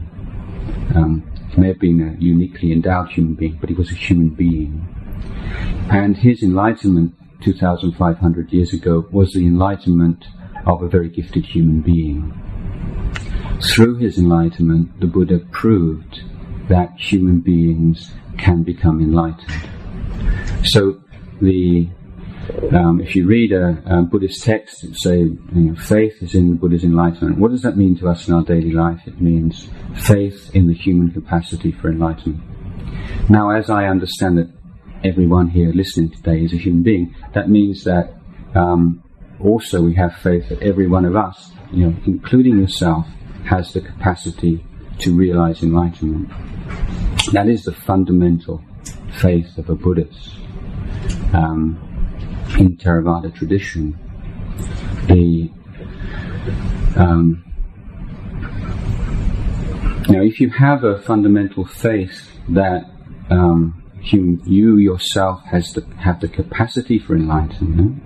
Um, 0.96 1.30
may 1.58 1.68
have 1.68 1.80
been 1.80 2.02
a 2.02 2.22
uniquely 2.22 2.72
endowed 2.72 3.10
human 3.10 3.36
being, 3.36 3.58
but 3.60 3.70
he 3.70 3.76
was 3.76 3.92
a 3.92 3.96
human 3.96 4.30
being. 4.30 4.88
And 5.90 6.18
his 6.18 6.44
enlightenment 6.44 7.14
2,500 7.42 8.52
years 8.52 8.74
ago 8.74 9.08
was 9.12 9.34
the 9.34 9.46
enlightenment 9.46 10.26
of 10.66 10.82
a 10.82 10.90
very 10.90 11.10
gifted 11.10 11.46
human 11.46 11.82
being. 11.82 12.34
Through 13.62 13.98
his 13.98 14.18
enlightenment, 14.18 15.00
the 15.00 15.08
Buddha 15.08 15.40
proved 15.52 16.22
that 16.70 16.98
human 16.98 17.40
beings 17.40 18.12
can 18.38 18.64
become 18.64 19.00
enlightened. 19.00 19.70
So 20.64 21.02
the 21.42 21.90
um, 22.74 23.02
if 23.02 23.16
you 23.16 23.26
read 23.26 23.52
a, 23.52 23.82
a 23.86 24.02
Buddhist 24.04 24.44
text, 24.44 24.84
it 24.84 24.96
say 24.96 25.20
you 25.20 25.40
know, 25.54 25.76
faith 25.76 26.22
is 26.22 26.36
in 26.36 26.50
the 26.50 26.56
Buddha's 26.56 26.84
enlightenment. 26.84 27.40
What 27.40 27.52
does 27.52 27.64
that 27.64 27.78
mean 27.78 27.98
to 28.00 28.10
us 28.10 28.28
in 28.28 28.34
our 28.34 28.44
daily 28.44 28.72
life? 28.72 29.02
It 29.06 29.20
means 29.20 29.68
faith 29.96 30.52
in 30.54 30.68
the 30.68 30.74
human 30.74 31.12
capacity 31.12 31.72
for 31.72 31.90
enlightenment. 31.90 32.44
Now, 33.30 33.50
as 33.52 33.70
I 33.70 33.86
understand 33.86 34.38
that 34.38 34.50
everyone 35.04 35.50
here 35.50 35.72
listening 35.74 36.12
today 36.12 36.44
is 36.44 36.54
a 36.54 36.58
human 36.58 36.84
being, 36.84 37.16
that 37.34 37.50
means 37.50 37.84
that 37.86 38.14
um, 38.54 39.04
also 39.40 39.82
we 39.82 39.96
have 39.96 40.16
faith 40.16 40.50
that 40.50 40.62
every 40.62 40.88
one 40.88 41.06
of 41.06 41.16
us, 41.16 41.52
you 41.72 41.88
know, 41.88 41.98
including 42.06 42.60
yourself, 42.60 43.08
has 43.46 43.74
the 43.74 43.82
capacity 43.82 44.64
to 45.00 45.16
realize 45.16 45.62
enlightenment. 45.62 46.30
That 47.32 47.48
is 47.48 47.64
the 47.64 47.74
fundamental 47.74 48.64
faith 49.20 49.58
of 49.58 49.70
a 49.70 49.76
Buddhist. 49.76 50.38
Um, 51.34 51.95
in 52.58 52.78
Theravada 52.78 53.34
tradition, 53.34 53.98
the 55.08 55.52
um, 56.96 57.44
now, 60.08 60.22
if 60.22 60.40
you 60.40 60.52
have 60.52 60.84
a 60.84 61.02
fundamental 61.02 61.66
faith 61.66 62.30
that 62.50 62.86
um, 63.32 63.84
you, 64.04 64.40
you 64.46 64.78
yourself 64.78 65.44
has 65.46 65.74
the, 65.74 65.84
have 65.98 66.20
the 66.20 66.28
capacity 66.28 67.00
for 67.00 67.16
enlightenment, 67.16 68.04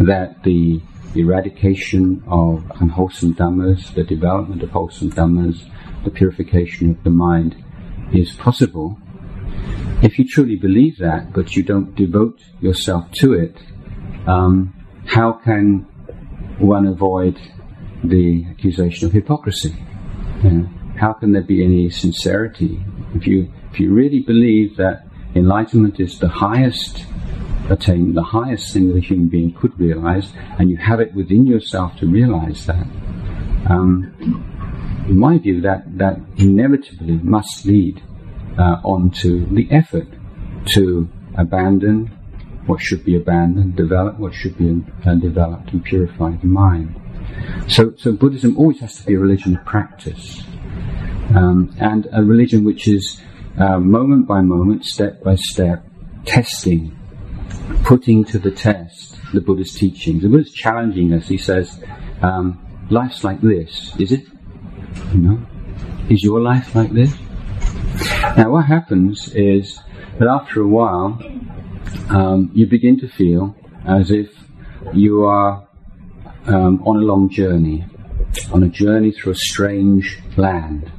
that 0.00 0.42
the 0.42 0.80
eradication 1.14 2.24
of 2.26 2.64
unwholesome 2.80 3.34
dhammas, 3.34 3.92
the 3.94 4.04
development 4.04 4.62
of 4.62 4.70
wholesome 4.70 5.12
dhammas, 5.12 5.68
the 6.04 6.10
purification 6.10 6.90
of 6.92 7.04
the 7.04 7.10
mind 7.10 7.62
is 8.14 8.32
possible, 8.32 8.98
if 10.02 10.18
you 10.18 10.26
truly 10.28 10.56
believe 10.56 10.98
that, 10.98 11.32
but 11.32 11.56
you 11.56 11.62
don't 11.62 11.94
devote 11.94 12.40
yourself 12.60 13.10
to 13.12 13.32
it, 13.32 13.56
um, 14.26 14.74
how 15.06 15.32
can 15.32 15.86
one 16.58 16.86
avoid 16.86 17.38
the 18.04 18.44
accusation 18.50 19.06
of 19.06 19.12
hypocrisy? 19.12 19.74
You 20.42 20.50
know, 20.50 20.68
how 20.98 21.12
can 21.12 21.32
there 21.32 21.42
be 21.42 21.64
any 21.64 21.90
sincerity 21.90 22.82
if 23.14 23.26
you 23.26 23.52
if 23.72 23.80
you 23.80 23.92
really 23.92 24.20
believe 24.20 24.76
that 24.76 25.06
enlightenment 25.34 26.00
is 26.00 26.18
the 26.18 26.28
highest 26.28 27.04
attain 27.68 28.14
the 28.14 28.22
highest 28.22 28.72
thing 28.72 28.88
that 28.88 28.96
a 28.96 29.00
human 29.00 29.28
being 29.28 29.52
could 29.52 29.78
realize, 29.78 30.32
and 30.58 30.70
you 30.70 30.76
have 30.76 31.00
it 31.00 31.14
within 31.14 31.46
yourself 31.46 31.96
to 31.96 32.06
realize 32.06 32.66
that? 32.66 32.86
Um, 33.68 34.12
in 35.08 35.18
my 35.18 35.38
view, 35.38 35.60
that 35.62 35.98
that 35.98 36.20
inevitably 36.36 37.18
must 37.22 37.64
lead 37.64 38.02
uh, 38.58 38.80
onto 38.84 39.46
the 39.54 39.68
effort 39.70 40.08
to 40.74 41.08
abandon 41.36 42.10
what 42.66 42.80
should 42.80 43.04
be 43.04 43.16
abandoned, 43.16 43.76
develop 43.76 44.18
what 44.18 44.34
should 44.34 44.58
be 44.58 44.84
uh, 45.04 45.14
developed, 45.14 45.72
and 45.72 45.84
purify 45.84 46.32
the 46.36 46.46
mind. 46.46 47.00
So, 47.68 47.94
so 47.96 48.12
Buddhism 48.12 48.56
always 48.58 48.80
has 48.80 48.96
to 48.96 49.06
be 49.06 49.14
a 49.14 49.18
religion 49.18 49.56
of 49.56 49.64
practice, 49.64 50.42
um, 51.34 51.74
and 51.78 52.08
a 52.12 52.22
religion 52.22 52.64
which 52.64 52.88
is 52.88 53.20
uh, 53.58 53.78
moment 53.78 54.26
by 54.26 54.40
moment, 54.40 54.84
step 54.84 55.22
by 55.22 55.36
step, 55.36 55.86
testing, 56.24 56.98
putting 57.84 58.24
to 58.24 58.38
the 58.38 58.50
test 58.50 59.16
the 59.32 59.40
Buddha's 59.40 59.74
teachings. 59.74 60.22
The 60.22 60.28
Buddha's 60.28 60.52
challenging 60.52 61.12
us. 61.12 61.28
He 61.28 61.38
says, 61.38 61.82
um, 62.22 62.86
"Life's 62.90 63.24
like 63.24 63.40
this, 63.40 63.94
is 63.98 64.12
it? 64.12 64.24
You 65.12 65.20
know, 65.20 65.46
is 66.08 66.22
your 66.22 66.40
life 66.40 66.74
like 66.74 66.92
this?" 66.92 67.14
Now, 68.34 68.50
what 68.50 68.66
happens 68.66 69.32
is 69.34 69.80
that 70.18 70.28
after 70.28 70.60
a 70.60 70.66
while, 70.66 71.18
um, 72.10 72.50
you 72.54 72.66
begin 72.66 72.98
to 73.00 73.08
feel 73.08 73.54
as 73.86 74.10
if 74.10 74.30
you 74.92 75.24
are 75.24 75.66
um, 76.46 76.82
on 76.84 76.96
a 76.96 77.00
long 77.00 77.28
journey, 77.28 77.84
on 78.52 78.62
a 78.62 78.68
journey 78.68 79.12
through 79.12 79.32
a 79.32 79.36
strange 79.36 80.18
land. 80.36 80.90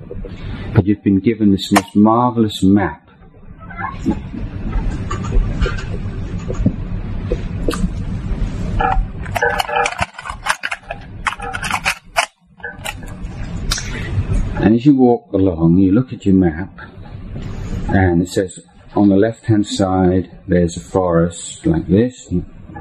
But 0.74 0.86
you've 0.86 1.04
been 1.04 1.20
given 1.20 1.52
this 1.52 1.72
most 1.72 1.96
marvelous 1.96 2.64
map. 2.64 3.10
And 14.60 14.76
as 14.76 14.86
you 14.86 14.96
walk 14.96 15.32
along, 15.34 15.78
you 15.78 15.92
look 15.92 16.12
at 16.12 16.26
your 16.26 16.36
map, 16.36 16.78
and 17.90 18.22
it 18.22 18.30
says 18.30 18.60
on 18.96 19.10
the 19.10 19.16
left 19.16 19.46
hand 19.46 19.66
side 19.66 20.40
there's 20.48 20.78
a 20.78 20.82
forest 20.82 21.66
like 21.66 21.88
this. 21.88 22.32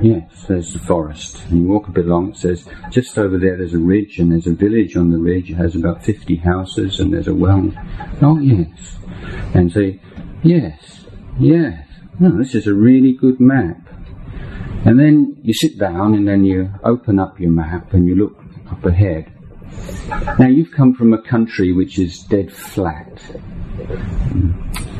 Yes, 0.02 0.44
there's 0.46 0.72
the 0.72 0.78
forest. 0.78 1.42
And 1.48 1.62
you 1.62 1.68
walk 1.68 1.88
a 1.88 1.90
bit 1.90 2.07
along, 2.07 2.30
it 2.30 2.36
says 2.36 2.68
just 2.90 3.16
over 3.16 3.38
there 3.38 3.57
there's 3.57 3.74
a 3.74 3.78
ridge 3.78 4.18
and 4.18 4.32
there's 4.32 4.46
a 4.46 4.54
village 4.54 4.96
on 4.96 5.11
the 5.11 5.18
ridge. 5.18 5.50
It 5.50 5.54
has 5.54 5.74
about 5.74 6.04
50 6.04 6.36
houses 6.36 7.00
and 7.00 7.12
there's 7.12 7.28
a 7.28 7.34
well. 7.34 7.72
Oh, 8.20 8.38
yes. 8.38 8.98
And 9.54 9.72
say, 9.72 10.00
yes, 10.42 11.07
yes. 11.38 11.86
Oh, 12.20 12.36
this 12.36 12.54
is 12.54 12.66
a 12.66 12.74
really 12.74 13.12
good 13.12 13.40
map. 13.40 13.78
And 14.84 14.98
then 15.00 15.38
you 15.42 15.54
sit 15.54 15.78
down 15.78 16.14
and 16.14 16.28
then 16.28 16.44
you 16.44 16.70
open 16.84 17.18
up 17.18 17.40
your 17.40 17.50
map 17.50 17.92
and 17.92 18.07
you 18.07 18.14
look 18.14 18.38
up 18.70 18.84
ahead. 18.84 19.32
Now 20.38 20.46
you've 20.46 20.72
come 20.72 20.94
from 20.94 21.12
a 21.12 21.22
country 21.22 21.72
which 21.72 21.98
is 21.98 22.22
dead 22.22 22.52
flat. 22.52 23.20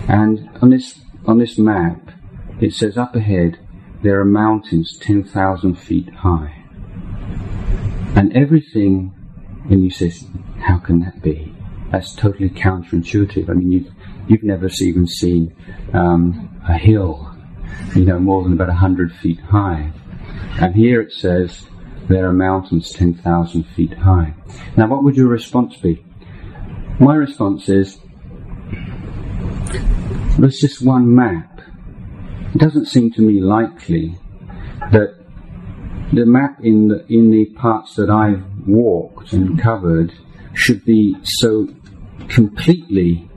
And 0.09 0.49
on 0.63 0.71
this, 0.71 1.01
on 1.27 1.39
this 1.39 1.59
map, 1.59 2.11
it 2.61 2.73
says 2.73 2.97
up 2.97 3.15
ahead, 3.15 3.59
there 4.03 4.21
are 4.21 4.25
mountains 4.25 4.97
10,000 5.01 5.75
feet 5.75 6.09
high. 6.11 6.63
And 8.15 8.37
everything, 8.37 9.13
and 9.69 9.83
you 9.83 9.91
say, 9.91 10.13
how 10.61 10.79
can 10.79 11.01
that 11.01 11.23
be? 11.23 11.55
That's 11.91 12.15
totally 12.15 12.51
counterintuitive. 12.51 13.49
I 13.49 13.53
mean, 13.53 13.73
you've, 13.73 13.93
you've 14.29 14.43
never 14.43 14.69
even 14.81 15.07
seen 15.07 15.55
um, 15.93 16.61
a 16.69 16.79
hill, 16.79 17.37
you 17.95 18.05
know, 18.05 18.19
more 18.19 18.43
than 18.43 18.53
about 18.53 18.69
100 18.69 19.13
feet 19.13 19.41
high. 19.41 19.93
And 20.61 20.75
here 20.75 21.01
it 21.01 21.13
says, 21.13 21.67
there 22.09 22.29
are 22.29 22.33
mountains 22.33 22.93
10,000 22.93 23.65
feet 23.65 23.95
high. 23.95 24.35
Now, 24.77 24.87
what 24.87 25.03
would 25.03 25.17
your 25.17 25.29
response 25.29 25.77
be? 25.77 26.05
My 27.01 27.15
response 27.15 27.69
is, 27.69 27.99
there's 30.39 30.59
just 30.59 30.83
one 30.83 31.15
map. 31.15 31.61
It 32.55 32.59
doesn't 32.59 32.87
seem 32.87 33.11
to 33.13 33.23
me 33.23 33.41
likely 33.41 34.19
that 34.93 35.17
the 36.13 36.27
map 36.27 36.59
in 36.63 36.89
the, 36.89 37.07
in 37.09 37.31
the 37.31 37.47
parts 37.57 37.95
that 37.97 38.11
I've 38.11 38.45
walked 38.67 39.33
and 39.33 39.61
covered 39.61 40.13
should 40.55 40.85
be 40.85 41.17
so 41.23 41.69
completely, 42.29 43.29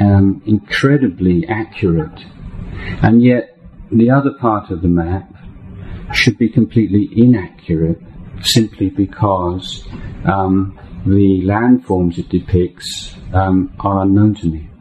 um, 0.00 0.42
incredibly 0.46 1.46
accurate. 1.48 2.24
And 3.02 3.22
yet, 3.22 3.58
the 3.90 4.10
other 4.10 4.32
part 4.40 4.70
of 4.70 4.82
the 4.82 4.88
map 4.88 5.30
should 6.14 6.38
be 6.38 6.48
completely 6.48 7.08
inaccurate 7.14 8.00
simply 8.42 8.90
because 8.90 9.86
um, 10.24 10.78
the 11.06 11.42
landforms 11.44 12.18
it 12.18 12.28
depicts 12.28 13.14
um, 13.32 13.74
are 13.80 14.02
unknown 14.02 14.34
to 14.36 14.46
me. 14.46 14.71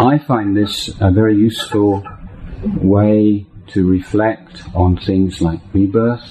I 0.00 0.16
find 0.16 0.56
this 0.56 0.88
a 0.98 1.10
very 1.10 1.36
useful 1.36 2.02
way 2.80 3.44
to 3.66 3.86
reflect 3.86 4.62
on 4.74 4.96
things 4.96 5.42
like 5.42 5.60
rebirth, 5.74 6.26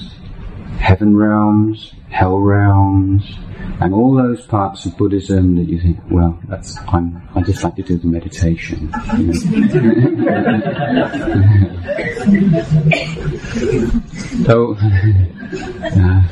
heaven 0.80 1.16
realms, 1.16 1.94
hell 2.10 2.40
realms, 2.40 3.38
and 3.80 3.94
all 3.94 4.16
those 4.16 4.44
parts 4.48 4.88
of 4.88 4.98
Buddhism 4.98 5.56
that 5.58 5.70
you 5.70 5.80
think, 5.80 6.00
well, 6.10 6.40
that's 6.48 6.80
I'm, 6.88 7.22
I 7.36 7.44
just 7.44 7.64
like 7.64 7.76
to 7.76 7.84
do 7.84 8.00
the 8.00 8.08
meditation. 8.08 8.92
so, 14.46 14.76
uh, 15.96 16.24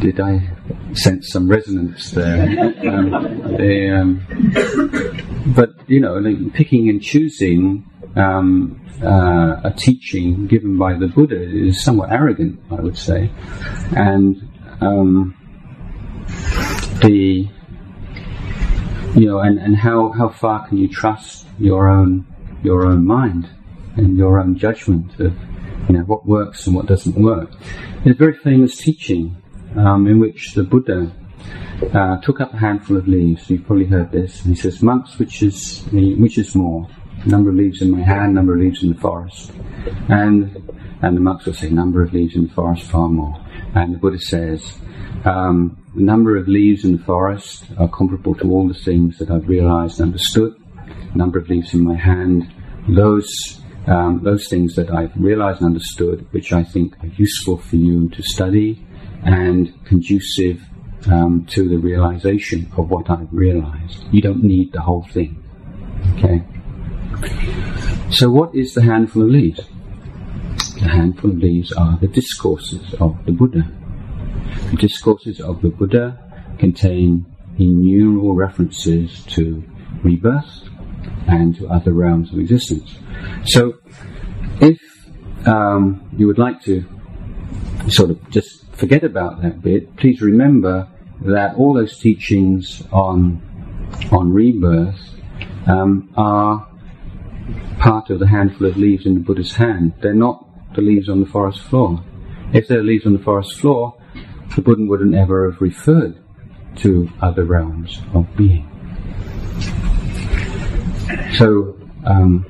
did 0.00 0.18
I 0.18 0.53
sense 0.94 1.30
some 1.30 1.48
resonance 1.48 2.10
there? 2.10 2.74
um, 2.88 3.14
um, 3.14 4.26
but 5.54 5.70
you 5.88 6.00
know, 6.00 6.14
like 6.14 6.54
picking 6.54 6.88
and 6.88 7.02
choosing 7.02 7.84
um, 8.16 8.80
uh, 9.02 9.60
a 9.64 9.74
teaching 9.76 10.46
given 10.46 10.78
by 10.78 10.94
the 10.94 11.08
Buddha 11.08 11.40
is 11.40 11.82
somewhat 11.82 12.12
arrogant, 12.12 12.60
I 12.70 12.76
would 12.76 12.96
say, 12.96 13.30
and 13.96 14.40
um, 14.80 15.34
the 17.02 17.48
you 19.16 19.26
know, 19.26 19.38
and, 19.38 19.58
and 19.58 19.76
how, 19.76 20.10
how 20.10 20.28
far 20.28 20.66
can 20.66 20.78
you 20.78 20.88
trust 20.88 21.46
your 21.58 21.88
own 21.88 22.26
your 22.62 22.86
own 22.86 23.06
mind 23.06 23.48
and 23.96 24.16
your 24.16 24.40
own 24.40 24.56
judgment 24.56 25.20
of 25.20 25.36
you 25.88 25.96
know 25.96 26.04
what 26.04 26.26
works 26.26 26.66
and 26.66 26.74
what 26.74 26.86
doesn't 26.86 27.14
work? 27.14 27.50
There's 28.02 28.16
a 28.16 28.18
very 28.18 28.34
famous 28.34 28.76
teaching 28.76 29.36
um, 29.76 30.06
in 30.06 30.18
which 30.18 30.54
the 30.54 30.62
Buddha 30.62 31.12
uh, 31.92 32.20
took 32.20 32.40
up 32.40 32.54
a 32.54 32.56
handful 32.56 32.96
of 32.96 33.08
leaves. 33.08 33.50
You've 33.50 33.66
probably 33.66 33.86
heard 33.86 34.12
this. 34.12 34.44
And 34.44 34.54
he 34.54 34.60
says, 34.60 34.82
"Monks, 34.82 35.18
which 35.18 35.42
is 35.42 35.84
which 35.92 36.38
is 36.38 36.54
more? 36.54 36.88
Number 37.26 37.50
of 37.50 37.56
leaves 37.56 37.80
in 37.82 37.90
my 37.90 38.02
hand, 38.02 38.34
number 38.34 38.54
of 38.54 38.60
leaves 38.60 38.82
in 38.82 38.92
the 38.92 39.00
forest." 39.00 39.52
And 40.08 40.70
and 41.02 41.16
the 41.16 41.20
monks 41.20 41.46
will 41.46 41.54
say, 41.54 41.70
"Number 41.70 42.02
of 42.02 42.12
leaves 42.12 42.36
in 42.36 42.48
the 42.48 42.54
forest, 42.54 42.90
far 42.90 43.08
more." 43.08 43.38
And 43.74 43.94
the 43.94 43.98
Buddha 43.98 44.20
says, 44.20 44.78
um, 45.24 45.82
the 45.94 46.02
number 46.02 46.36
of 46.36 46.48
leaves 46.48 46.84
in 46.84 46.96
the 46.96 47.02
forest 47.02 47.64
are 47.78 47.88
comparable 47.88 48.34
to 48.36 48.50
all 48.50 48.68
the 48.68 48.74
things 48.74 49.18
that 49.18 49.30
I've 49.30 49.48
realized 49.48 49.98
and 49.98 50.08
understood. 50.08 50.54
Number 51.14 51.38
of 51.38 51.48
leaves 51.48 51.72
in 51.72 51.82
my 51.82 51.96
hand, 51.96 52.52
those 52.88 53.60
um, 53.86 54.22
those 54.22 54.48
things 54.48 54.76
that 54.76 54.90
I've 54.90 55.12
realized 55.16 55.60
and 55.60 55.66
understood, 55.66 56.26
which 56.32 56.52
I 56.52 56.62
think 56.62 56.96
are 57.02 57.12
useful 57.16 57.58
for 57.58 57.76
you 57.76 58.08
to 58.10 58.22
study 58.22 58.84
and 59.24 59.72
conducive 59.86 60.62
um, 61.06 61.46
to 61.50 61.68
the 61.68 61.78
realization 61.78 62.70
of 62.76 62.90
what 62.90 63.10
I've 63.10 63.32
realized. 63.32 64.04
You 64.10 64.22
don't 64.22 64.42
need 64.42 64.72
the 64.72 64.80
whole 64.80 65.06
thing. 65.10 65.42
Okay. 66.16 66.44
So, 68.10 68.30
what 68.30 68.54
is 68.54 68.74
the 68.74 68.82
handful 68.82 69.22
of 69.22 69.30
leaves? 69.30 69.60
The 70.80 70.88
handful 70.88 71.30
of 71.30 71.38
leaves 71.38 71.72
are 71.72 71.98
the 71.98 72.08
discourses 72.08 72.94
of 73.00 73.24
the 73.26 73.32
Buddha. 73.32 73.70
The 74.70 74.76
discourses 74.76 75.40
of 75.40 75.62
the 75.62 75.70
Buddha 75.70 76.20
contain 76.58 77.26
innumerable 77.58 78.34
references 78.34 79.24
to 79.26 79.62
rebirth 80.02 80.68
and 81.26 81.56
to 81.56 81.68
other 81.68 81.92
realms 81.92 82.32
of 82.32 82.38
existence. 82.38 82.98
So, 83.46 83.74
if 84.60 84.78
um, 85.46 86.08
you 86.16 86.26
would 86.26 86.38
like 86.38 86.62
to 86.62 86.84
sort 87.88 88.10
of 88.10 88.30
just 88.30 88.64
forget 88.72 89.04
about 89.04 89.42
that 89.42 89.62
bit, 89.62 89.96
please 89.96 90.20
remember 90.20 90.88
that 91.22 91.54
all 91.56 91.74
those 91.74 91.98
teachings 91.98 92.82
on 92.92 93.40
on 94.10 94.32
rebirth 94.32 94.98
um, 95.66 96.12
are 96.16 96.68
part 97.78 98.10
of 98.10 98.18
the 98.18 98.26
handful 98.26 98.66
of 98.66 98.76
leaves 98.76 99.06
in 99.06 99.14
the 99.14 99.20
Buddha's 99.20 99.54
hand. 99.54 99.94
They're 100.00 100.14
not 100.14 100.44
the 100.74 100.82
leaves 100.82 101.08
on 101.08 101.20
the 101.20 101.26
forest 101.26 101.60
floor. 101.60 102.02
If 102.52 102.68
they're 102.68 102.82
leaves 102.82 103.06
on 103.06 103.12
the 103.12 103.22
forest 103.22 103.58
floor, 103.58 103.96
the 104.54 104.62
Buddha 104.62 104.84
wouldn't 104.84 105.14
ever 105.14 105.50
have 105.50 105.60
referred 105.60 106.18
to 106.76 107.08
other 107.20 107.44
realms 107.44 108.00
of 108.14 108.26
being. 108.36 108.70
So, 111.36 111.76
um, 112.04 112.46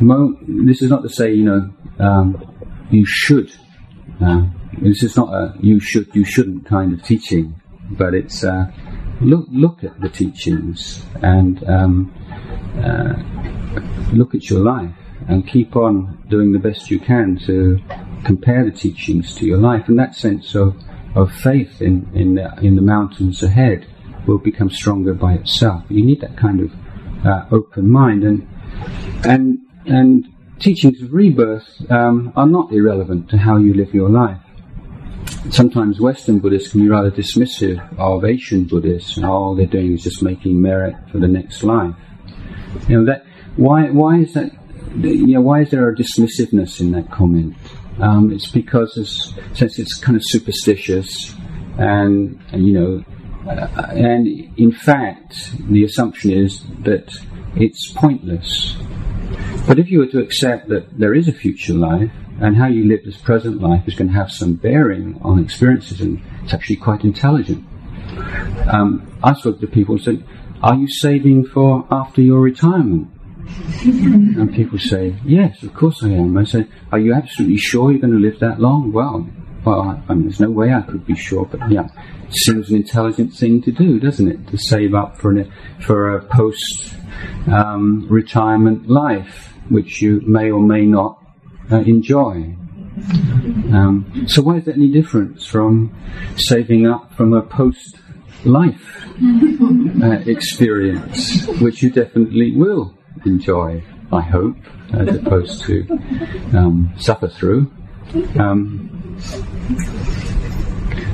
mo- 0.00 0.36
this 0.42 0.82
is 0.82 0.90
not 0.90 1.02
to 1.02 1.08
say, 1.08 1.32
you 1.32 1.44
know, 1.44 1.70
um, 1.98 2.51
you 2.92 3.04
should. 3.06 3.52
Uh, 4.20 4.46
this 4.80 5.02
is 5.02 5.16
not 5.16 5.32
a 5.32 5.54
you 5.60 5.80
should, 5.80 6.14
you 6.14 6.24
shouldn't 6.24 6.66
kind 6.66 6.92
of 6.92 7.02
teaching, 7.02 7.60
but 7.90 8.14
it's 8.14 8.44
uh, 8.44 8.66
look 9.20 9.46
look 9.50 9.82
at 9.84 10.00
the 10.00 10.08
teachings 10.08 11.04
and 11.22 11.62
um, 11.68 12.12
uh, 12.84 13.14
look 14.12 14.34
at 14.34 14.48
your 14.48 14.60
life 14.60 14.94
and 15.28 15.46
keep 15.46 15.76
on 15.76 16.22
doing 16.28 16.52
the 16.52 16.58
best 16.58 16.90
you 16.90 16.98
can 16.98 17.38
to 17.46 17.78
compare 18.24 18.64
the 18.64 18.70
teachings 18.70 19.34
to 19.36 19.46
your 19.46 19.58
life. 19.58 19.88
And 19.88 19.98
that 19.98 20.14
sense 20.14 20.54
of, 20.54 20.76
of 21.14 21.32
faith 21.32 21.80
in, 21.80 22.10
in, 22.14 22.34
the, 22.34 22.52
in 22.60 22.76
the 22.76 22.82
mountains 22.82 23.42
ahead 23.42 23.86
will 24.26 24.38
become 24.38 24.70
stronger 24.70 25.14
by 25.14 25.34
itself. 25.34 25.84
You 25.88 26.04
need 26.04 26.20
that 26.20 26.36
kind 26.36 26.60
of 26.60 27.26
uh, 27.26 27.46
open 27.50 27.90
mind. 27.90 28.24
And, 28.24 28.48
and, 29.24 29.58
and 29.86 30.31
teachings 30.62 31.02
of 31.02 31.12
rebirth 31.12 31.90
um, 31.90 32.32
are 32.36 32.46
not 32.46 32.72
irrelevant 32.72 33.28
to 33.30 33.36
how 33.36 33.56
you 33.56 33.74
live 33.74 33.92
your 33.92 34.08
life. 34.08 34.40
Sometimes 35.50 36.00
Western 36.00 36.38
Buddhists 36.38 36.70
can 36.70 36.82
be 36.82 36.88
rather 36.88 37.10
dismissive 37.10 37.98
of 37.98 38.24
Asian 38.24 38.64
Buddhists, 38.64 39.16
and 39.16 39.26
all 39.26 39.54
they're 39.54 39.66
doing 39.66 39.92
is 39.92 40.02
just 40.02 40.22
making 40.22 40.60
merit 40.60 40.94
for 41.10 41.18
the 41.18 41.28
next 41.28 41.62
life. 41.62 41.94
You 42.88 43.00
know 43.00 43.04
that 43.06 43.26
why 43.56 43.90
why 43.90 44.18
is 44.18 44.32
that 44.34 44.52
you 45.00 45.34
know, 45.34 45.40
why 45.40 45.62
is 45.62 45.70
there 45.70 45.88
a 45.88 45.94
dismissiveness 45.94 46.80
in 46.80 46.92
that 46.92 47.10
comment? 47.10 47.56
Um, 47.98 48.32
it's 48.32 48.50
because 48.50 48.96
it's, 48.96 49.34
since 49.58 49.78
it's 49.78 49.98
kind 49.98 50.16
of 50.16 50.22
superstitious, 50.24 51.34
and, 51.78 52.40
and 52.52 52.66
you 52.66 52.72
know, 52.72 53.04
uh, 53.48 53.86
and 53.90 54.26
in 54.58 54.72
fact, 54.72 55.50
the 55.70 55.84
assumption 55.84 56.30
is 56.32 56.62
that 56.80 57.12
it's 57.56 57.92
pointless. 57.92 58.76
But 59.66 59.78
if 59.78 59.90
you 59.90 60.00
were 60.00 60.06
to 60.06 60.20
accept 60.20 60.68
that 60.68 60.98
there 60.98 61.14
is 61.14 61.28
a 61.28 61.32
future 61.32 61.74
life, 61.74 62.10
and 62.40 62.56
how 62.56 62.66
you 62.66 62.84
live 62.88 63.04
this 63.04 63.16
present 63.16 63.60
life 63.60 63.86
is 63.86 63.94
going 63.94 64.08
to 64.08 64.14
have 64.14 64.30
some 64.30 64.54
bearing 64.54 65.20
on 65.22 65.38
experiences, 65.38 66.00
and 66.00 66.20
it's 66.42 66.52
actually 66.52 66.76
quite 66.76 67.04
intelligent. 67.04 67.64
Um, 68.68 69.18
I 69.22 69.34
spoke 69.34 69.60
to 69.60 69.66
people 69.66 69.94
and 69.94 70.04
said, 70.04 70.24
"Are 70.62 70.74
you 70.74 70.88
saving 70.88 71.46
for 71.46 71.86
after 71.90 72.20
your 72.20 72.40
retirement?" 72.40 73.08
and 73.84 74.54
people 74.54 74.78
say, 74.78 75.16
Yes, 75.24 75.62
of 75.62 75.74
course 75.74 76.02
I 76.02 76.10
am. 76.10 76.38
I 76.38 76.44
say, 76.44 76.66
Are 76.90 76.98
you 76.98 77.12
absolutely 77.12 77.58
sure 77.58 77.90
you're 77.90 78.00
going 78.00 78.12
to 78.12 78.18
live 78.18 78.38
that 78.40 78.60
long? 78.60 78.92
Well, 78.92 79.28
well, 79.64 80.02
I 80.08 80.14
mean, 80.14 80.24
there's 80.24 80.40
no 80.40 80.50
way 80.50 80.72
I 80.72 80.82
could 80.82 81.06
be 81.06 81.14
sure, 81.14 81.44
but 81.44 81.70
yeah, 81.70 81.88
it 82.28 82.34
seems 82.34 82.70
an 82.70 82.76
intelligent 82.76 83.32
thing 83.32 83.62
to 83.62 83.72
do, 83.72 84.00
doesn't 84.00 84.28
it? 84.28 84.48
To 84.48 84.58
save 84.58 84.94
up 84.94 85.18
for 85.18 85.30
an, 85.30 85.52
for 85.80 86.16
a 86.16 86.24
post 86.24 86.94
um, 87.46 88.06
retirement 88.08 88.88
life, 88.88 89.51
which 89.68 90.02
you 90.02 90.20
may 90.26 90.50
or 90.50 90.60
may 90.60 90.84
not 90.84 91.22
uh, 91.70 91.80
enjoy. 91.80 92.56
Um, 93.72 94.24
so 94.26 94.42
why 94.42 94.56
is 94.56 94.64
that 94.66 94.76
any 94.76 94.90
difference 94.90 95.46
from 95.46 95.94
saving 96.36 96.86
up 96.86 97.14
from 97.14 97.32
a 97.32 97.42
post 97.42 97.98
life 98.44 99.06
uh, 100.02 100.20
experience, 100.26 101.46
which 101.60 101.82
you 101.82 101.90
definitely 101.90 102.54
will 102.54 102.94
enjoy, 103.24 103.82
I 104.12 104.20
hope, 104.20 104.56
as 104.92 105.16
opposed 105.16 105.62
to 105.64 105.86
um, 106.52 106.92
suffer 106.98 107.28
through. 107.28 107.70
Um, 108.38 109.16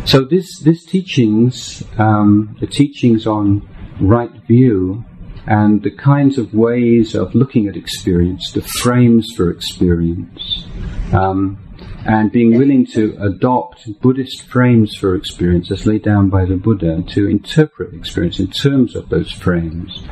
so 0.05 0.25
this 0.25 0.59
this 0.61 0.85
teachings, 0.85 1.85
um, 1.99 2.57
the 2.61 2.67
teachings 2.67 3.27
on 3.27 3.69
right 4.01 4.33
view, 4.47 5.05
and 5.49 5.83
the 5.83 5.91
kinds 5.91 6.37
of 6.37 6.53
ways 6.53 7.15
of 7.15 7.35
looking 7.35 7.69
at 7.69 7.77
experience, 7.77 8.53
the 8.53 8.61
frames 8.61 9.27
for 9.35 9.51
experience, 9.51 10.67
um, 11.15 11.59
and 12.05 12.31
being 12.31 12.59
willing 12.59 12.85
to 12.85 13.17
adopt 13.19 13.89
Buddhist 14.03 14.43
frames 14.43 14.95
for 14.95 15.15
experience 15.15 15.71
as 15.71 15.87
laid 15.87 16.03
down 16.03 16.29
by 16.29 16.45
the 16.45 16.57
Buddha 16.57 17.03
to 17.15 17.29
interpret 17.29 17.95
experience 17.95 18.39
in 18.39 18.51
terms 18.51 18.95
of 18.95 19.09
those 19.09 19.33
frames 19.33 20.05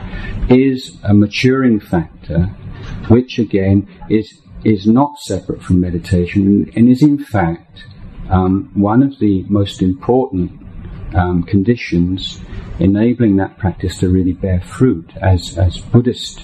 is 0.48 0.96
a 1.04 1.12
maturing 1.12 1.80
factor, 1.80 2.46
which 3.08 3.38
again 3.38 3.86
is 4.08 4.40
is 4.64 4.86
not 4.86 5.18
separate 5.18 5.62
from 5.62 5.80
meditation 5.80 6.72
and 6.74 6.88
is 6.88 7.02
in 7.02 7.18
fact 7.18 7.84
um, 8.30 8.70
one 8.72 9.02
of 9.02 9.18
the 9.18 9.44
most 9.48 9.82
important 9.82 10.50
um, 11.14 11.42
conditions 11.42 12.40
enabling 12.78 13.36
that 13.36 13.58
practice 13.58 13.98
to 13.98 14.08
really 14.08 14.32
bear 14.32 14.60
fruit 14.60 15.12
as 15.20 15.56
as 15.58 15.78
Buddhist 15.78 16.42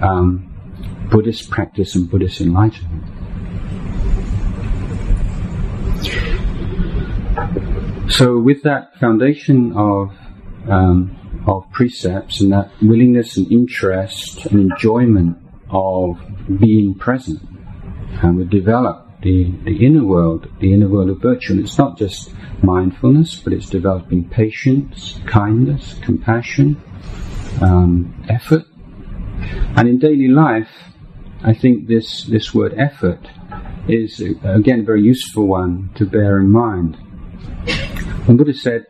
um, 0.00 0.48
Buddhist 1.10 1.50
practice 1.50 1.94
and 1.94 2.10
Buddhist 2.10 2.40
enlightenment. 2.40 3.04
So, 8.10 8.38
with 8.38 8.62
that 8.62 8.94
foundation 8.98 9.72
of 9.74 10.10
um, 10.68 11.44
of 11.46 11.64
precepts 11.72 12.40
and 12.40 12.52
that 12.52 12.70
willingness 12.80 13.36
and 13.36 13.50
interest 13.50 14.46
and 14.46 14.60
enjoyment 14.60 15.38
of 15.70 16.20
being 16.60 16.94
present, 16.94 17.40
and 18.22 18.36
we 18.36 18.44
develop 18.44 19.08
the, 19.22 19.50
the 19.64 19.84
inner 19.84 20.04
world, 20.04 20.48
the 20.60 20.72
inner 20.72 20.88
world 20.88 21.10
of 21.10 21.20
virtue. 21.20 21.52
And 21.54 21.62
it's 21.62 21.78
not 21.78 21.96
just 21.96 22.32
mindfulness, 22.62 23.36
but 23.36 23.52
it's 23.52 23.68
developing 23.68 24.28
patience, 24.28 25.20
kindness, 25.26 25.94
compassion, 26.02 26.80
um, 27.60 28.14
effort. 28.28 28.64
And 29.76 29.88
in 29.88 29.98
daily 29.98 30.28
life, 30.28 30.70
I 31.42 31.54
think 31.54 31.88
this, 31.88 32.24
this 32.24 32.54
word 32.54 32.74
effort 32.78 33.26
is, 33.88 34.20
again, 34.20 34.80
a 34.80 34.82
very 34.84 35.02
useful 35.02 35.46
one 35.46 35.90
to 35.96 36.06
bear 36.06 36.38
in 36.38 36.50
mind. 36.50 36.96
When 38.26 38.36
Buddha 38.36 38.54
said, 38.54 38.86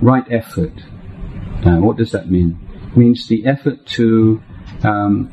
right 0.00 0.24
effort, 0.30 0.72
uh, 1.64 1.78
what 1.78 1.96
does 1.96 2.12
that 2.12 2.30
mean? 2.30 2.60
It 2.92 2.96
means 2.96 3.26
the 3.26 3.44
effort 3.46 3.86
to 3.86 4.40
um, 4.84 5.32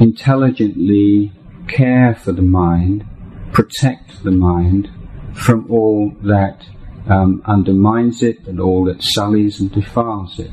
intelligently 0.00 1.32
care 1.68 2.14
for 2.14 2.32
the 2.32 2.42
mind, 2.42 3.06
protect 3.52 4.22
the 4.24 4.30
mind 4.30 4.90
from 5.34 5.70
all 5.70 6.14
that 6.22 6.64
um, 7.08 7.42
undermines 7.44 8.22
it 8.22 8.46
and 8.46 8.60
all 8.60 8.84
that 8.84 9.02
sullies 9.02 9.60
and 9.60 9.72
defiles 9.72 10.38
it. 10.38 10.50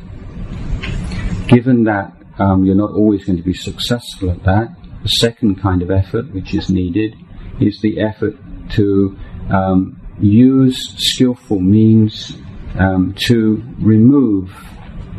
Given 1.47 1.83
that 1.85 2.13
um, 2.37 2.65
you're 2.65 2.75
not 2.75 2.91
always 2.91 3.25
going 3.25 3.37
to 3.37 3.43
be 3.43 3.53
successful 3.53 4.31
at 4.31 4.43
that, 4.43 4.75
the 5.03 5.09
second 5.09 5.61
kind 5.61 5.81
of 5.81 5.91
effort 5.91 6.31
which 6.33 6.53
is 6.53 6.69
needed 6.69 7.15
is 7.59 7.79
the 7.81 7.99
effort 7.99 8.35
to 8.71 9.17
um, 9.49 9.99
use 10.19 10.95
skillful 10.97 11.59
means 11.59 12.37
um, 12.77 13.15
to 13.25 13.63
remove, 13.79 14.53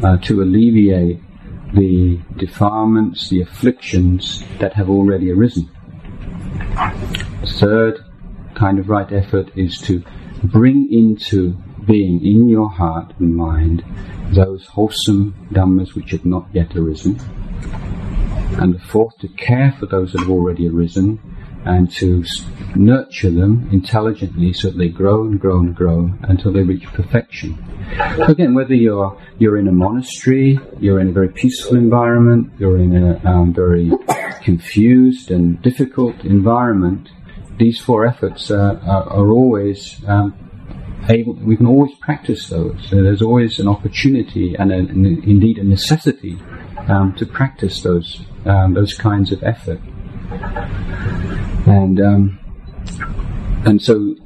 uh, 0.03 0.17
to 0.19 0.43
alleviate 0.43 1.21
the 1.75 2.21
defilements, 2.37 3.29
the 3.29 3.43
afflictions 3.43 4.45
that 4.59 4.73
have 4.75 4.89
already 4.89 5.31
arisen. 5.31 5.69
Third 7.61 8.03
kind 8.55 8.79
of 8.79 8.89
right 8.89 9.13
effort 9.13 9.51
is 9.55 9.77
to 9.83 10.03
bring 10.43 10.91
into 10.91 11.53
being 11.85 12.25
in 12.25 12.49
your 12.49 12.71
heart 12.71 13.13
and 13.19 13.37
mind 13.37 13.85
those 14.33 14.65
wholesome 14.65 15.35
dhammas 15.53 15.95
which 15.95 16.13
have 16.13 16.25
not 16.25 16.47
yet 16.55 16.75
arisen. 16.75 17.21
And 18.59 18.75
the 18.75 18.79
fourth, 18.79 19.19
to 19.19 19.29
care 19.29 19.77
for 19.79 19.85
those 19.85 20.13
that 20.13 20.21
have 20.21 20.31
already 20.31 20.69
arisen 20.69 21.21
and 21.67 21.91
to 21.93 22.25
nurture 22.75 23.31
them 23.31 23.69
intelligently 23.71 24.55
so 24.55 24.71
that 24.71 24.79
they 24.79 24.89
grow 24.89 25.27
and 25.27 25.39
grow 25.39 25.59
and 25.59 25.77
grow 25.77 26.11
until 26.23 26.53
they 26.53 26.63
reach 26.63 26.85
perfection. 26.87 27.63
So 28.17 28.25
again, 28.25 28.55
whether 28.55 28.75
you're 28.75 29.21
you're 29.39 29.59
in 29.59 29.69
a 29.69 29.73
monastery, 29.73 30.59
you're 30.79 31.01
in 31.01 31.09
a 31.09 31.13
very 31.13 31.29
peaceful 31.29 31.77
environment, 31.77 32.53
you're 32.59 32.79
in 32.79 32.97
a 32.97 33.21
um, 33.29 33.53
very 33.53 33.91
confused 34.43 35.31
and 35.31 35.61
difficult 35.61 36.25
environment, 36.25 37.11
these 37.61 37.79
four 37.79 38.07
efforts 38.07 38.51
uh, 38.51 38.81
are, 38.83 39.05
are, 39.19 39.31
always 39.31 40.03
um, 40.09 40.35
able. 41.09 41.35
We 41.35 41.57
can 41.57 41.67
always 41.67 41.95
practice 42.01 42.49
those. 42.49 42.89
So 42.89 43.03
there's 43.03 43.23
always 43.23 43.61
an 43.61 43.69
opportunity 43.69 44.57
and, 44.59 44.73
a, 44.73 44.79
and 44.79 45.07
indeed 45.25 45.59
a 45.59 45.65
necessity 45.65 46.39
um, 46.89 47.15
to 47.19 47.27
practice 47.27 47.83
those 47.83 48.23
um, 48.47 48.73
those 48.73 48.95
kinds 48.95 49.31
of 49.31 49.43
effort. 49.45 49.81
And 51.67 52.01
um, 52.01 52.39
and 53.67 53.81
so 53.81 54.17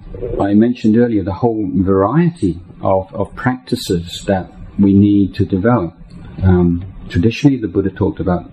I 0.40 0.54
mentioned 0.54 0.96
earlier 0.96 1.24
the 1.24 1.32
whole 1.32 1.68
variety 1.74 2.60
of, 2.82 3.12
of 3.12 3.34
practices 3.34 4.24
that 4.26 4.48
we 4.78 4.92
need 4.92 5.34
to 5.34 5.44
develop. 5.44 5.92
Um, 6.42 6.84
traditionally, 7.08 7.56
the 7.56 7.68
Buddha 7.68 7.90
talked 7.90 8.20
about 8.20 8.48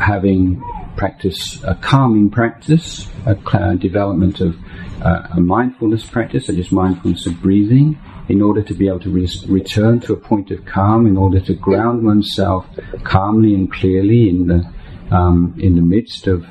having 0.00 0.62
practice 0.96 1.62
a 1.64 1.74
calming 1.76 2.30
practice, 2.30 3.08
a 3.26 3.76
development 3.76 4.40
of 4.40 4.56
uh, 5.02 5.28
a 5.32 5.40
mindfulness 5.40 6.04
practice, 6.04 6.46
such 6.46 6.56
as 6.56 6.70
mindfulness 6.70 7.26
of 7.26 7.40
breathing, 7.42 7.98
in 8.28 8.40
order 8.40 8.62
to 8.62 8.74
be 8.74 8.88
able 8.88 9.00
to 9.00 9.10
re- 9.10 9.28
return 9.48 10.00
to 10.00 10.12
a 10.12 10.16
point 10.16 10.50
of 10.50 10.64
calm, 10.64 11.06
in 11.06 11.16
order 11.16 11.40
to 11.40 11.54
ground 11.54 12.04
oneself 12.04 12.66
calmly 13.02 13.54
and 13.54 13.72
clearly 13.72 14.28
in 14.28 14.46
the 14.46 14.72
um, 15.10 15.54
in 15.58 15.76
the 15.76 15.82
midst 15.82 16.26
of 16.26 16.46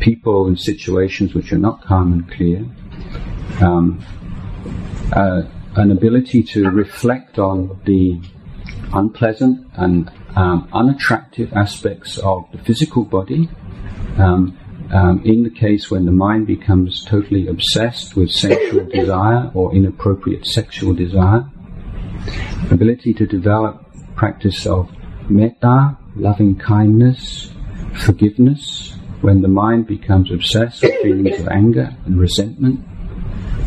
people 0.00 0.46
and 0.46 0.60
situations 0.60 1.34
which 1.34 1.52
are 1.52 1.58
not 1.58 1.82
calm 1.82 2.12
and 2.12 2.30
clear. 2.30 2.66
Um, 3.60 4.04
uh, 5.12 5.42
an 5.76 5.90
ability 5.90 6.42
to 6.42 6.70
reflect 6.70 7.38
on 7.38 7.80
the 7.84 8.20
unpleasant 8.92 9.66
and 9.74 10.10
um, 10.34 10.68
unattractive 10.72 11.52
aspects 11.52 12.18
of 12.18 12.46
the 12.52 12.58
physical 12.58 13.04
body. 13.04 13.48
Um, 14.18 14.58
um, 14.92 15.22
in 15.24 15.42
the 15.42 15.50
case 15.50 15.90
when 15.90 16.06
the 16.06 16.12
mind 16.12 16.46
becomes 16.46 17.04
totally 17.04 17.48
obsessed 17.48 18.16
with 18.16 18.30
sensual 18.30 18.86
desire 18.94 19.50
or 19.54 19.74
inappropriate 19.74 20.46
sexual 20.46 20.94
desire, 20.94 21.44
ability 22.70 23.14
to 23.14 23.26
develop 23.26 23.84
practice 24.14 24.66
of 24.66 24.90
metta, 25.28 25.96
loving 26.14 26.56
kindness, 26.56 27.50
forgiveness, 27.94 28.94
when 29.20 29.42
the 29.42 29.48
mind 29.48 29.86
becomes 29.86 30.30
obsessed 30.30 30.82
with 30.82 30.94
feelings 31.02 31.40
of 31.40 31.48
anger 31.48 31.96
and 32.04 32.18
resentment, 32.18 32.80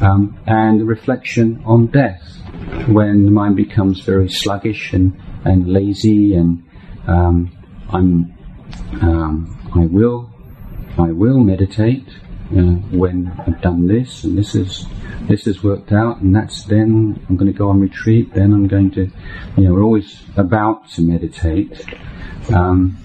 um, 0.01 0.39
and 0.45 0.87
reflection 0.87 1.61
on 1.65 1.87
death, 1.87 2.21
when 2.87 3.25
the 3.25 3.31
mind 3.31 3.55
becomes 3.55 3.99
very 4.01 4.29
sluggish 4.29 4.93
and, 4.93 5.19
and 5.43 5.67
lazy, 5.67 6.33
and 6.33 6.63
um, 7.07 7.51
I'm, 7.89 8.33
um, 9.01 9.71
I 9.75 9.85
will, 9.85 10.28
I 10.99 11.11
will 11.11 11.39
meditate 11.39 12.07
uh, 12.51 12.75
when 12.91 13.31
I've 13.45 13.61
done 13.61 13.87
this, 13.87 14.23
and 14.23 14.37
this 14.37 14.55
is 14.55 14.85
this 15.27 15.45
has 15.45 15.63
worked 15.63 15.91
out, 15.91 16.21
and 16.21 16.35
that's 16.35 16.63
then 16.63 17.23
I'm 17.29 17.37
going 17.37 17.51
to 17.51 17.57
go 17.57 17.69
on 17.69 17.79
retreat. 17.79 18.33
Then 18.33 18.53
I'm 18.53 18.67
going 18.67 18.91
to, 18.91 19.11
you 19.57 19.63
know, 19.63 19.73
we're 19.73 19.83
always 19.83 20.23
about 20.35 20.89
to 20.91 21.01
meditate. 21.01 21.85
Um, 22.53 22.97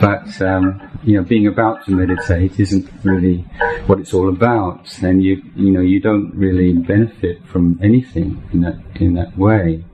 but 0.00 0.40
um, 0.40 0.80
you 1.02 1.16
know, 1.16 1.22
being 1.24 1.46
about 1.46 1.84
to 1.86 1.90
meditate 1.90 2.60
isn't 2.60 2.88
really 3.02 3.38
what 3.86 3.98
it's 3.98 4.14
all 4.14 4.28
about. 4.28 4.86
Then 5.00 5.20
you 5.20 5.42
you 5.56 5.70
know 5.70 5.80
you 5.80 6.00
don't 6.00 6.34
really 6.34 6.72
benefit 6.72 7.44
from 7.46 7.78
anything 7.82 8.42
in 8.52 8.60
that 8.60 8.78
in 8.96 9.14
that 9.14 9.36
way. 9.36 9.84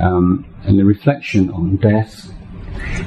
Um, 0.00 0.46
and 0.64 0.78
the 0.78 0.84
reflection 0.84 1.50
on 1.50 1.76
death 1.76 2.32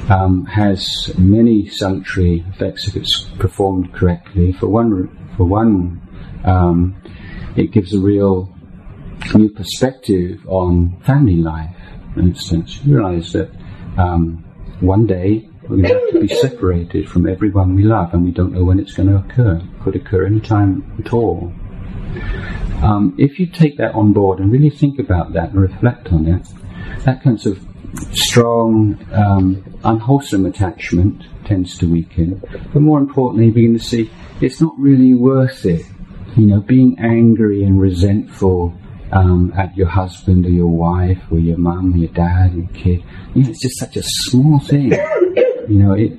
um, 0.08 0.44
has 0.46 1.12
many 1.18 1.68
salutary 1.68 2.44
effects 2.48 2.88
if 2.88 2.96
it's 2.96 3.24
performed 3.38 3.92
correctly. 3.92 4.52
For 4.52 4.68
one, 4.68 5.08
for 5.36 5.44
one, 5.44 6.00
um, 6.44 7.00
it 7.56 7.72
gives 7.72 7.94
a 7.94 8.00
real 8.00 8.54
new 9.34 9.50
perspective 9.50 10.40
on 10.46 11.00
family 11.02 11.36
life. 11.36 11.76
For 12.14 12.20
instance, 12.20 12.80
you 12.84 12.96
realize 12.96 13.32
that 13.32 13.50
um, 13.96 14.44
one 14.80 15.06
day 15.06 15.48
we 15.68 15.82
have 15.82 16.10
to 16.10 16.20
be 16.20 16.28
separated 16.28 17.08
from 17.08 17.28
everyone 17.28 17.76
we 17.76 17.84
love, 17.84 18.12
and 18.12 18.24
we 18.24 18.32
don't 18.32 18.52
know 18.52 18.64
when 18.64 18.80
it's 18.80 18.92
going 18.92 19.08
to 19.08 19.16
occur. 19.16 19.56
It 19.56 19.82
could 19.82 19.96
occur 19.96 20.26
any 20.26 20.40
time 20.40 20.92
at 20.98 21.12
all. 21.12 21.52
Um, 22.82 23.14
if 23.18 23.38
you 23.38 23.46
take 23.46 23.76
that 23.76 23.94
on 23.94 24.12
board 24.12 24.40
and 24.40 24.50
really 24.50 24.70
think 24.70 24.98
about 24.98 25.34
that 25.34 25.50
and 25.50 25.60
reflect 25.60 26.08
on 26.08 26.26
it, 26.26 26.48
that 27.04 27.22
kind 27.22 27.46
of 27.46 27.69
strong, 28.12 28.98
um, 29.12 29.64
unwholesome 29.84 30.46
attachment 30.46 31.24
tends 31.44 31.78
to 31.78 31.90
weaken. 31.90 32.42
But 32.72 32.80
more 32.80 32.98
importantly, 32.98 33.46
you 33.46 33.52
begin 33.52 33.78
to 33.78 33.84
see 33.84 34.10
it's 34.40 34.60
not 34.60 34.74
really 34.78 35.14
worth 35.14 35.66
it. 35.66 35.84
You 36.36 36.46
know, 36.46 36.60
being 36.60 36.96
angry 37.00 37.64
and 37.64 37.80
resentful 37.80 38.74
um, 39.12 39.52
at 39.56 39.76
your 39.76 39.88
husband 39.88 40.46
or 40.46 40.50
your 40.50 40.68
wife 40.68 41.20
or 41.30 41.38
your 41.38 41.58
mum 41.58 41.94
or 41.94 41.96
your 41.96 42.12
dad 42.12 42.54
or 42.54 42.58
your 42.58 42.68
kid. 42.68 43.04
You 43.34 43.42
know, 43.42 43.50
it's 43.50 43.62
just 43.62 43.78
such 43.78 43.96
a 43.96 44.02
small 44.04 44.60
thing. 44.60 44.92
You 44.92 45.78
know, 45.82 45.92
it, 45.92 46.12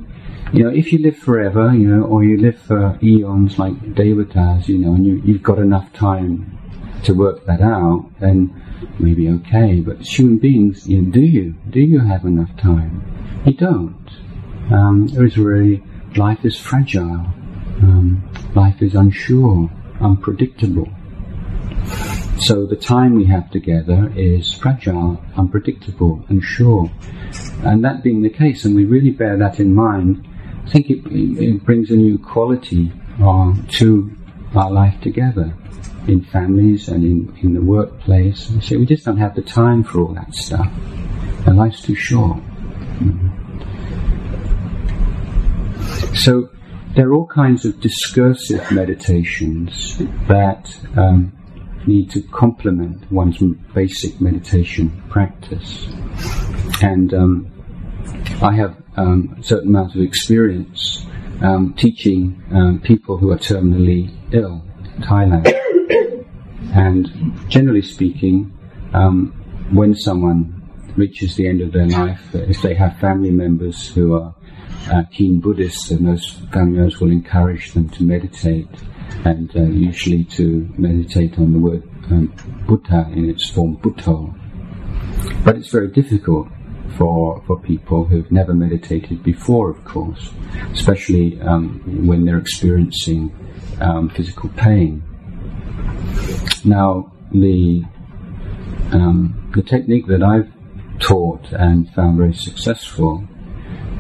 you 0.53 0.63
know, 0.63 0.69
if 0.69 0.91
you 0.91 0.99
live 0.99 1.17
forever, 1.17 1.74
you 1.74 1.88
know, 1.88 2.03
or 2.03 2.24
you 2.24 2.38
live 2.38 2.59
for 2.59 2.99
eons 3.01 3.57
like 3.57 3.74
devatas, 3.95 4.67
you 4.67 4.78
know, 4.78 4.93
and 4.93 5.05
you, 5.05 5.22
you've 5.24 5.43
got 5.43 5.59
enough 5.59 5.91
time 5.93 6.57
to 7.05 7.13
work 7.13 7.45
that 7.45 7.61
out, 7.61 8.11
then 8.19 8.53
maybe 9.00 9.30
okay. 9.30 9.82
But 9.82 10.02
human 10.02 10.38
beings, 10.38 10.88
you 10.88 11.02
know, 11.02 11.12
do 11.12 11.22
you? 11.22 11.56
Do 11.70 11.80
you 11.80 12.00
have 12.00 12.26
enough 12.26 12.56
time? 12.58 13.04
You 13.46 13.54
don't. 13.54 14.10
Um, 14.72 15.08
there 15.08 15.26
is 15.26 15.38
really, 15.38 15.84
life 16.16 16.46
is 16.46 16.58
fragile. 16.58 17.26
Um, 17.82 18.24
life 18.56 18.82
is 18.82 18.96
unsure, 18.96 19.70
unpredictable. 20.00 20.90
So 22.40 22.66
the 22.66 22.76
time 22.76 23.16
we 23.16 23.26
have 23.26 23.52
together 23.52 24.12
is 24.16 24.54
fragile, 24.54 25.24
unpredictable, 25.36 26.26
unsure. 26.30 26.92
And 27.64 27.84
that 27.84 28.04
being 28.04 28.22
the 28.22 28.30
case, 28.30 28.66
and 28.66 28.76
we 28.76 28.86
really 28.86 29.12
bear 29.12 29.38
that 29.38 29.60
in 29.60 29.76
mind, 29.76 30.28
I 30.66 30.70
think 30.70 30.90
it, 30.90 31.06
it 31.06 31.64
brings 31.64 31.92
a 31.92 31.96
new 31.96 32.18
quality 32.18 32.92
uh, 33.22 33.54
to 33.80 34.12
our 34.56 34.72
life 34.72 35.00
together 35.02 35.54
in 36.08 36.24
families 36.24 36.88
and 36.88 37.04
in, 37.04 37.38
in 37.41 37.54
the 37.54 37.62
workplace. 37.62 38.52
So 38.62 38.78
we 38.78 38.86
just 38.86 39.06
don't 39.06 39.18
have 39.18 39.36
the 39.36 39.41
time 39.41 39.84
for 39.84 40.02
all 40.02 40.14
that 40.14 40.34
stuff. 40.34 40.68
And 41.45 41.58
life's 41.58 41.82
too 41.82 41.95
short. 41.95 42.38
Mm-hmm. 42.38 43.41
So 46.16 46.49
there 46.95 47.08
are 47.10 47.14
all 47.14 47.28
kinds 47.28 47.66
of 47.66 47.80
discursive 47.80 48.70
meditations 48.72 49.97
that 50.28 50.78
um, 50.97 51.32
need 51.88 52.12
to 52.12 52.22
complement 52.22 53.12
one's 53.12 53.41
basic 53.74 54.20
meditation 54.22 55.02
practice. 55.10 55.88
And 56.82 57.14
um, 57.14 57.52
I 58.41 58.54
have 58.56 58.76
um, 58.97 59.38
a 59.39 59.43
certain 59.43 59.70
amount 59.70 59.95
of 59.95 60.02
experience 60.02 61.06
um, 61.41 61.74
teaching 61.76 62.43
um, 62.52 62.80
people 62.82 63.18
who 63.18 63.32
are 63.32 63.38
terminally 63.38 64.14
ill 64.32 64.64
in 64.95 65.02
Thailand. 65.02 65.61
And 66.74 67.09
generally 67.49 67.82
speaking, 67.82 68.57
um, 68.93 69.34
when 69.72 69.95
someone 69.95 70.62
reaches 70.97 71.36
the 71.36 71.47
end 71.47 71.62
of 71.62 71.72
their 71.72 71.88
life, 71.88 72.34
if 72.34 72.62
they 72.62 72.74
have 72.76 72.97
family 72.99 73.32
members 73.32 73.88
who 73.88 74.14
are 74.14 74.36
uh, 74.91 75.03
keen 75.12 75.39
Buddhists, 75.39 75.89
then 75.89 76.05
those 76.05 76.32
family 76.53 76.78
members 76.78 76.99
will 76.99 77.12
encourage 77.12 77.74
them 77.74 77.89
to 77.89 78.03
meditate, 78.03 78.68
and 79.26 79.55
uh, 79.55 79.64
usually 79.64 80.24
to 80.26 80.68
meditate 80.78 81.38
on 81.38 81.53
the 81.53 81.59
word 81.59 81.84
um, 82.12 82.34
Buddha 82.68 83.09
in 83.14 83.30
its 83.30 83.49
form 83.49 83.78
Buddho. 83.78 84.36
But 85.43 85.57
it's 85.57 85.70
very 85.70 85.88
difficult 85.89 86.47
for, 86.97 87.41
for 87.47 87.59
people 87.59 88.05
who've 88.05 88.32
never 88.32 88.53
meditated 88.53 89.24
before, 89.24 89.70
of 89.70 89.84
course, 89.86 90.32
especially 90.72 91.39
um, 91.41 92.07
when 92.07 92.26
they're 92.26 92.38
experiencing 92.38 93.34
um, 93.80 94.09
physical 94.09 94.49
pain. 94.49 95.03
Now, 96.63 97.11
the 97.32 97.84
um, 98.91 99.51
the 99.55 99.63
technique 99.63 100.07
that 100.07 100.22
I've 100.22 100.51
taught 100.99 101.51
and 101.51 101.89
found 101.93 102.17
very 102.17 102.34
successful 102.34 103.28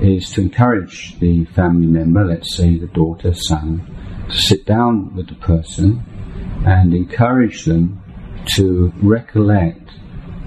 is 0.01 0.29
to 0.31 0.41
encourage 0.41 1.19
the 1.19 1.45
family 1.45 1.87
member, 1.87 2.25
let's 2.25 2.55
say 2.55 2.77
the 2.77 2.87
daughter, 2.87 3.33
son, 3.33 4.25
to 4.29 4.37
sit 4.37 4.65
down 4.65 5.15
with 5.15 5.27
the 5.29 5.35
person 5.35 6.03
and 6.65 6.93
encourage 6.93 7.65
them 7.65 8.01
to 8.55 8.91
recollect 9.01 9.89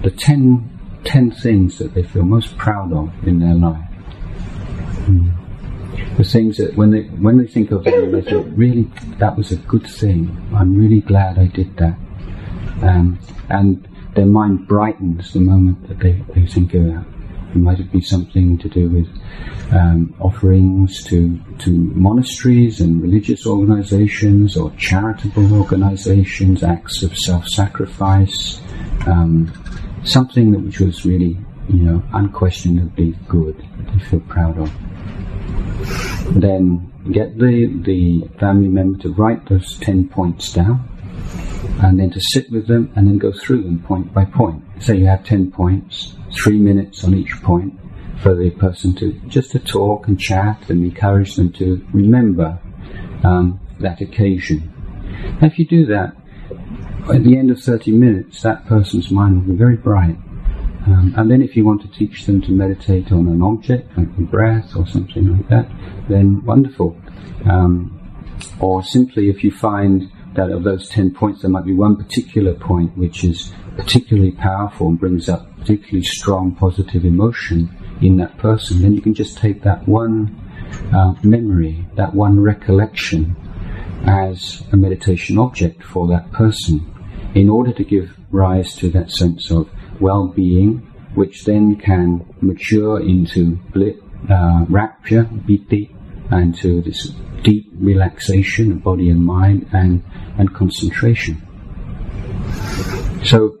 the 0.03 0.11
ten, 0.11 1.01
ten 1.03 1.31
things 1.31 1.77
that 1.79 1.93
they 1.93 2.03
feel 2.03 2.23
most 2.23 2.57
proud 2.57 2.91
of 2.93 3.11
in 3.27 3.39
their 3.39 3.55
life. 3.55 3.94
The 6.17 6.23
things 6.23 6.57
that 6.57 6.75
when 6.75 6.91
they 6.91 7.03
when 7.03 7.37
they 7.37 7.47
think 7.47 7.71
of 7.71 7.83
them, 7.83 8.11
they 8.11 8.21
think, 8.21 8.47
really, 8.55 8.89
that 9.19 9.35
was 9.35 9.51
a 9.51 9.57
good 9.57 9.85
thing. 9.85 10.35
I'm 10.55 10.75
really 10.75 11.01
glad 11.01 11.37
I 11.37 11.47
did 11.47 11.75
that. 11.77 11.97
Um, 12.81 13.19
and 13.49 13.87
their 14.15 14.25
mind 14.25 14.67
brightens 14.67 15.33
the 15.33 15.41
moment 15.41 15.87
that 15.87 15.99
they, 15.99 16.23
they 16.33 16.45
think 16.47 16.73
of 16.73 16.85
that. 16.85 17.05
It 17.53 17.57
might 17.57 17.91
be 17.91 18.01
something 18.01 18.57
to 18.59 18.69
do 18.69 18.89
with 18.89 19.07
um, 19.73 20.13
offerings 20.19 21.03
to, 21.05 21.39
to 21.59 21.71
monasteries 21.71 22.81
and 22.81 23.01
religious 23.01 23.45
organizations 23.45 24.57
or 24.57 24.71
charitable 24.71 25.53
organizations, 25.53 26.63
acts 26.63 27.01
of 27.03 27.15
self-sacrifice, 27.17 28.61
um, 29.07 29.51
something 30.03 30.51
that 30.51 30.59
which 30.59 30.79
was 30.79 31.05
really, 31.05 31.37
you 31.69 31.83
know, 31.83 32.03
unquestionably 32.13 33.15
good, 33.27 33.57
that 33.57 33.93
they 33.93 33.99
feel 34.05 34.19
proud 34.21 34.57
of. 34.57 34.71
Then 36.31 36.91
get 37.11 37.37
the, 37.37 37.81
the 37.85 38.27
family 38.39 38.67
member 38.67 38.99
to 39.03 39.13
write 39.13 39.47
those 39.47 39.77
10 39.79 40.09
points 40.09 40.53
down 40.53 40.89
and 41.81 41.99
then 41.99 42.09
to 42.11 42.19
sit 42.19 42.49
with 42.51 42.67
them 42.67 42.91
and 42.95 43.07
then 43.07 43.17
go 43.17 43.31
through 43.31 43.63
them 43.63 43.83
point 43.83 44.13
by 44.13 44.25
point. 44.25 44.63
Say 44.79 44.97
you 44.97 45.07
have 45.07 45.23
10 45.23 45.51
points, 45.51 46.15
three 46.31 46.57
minutes 46.57 47.03
on 47.03 47.13
each 47.13 47.41
point 47.41 47.79
for 48.21 48.33
the 48.33 48.49
person 48.51 48.95
to 48.95 49.13
just 49.27 49.51
to 49.51 49.59
talk 49.59 50.07
and 50.07 50.19
chat 50.19 50.69
and 50.69 50.83
encourage 50.83 51.35
them 51.35 51.51
to 51.53 51.85
remember 51.93 52.59
um, 53.23 53.59
that 53.79 54.01
occasion. 54.01 54.71
Now, 55.41 55.47
if 55.47 55.59
you 55.59 55.65
do 55.65 55.85
that, 55.87 56.15
at 57.13 57.23
the 57.23 57.37
end 57.37 57.51
of 57.51 57.61
30 57.61 57.91
minutes, 57.91 58.41
that 58.41 58.65
person's 58.65 59.11
mind 59.11 59.35
will 59.35 59.53
be 59.53 59.57
very 59.57 59.75
bright. 59.75 60.17
Um, 60.87 61.13
and 61.17 61.31
then 61.31 61.41
if 61.41 61.55
you 61.55 61.65
want 61.65 61.81
to 61.81 61.87
teach 61.87 62.25
them 62.25 62.41
to 62.43 62.51
meditate 62.51 63.11
on 63.11 63.27
an 63.27 63.41
object, 63.41 63.97
like 63.97 64.15
the 64.15 64.23
breath 64.23 64.75
or 64.75 64.85
something 64.85 65.35
like 65.35 65.49
that, 65.49 65.69
then 66.07 66.45
wonderful. 66.45 66.95
Um, 67.49 67.91
or 68.59 68.83
simply 68.83 69.29
if 69.29 69.43
you 69.43 69.51
find 69.51 70.11
that 70.35 70.51
of 70.51 70.63
those 70.63 70.87
10 70.89 71.13
points, 71.13 71.41
there 71.41 71.49
might 71.49 71.65
be 71.65 71.73
one 71.73 71.95
particular 71.95 72.53
point 72.53 72.95
which 72.97 73.23
is 73.23 73.51
particularly 73.77 74.31
powerful 74.31 74.89
and 74.89 74.99
brings 74.99 75.27
up 75.27 75.47
particularly 75.57 76.03
strong 76.03 76.53
positive 76.55 77.05
emotion 77.05 77.75
in 78.01 78.17
that 78.17 78.37
person, 78.37 78.81
then 78.81 78.93
you 78.93 79.01
can 79.01 79.13
just 79.13 79.37
take 79.37 79.63
that 79.63 79.87
one 79.87 80.39
uh, 80.93 81.13
memory, 81.23 81.85
that 81.95 82.13
one 82.13 82.39
recollection, 82.39 83.35
as 84.05 84.63
a 84.71 84.77
meditation 84.77 85.39
object 85.39 85.83
for 85.83 86.07
that 86.07 86.31
person, 86.31 86.85
in 87.33 87.49
order 87.49 87.71
to 87.73 87.83
give 87.83 88.15
rise 88.31 88.75
to 88.75 88.89
that 88.91 89.09
sense 89.09 89.49
of 89.49 89.69
well-being, 89.99 90.77
which 91.15 91.45
then 91.45 91.75
can 91.75 92.25
mature 92.41 92.99
into 92.99 93.59
uh, 94.29 94.65
rapture, 94.69 95.29
piti, 95.45 95.95
and 96.31 96.55
to 96.55 96.81
this 96.81 97.13
deep 97.43 97.71
relaxation 97.75 98.71
of 98.71 98.83
body 98.83 99.09
and 99.09 99.23
mind 99.23 99.67
and, 99.71 100.03
and 100.37 100.53
concentration. 100.53 101.41
So, 103.23 103.57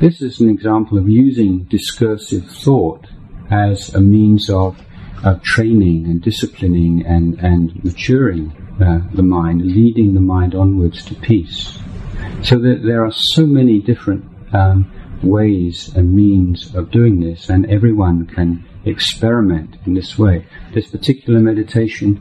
this 0.00 0.20
is 0.20 0.40
an 0.40 0.50
example 0.50 0.98
of 0.98 1.08
using 1.08 1.64
discursive 1.64 2.50
thought 2.50 3.06
as 3.50 3.94
a 3.94 4.00
means 4.00 4.50
of, 4.50 4.78
of 5.24 5.42
training 5.42 6.04
and 6.04 6.20
disciplining 6.20 7.04
and, 7.06 7.38
and 7.38 7.82
maturing 7.84 8.52
uh, 8.80 9.00
the 9.14 9.22
mind, 9.22 9.62
leading 9.62 10.12
the 10.14 10.20
mind 10.20 10.54
onwards 10.54 11.04
to 11.06 11.14
peace. 11.14 11.78
So 12.42 12.58
that 12.58 12.82
there 12.84 13.04
are 13.04 13.12
so 13.12 13.46
many 13.46 13.80
different 13.80 14.24
um, 14.54 14.90
ways 15.22 15.94
and 15.94 16.14
means 16.14 16.74
of 16.74 16.90
doing 16.90 17.20
this, 17.20 17.48
and 17.48 17.70
everyone 17.70 18.26
can 18.26 18.64
experiment 18.84 19.76
in 19.84 19.94
this 19.94 20.18
way. 20.18 20.46
This 20.72 20.88
particular 20.88 21.40
meditation 21.40 22.20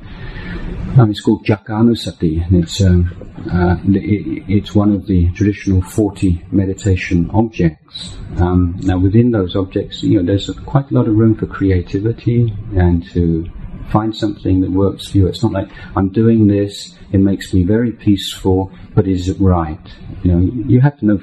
um, 0.98 1.12
is 1.12 1.22
called 1.22 1.46
Caganusati, 1.46 2.46
and 2.46 2.64
it's 2.64 2.82
um, 2.82 3.12
uh, 3.52 3.78
it, 3.86 4.44
it's 4.48 4.74
one 4.74 4.94
of 4.94 5.06
the 5.06 5.32
traditional 5.32 5.82
40 5.82 6.46
meditation 6.52 7.30
objects. 7.34 8.18
Um, 8.38 8.76
now, 8.80 8.98
within 8.98 9.32
those 9.32 9.56
objects, 9.56 10.04
you 10.04 10.18
know, 10.18 10.26
there's 10.26 10.50
quite 10.66 10.90
a 10.92 10.94
lot 10.94 11.08
of 11.08 11.16
room 11.16 11.36
for 11.36 11.46
creativity 11.46 12.54
and 12.76 13.08
to 13.12 13.46
find 13.92 14.16
something 14.16 14.62
that 14.62 14.72
works 14.72 15.10
for 15.10 15.18
you. 15.18 15.28
It's 15.28 15.44
not 15.44 15.52
like 15.52 15.70
I'm 15.96 16.10
doing 16.10 16.48
this; 16.48 16.98
it 17.16 17.20
makes 17.20 17.54
me 17.54 17.64
very 17.64 17.92
peaceful, 17.92 18.72
but 18.94 19.08
is 19.08 19.30
it 19.30 19.38
right? 19.40 19.86
You 20.24 20.32
know, 20.32 20.40
you 20.68 20.82
have 20.82 21.00
to 21.00 21.06
know 21.06 21.20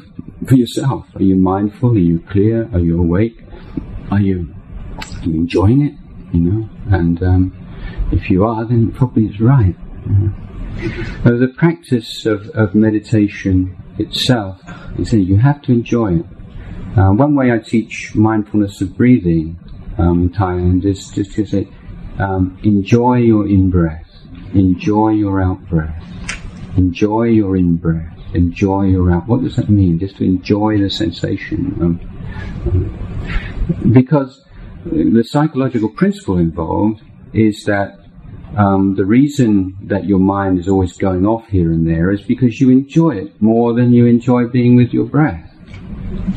for 0.48 0.54
yourself: 0.54 1.06
Are 1.14 1.22
you 1.22 1.36
mindful? 1.36 1.90
Are 1.92 1.98
you 1.98 2.18
clear? 2.30 2.68
Are 2.72 2.80
you 2.80 2.98
awake? 2.98 3.38
Are 4.10 4.20
you, 4.20 4.54
are 5.20 5.24
you 5.24 5.34
enjoying 5.34 5.82
it? 5.82 5.94
You 6.34 6.40
know, 6.40 6.70
and 6.90 7.22
um, 7.22 7.42
if 8.10 8.30
you 8.30 8.44
are, 8.44 8.64
then 8.64 8.92
probably 8.92 9.26
it's 9.26 9.40
right. 9.40 9.76
Uh, 11.24 11.36
the 11.44 11.52
practice 11.56 12.26
of, 12.26 12.48
of 12.50 12.74
meditation 12.74 13.76
itself 13.98 14.60
is 14.98 15.12
you 15.12 15.36
have 15.36 15.60
to 15.62 15.72
enjoy 15.72 16.20
it. 16.20 16.26
Uh, 16.96 17.10
one 17.12 17.34
way 17.34 17.52
I 17.52 17.58
teach 17.58 18.14
mindfulness 18.14 18.80
of 18.80 18.96
breathing 18.96 19.58
um, 19.98 20.22
in 20.22 20.30
Thailand 20.30 20.84
is 20.84 21.10
just 21.10 21.32
to 21.32 21.44
say, 21.46 21.68
um, 22.18 22.58
enjoy 22.62 23.16
your 23.16 23.46
in 23.46 23.70
breath, 23.70 24.11
enjoy 24.54 25.10
your 25.10 25.42
out 25.42 25.60
breath, 25.68 26.02
enjoy 26.76 27.24
your 27.24 27.56
in 27.56 27.76
breath, 27.76 28.16
enjoy 28.34 28.84
your 28.84 29.10
out. 29.10 29.26
What 29.26 29.42
does 29.42 29.56
that 29.56 29.68
mean? 29.68 29.98
Just 29.98 30.16
to 30.16 30.24
enjoy 30.24 30.78
the 30.78 30.90
sensation. 30.90 31.76
Um, 31.80 33.92
because 33.92 34.44
the 34.84 35.24
psychological 35.24 35.88
principle 35.88 36.38
involved 36.38 37.02
is 37.32 37.64
that 37.64 37.98
um, 38.56 38.94
the 38.96 39.04
reason 39.04 39.76
that 39.84 40.04
your 40.04 40.18
mind 40.18 40.58
is 40.58 40.68
always 40.68 40.96
going 40.96 41.26
off 41.26 41.46
here 41.48 41.72
and 41.72 41.88
there 41.88 42.10
is 42.10 42.22
because 42.22 42.60
you 42.60 42.70
enjoy 42.70 43.16
it 43.16 43.40
more 43.40 43.72
than 43.72 43.92
you 43.92 44.06
enjoy 44.06 44.46
being 44.46 44.76
with 44.76 44.92
your 44.92 45.06
breath. 45.06 45.48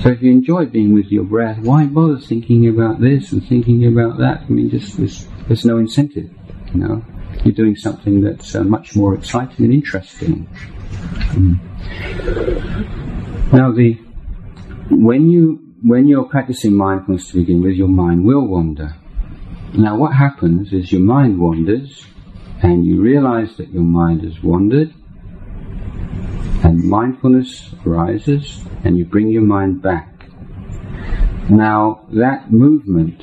So 0.02 0.10
if 0.10 0.22
you 0.22 0.32
enjoy 0.32 0.68
being 0.68 0.94
with 0.94 1.08
your 1.08 1.24
breath, 1.24 1.60
why 1.60 1.86
bother 1.86 2.20
thinking 2.20 2.70
about 2.70 3.02
this 3.02 3.32
and 3.32 3.46
thinking 3.46 3.86
about 3.86 4.18
that? 4.20 4.42
I 4.42 4.48
mean, 4.48 4.70
just 4.70 4.98
there's, 4.98 5.28
there's 5.48 5.66
no 5.66 5.78
incentive, 5.78 6.30
you 6.74 6.80
know. 6.80 7.06
You're 7.44 7.54
doing 7.54 7.76
something 7.76 8.22
that's 8.22 8.56
uh, 8.56 8.64
much 8.64 8.96
more 8.96 9.14
exciting 9.14 9.66
and 9.66 9.74
interesting. 9.74 10.48
Mm. 11.34 11.60
Now, 13.54 13.72
the 13.72 13.94
when 14.90 15.30
you 15.30 15.60
when 15.84 16.08
you're 16.08 16.26
practicing 16.26 16.74
mindfulness 16.76 17.30
to 17.30 17.36
begin 17.38 17.62
with, 17.62 17.74
your 17.76 17.88
mind 17.88 18.26
will 18.26 18.48
wander. 18.48 18.96
Now, 19.74 19.98
what 19.98 20.14
happens 20.14 20.74
is 20.74 20.92
your 20.92 21.02
mind 21.02 21.40
wanders, 21.40 22.06
and 22.64 22.86
you 22.86 23.02
realize 23.02 23.58
that 23.58 23.70
your 23.70 23.84
mind 23.84 24.24
has 24.24 24.42
wandered, 24.42 24.94
and 26.64 26.84
mindfulness 26.84 27.76
arises, 27.86 28.64
and 28.84 28.98
you 28.98 29.06
bring 29.06 29.30
your 29.30 29.44
mind 29.44 29.82
back. 29.82 30.30
Now, 31.50 32.08
that 32.14 32.52
movement 32.52 33.22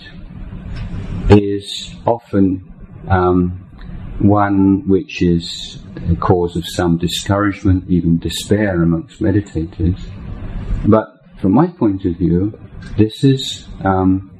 is 1.30 1.94
often 2.06 2.72
um, 3.08 3.66
one 4.23 4.89
which 4.89 5.20
is 5.23 5.79
a 6.11 6.16
cause 6.16 6.57
of 6.57 6.64
some 6.66 6.99
discouragement, 6.99 7.85
even 7.89 8.18
despair 8.18 8.83
amongst 8.83 9.20
meditators. 9.20 10.01
But 10.87 11.09
from 11.41 11.53
my 11.53 11.66
point 11.66 12.05
of 12.05 12.16
view, 12.16 12.59
this 12.97 13.25
is 13.25 13.66
um, 13.85 14.31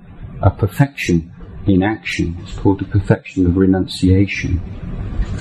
a 0.41 0.51
perfection 0.51 1.33
in 1.67 1.83
action. 1.83 2.37
It's 2.43 2.59
called 2.59 2.81
the 2.81 2.85
perfection 2.85 3.47
of 3.47 3.57
renunciation. 3.57 4.61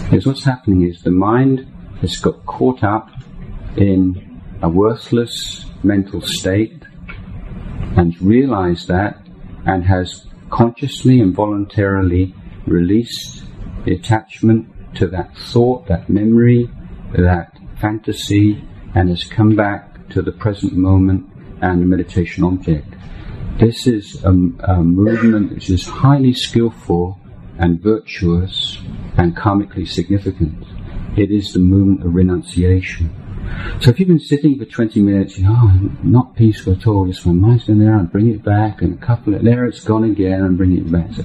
Because 0.04 0.26
what's 0.26 0.44
happening 0.44 0.88
is 0.88 1.02
the 1.02 1.12
mind 1.12 1.68
has 2.02 2.18
got 2.18 2.46
caught 2.46 2.84
up 2.84 3.10
in 3.78 4.42
a 4.62 4.70
worthless 4.70 5.66
mental 5.84 6.22
state 6.22 6.84
and 7.98 8.20
realized 8.22 8.88
that 8.88 9.22
and 9.66 9.84
has 9.86 10.28
consciously 10.50 11.20
and 11.20 11.34
voluntarily 11.34 12.36
released 12.66 13.44
the 13.86 13.93
attachment 13.95 14.67
to 14.95 15.07
that 15.07 15.36
thought, 15.38 15.88
that 15.88 16.09
memory, 16.09 16.69
that 17.17 17.57
fantasy, 17.79 18.63
and 18.93 19.09
has 19.09 19.23
come 19.23 19.55
back 19.55 20.09
to 20.09 20.21
the 20.21 20.32
present 20.32 20.73
moment 20.73 21.29
and 21.61 21.82
the 21.82 21.86
meditation 21.86 22.43
object. 22.43 22.88
This 23.59 23.88
is 23.88 24.23
a, 24.23 24.29
a 24.29 24.84
movement 24.84 25.53
which 25.53 25.69
is 25.69 25.86
highly 25.86 26.34
skillful 26.34 27.19
and 27.57 27.82
virtuous 27.82 28.79
and 29.17 29.36
karmically 29.36 29.88
significant. 29.88 30.63
It 31.17 31.32
is 31.32 31.53
the 31.53 31.59
movement 31.59 32.05
of 32.05 32.15
renunciation. 32.15 33.15
So 33.82 33.89
if 33.89 33.99
you've 33.99 34.08
been 34.08 34.20
sitting 34.20 34.60
for 34.60 34.66
20 34.66 35.02
minutes, 35.02 35.38
you 35.38 35.45
know, 35.45 35.56
oh, 35.58 35.89
not 36.04 36.36
peaceful 36.36 36.74
at 36.74 36.86
all, 36.86 37.08
just 37.08 37.26
my 37.26 37.34
mind's 37.34 37.66
there, 37.66 37.95
and 37.95 38.12
bring 38.12 38.30
it 38.30 38.43
back, 38.43 38.82
and 38.82 38.93
a 38.93 39.06
couple 39.06 39.34
of, 39.34 39.43
there 39.43 39.66
it's 39.66 39.84
gone 39.84 40.04
again, 40.04 40.41
and 40.41 40.58
bring 40.58 40.78
it 40.78 40.91
back. 40.91 41.12
So 41.14 41.24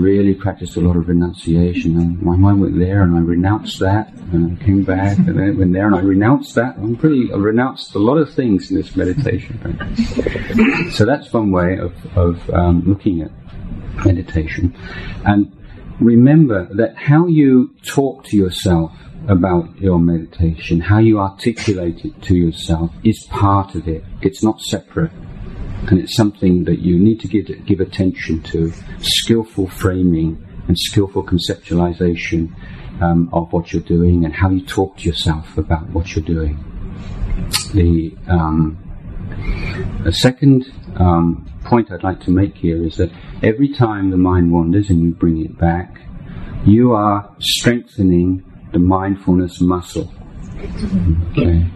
really 0.00 0.34
practiced 0.34 0.76
a 0.76 0.80
lot 0.80 0.96
of 0.96 1.08
renunciation, 1.08 1.96
and 1.96 2.20
my 2.20 2.36
mind 2.36 2.60
went 2.60 2.78
there, 2.78 3.02
and 3.02 3.16
I 3.16 3.20
renounced 3.20 3.78
that, 3.80 4.12
and 4.32 4.58
I 4.58 4.64
came 4.64 4.82
back, 4.82 5.16
and 5.18 5.38
then 5.38 5.48
it 5.50 5.56
went 5.56 5.72
there, 5.72 5.86
and 5.86 5.94
I 5.94 6.00
renounced 6.00 6.54
that. 6.56 6.76
I'm 6.76 6.96
pretty, 6.96 7.32
I 7.32 7.36
renounced 7.36 7.94
a 7.94 8.00
lot 8.00 8.16
of 8.16 8.34
things 8.34 8.70
in 8.70 8.76
this 8.76 8.96
meditation 8.96 9.58
practice. 9.58 10.96
so 10.96 11.04
that's 11.04 11.32
one 11.32 11.52
way 11.52 11.78
of, 11.78 11.94
of 12.16 12.50
um, 12.50 12.82
looking 12.84 13.22
at 13.22 13.30
meditation. 14.04 14.74
And 15.24 15.52
remember 16.00 16.68
that 16.74 16.96
how 16.96 17.26
you 17.26 17.74
talk 17.84 18.24
to 18.24 18.36
yourself 18.36 18.92
about 19.28 19.76
your 19.80 19.98
meditation, 19.98 20.80
how 20.80 20.98
you 20.98 21.18
articulate 21.18 22.04
it 22.04 22.22
to 22.22 22.34
yourself 22.34 22.92
is 23.02 23.26
part 23.30 23.74
of 23.74 23.88
it. 23.88 24.04
It's 24.22 24.42
not 24.42 24.60
separate. 24.60 25.12
And 25.88 26.00
it's 26.00 26.16
something 26.16 26.64
that 26.64 26.78
you 26.78 26.98
need 26.98 27.20
to 27.20 27.28
give, 27.28 27.46
give 27.66 27.80
attention 27.80 28.42
to. 28.44 28.72
Skillful 29.00 29.68
framing 29.68 30.44
and 30.68 30.78
skillful 30.78 31.24
conceptualization 31.24 32.54
um, 33.00 33.28
of 33.32 33.52
what 33.52 33.72
you're 33.72 33.82
doing 33.82 34.24
and 34.24 34.34
how 34.34 34.50
you 34.50 34.64
talk 34.64 34.96
to 34.98 35.04
yourself 35.04 35.58
about 35.58 35.88
what 35.90 36.14
you're 36.14 36.24
doing. 36.24 36.64
The, 37.74 38.16
um, 38.28 38.78
the 40.04 40.12
second 40.12 40.72
um, 40.96 41.52
point 41.64 41.90
I'd 41.90 42.02
like 42.02 42.20
to 42.22 42.30
make 42.30 42.56
here 42.56 42.84
is 42.84 42.96
that 42.96 43.10
every 43.42 43.72
time 43.72 44.10
the 44.10 44.16
mind 44.16 44.52
wanders 44.52 44.88
and 44.88 45.02
you 45.02 45.10
bring 45.10 45.44
it 45.44 45.58
back, 45.58 46.00
you 46.64 46.92
are 46.92 47.34
strengthening 47.38 48.42
the 48.76 48.80
mindfulness 48.80 49.58
muscle. 49.62 50.12
Okay. 51.32 51.66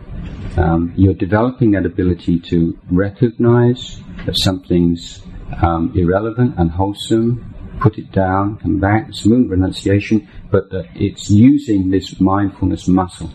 Um, 0.59 0.93
you're 0.99 1.15
developing 1.15 1.71
that 1.71 1.87
ability 1.87 2.39
to 2.51 2.79
recognize 2.91 4.03
that 4.27 4.37
something's 4.37 5.23
um, 5.63 5.95
irrelevant, 5.97 6.57
unwholesome, 6.59 7.55
put 7.81 7.97
it 7.97 8.13
down, 8.13 8.59
come 8.59 8.79
back, 8.79 9.15
smooth 9.15 9.51
renunciation, 9.51 10.29
but 10.51 10.69
that 10.73 10.89
it's 10.95 11.31
using 11.31 11.91
this 11.91 12.21
mindfulness 12.21 12.87
muscle. 12.87 13.33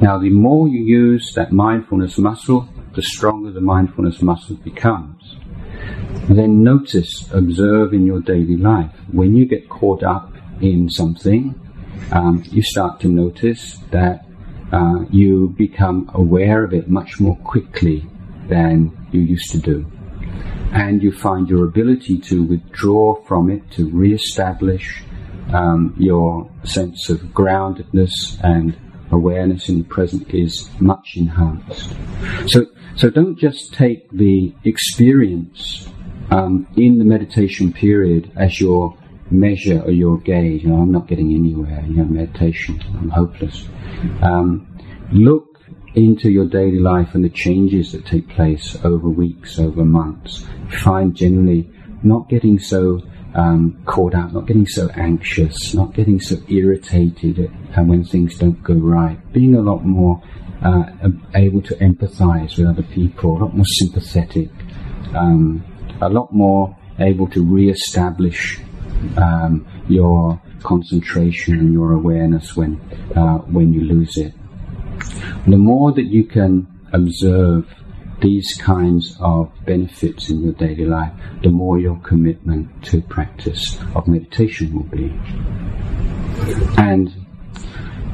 Now, 0.00 0.18
the 0.18 0.30
more 0.30 0.68
you 0.68 0.84
use 0.84 1.32
that 1.34 1.50
mindfulness 1.50 2.18
muscle, 2.18 2.68
the 2.94 3.02
stronger 3.02 3.50
the 3.50 3.60
mindfulness 3.60 4.22
muscle 4.22 4.56
becomes. 4.58 5.36
Then 6.28 6.62
notice, 6.62 7.28
observe 7.32 7.94
in 7.94 8.06
your 8.06 8.20
daily 8.20 8.56
life. 8.56 8.92
When 9.10 9.34
you 9.34 9.44
get 9.44 9.68
caught 9.68 10.04
up 10.04 10.32
in 10.60 10.88
something, 10.88 11.60
um, 12.12 12.42
you 12.46 12.62
start 12.62 13.00
to 13.00 13.08
notice 13.08 13.78
that 13.90 14.24
uh, 14.72 15.04
you 15.10 15.54
become 15.56 16.10
aware 16.14 16.64
of 16.64 16.74
it 16.74 16.88
much 16.88 17.20
more 17.20 17.36
quickly 17.36 18.06
than 18.48 19.08
you 19.12 19.20
used 19.20 19.50
to 19.52 19.58
do. 19.58 19.90
And 20.72 21.02
you 21.02 21.12
find 21.12 21.48
your 21.48 21.64
ability 21.64 22.18
to 22.18 22.44
withdraw 22.44 23.14
from 23.24 23.50
it, 23.50 23.70
to 23.72 23.88
re-establish 23.88 25.02
um, 25.52 25.94
your 25.98 26.50
sense 26.64 27.08
of 27.08 27.18
groundedness 27.32 28.38
and 28.42 28.76
awareness 29.10 29.68
in 29.68 29.78
the 29.78 29.84
present 29.84 30.34
is 30.34 30.68
much 30.80 31.14
enhanced. 31.16 31.94
So, 32.46 32.66
so 32.96 33.10
don't 33.10 33.38
just 33.38 33.72
take 33.72 34.10
the 34.10 34.54
experience 34.64 35.88
um, 36.30 36.66
in 36.76 36.98
the 36.98 37.04
meditation 37.04 37.72
period 37.72 38.30
as 38.36 38.60
your 38.60 38.96
measure 39.30 39.80
or 39.80 39.90
your 39.90 40.18
gauge. 40.18 40.62
You 40.62 40.70
know, 40.70 40.76
I'm 40.76 40.92
not 40.92 41.08
getting 41.08 41.34
anywhere. 41.34 41.84
You 41.86 41.96
know, 41.96 42.04
meditation. 42.04 42.82
I'm 42.98 43.10
hopeless. 43.10 43.66
Um, 44.22 44.78
look 45.12 45.58
into 45.94 46.30
your 46.30 46.46
daily 46.46 46.78
life 46.78 47.14
and 47.14 47.24
the 47.24 47.30
changes 47.30 47.92
that 47.92 48.06
take 48.06 48.28
place 48.28 48.76
over 48.84 49.08
weeks, 49.08 49.58
over 49.58 49.84
months. 49.84 50.46
Find 50.82 51.14
generally 51.14 51.70
not 52.02 52.28
getting 52.28 52.58
so 52.58 53.00
um, 53.34 53.82
caught 53.86 54.14
out, 54.14 54.32
not 54.32 54.46
getting 54.46 54.66
so 54.66 54.88
anxious, 54.94 55.74
not 55.74 55.94
getting 55.94 56.20
so 56.20 56.36
irritated 56.48 57.50
at, 57.74 57.86
when 57.86 58.04
things 58.04 58.38
don't 58.38 58.62
go 58.62 58.74
right. 58.74 59.20
Being 59.32 59.54
a 59.54 59.60
lot 59.60 59.84
more 59.84 60.22
uh, 60.62 60.84
able 61.34 61.62
to 61.62 61.74
empathize 61.76 62.58
with 62.58 62.66
other 62.66 62.82
people, 62.82 63.36
a 63.36 63.40
lot 63.44 63.54
more 63.54 63.66
sympathetic, 63.66 64.50
um, 65.14 65.64
a 66.00 66.08
lot 66.08 66.32
more 66.32 66.76
able 66.98 67.28
to 67.28 67.42
re-establish 67.42 68.60
um, 69.16 69.66
your 69.88 70.40
concentration 70.62 71.58
and 71.58 71.72
your 71.72 71.92
awareness 71.92 72.56
when 72.56 72.80
uh, 73.16 73.38
when 73.38 73.72
you 73.72 73.82
lose 73.82 74.16
it. 74.16 74.34
The 75.46 75.56
more 75.56 75.92
that 75.92 76.06
you 76.06 76.24
can 76.24 76.66
observe 76.92 77.66
these 78.20 78.54
kinds 78.54 79.16
of 79.20 79.52
benefits 79.64 80.30
in 80.30 80.42
your 80.42 80.52
daily 80.52 80.84
life, 80.84 81.12
the 81.42 81.50
more 81.50 81.78
your 81.78 82.00
commitment 82.00 82.84
to 82.84 83.00
practice 83.00 83.78
of 83.94 84.08
meditation 84.08 84.74
will 84.74 84.82
be. 84.84 85.14
And 86.76 87.14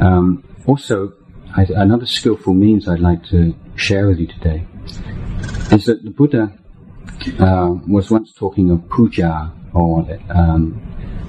um, 0.01 0.45
also, 0.67 1.15
I, 1.57 1.67
another 1.75 2.07
skillful 2.07 2.55
means 2.55 2.89
I'd 2.89 3.01
like 3.01 3.25
to 3.27 3.55
share 3.77 4.07
with 4.09 4.19
you 4.19 4.27
today 4.27 4.67
is 5.73 5.87
that 5.87 6.05
the 6.05 6.11
Buddha 6.11 6.53
uh, 7.41 7.75
was 7.87 8.11
once 8.11 8.33
talking 8.33 8.71
of 8.71 8.89
puja 8.89 9.53
or 9.73 10.07
um, 10.31 10.81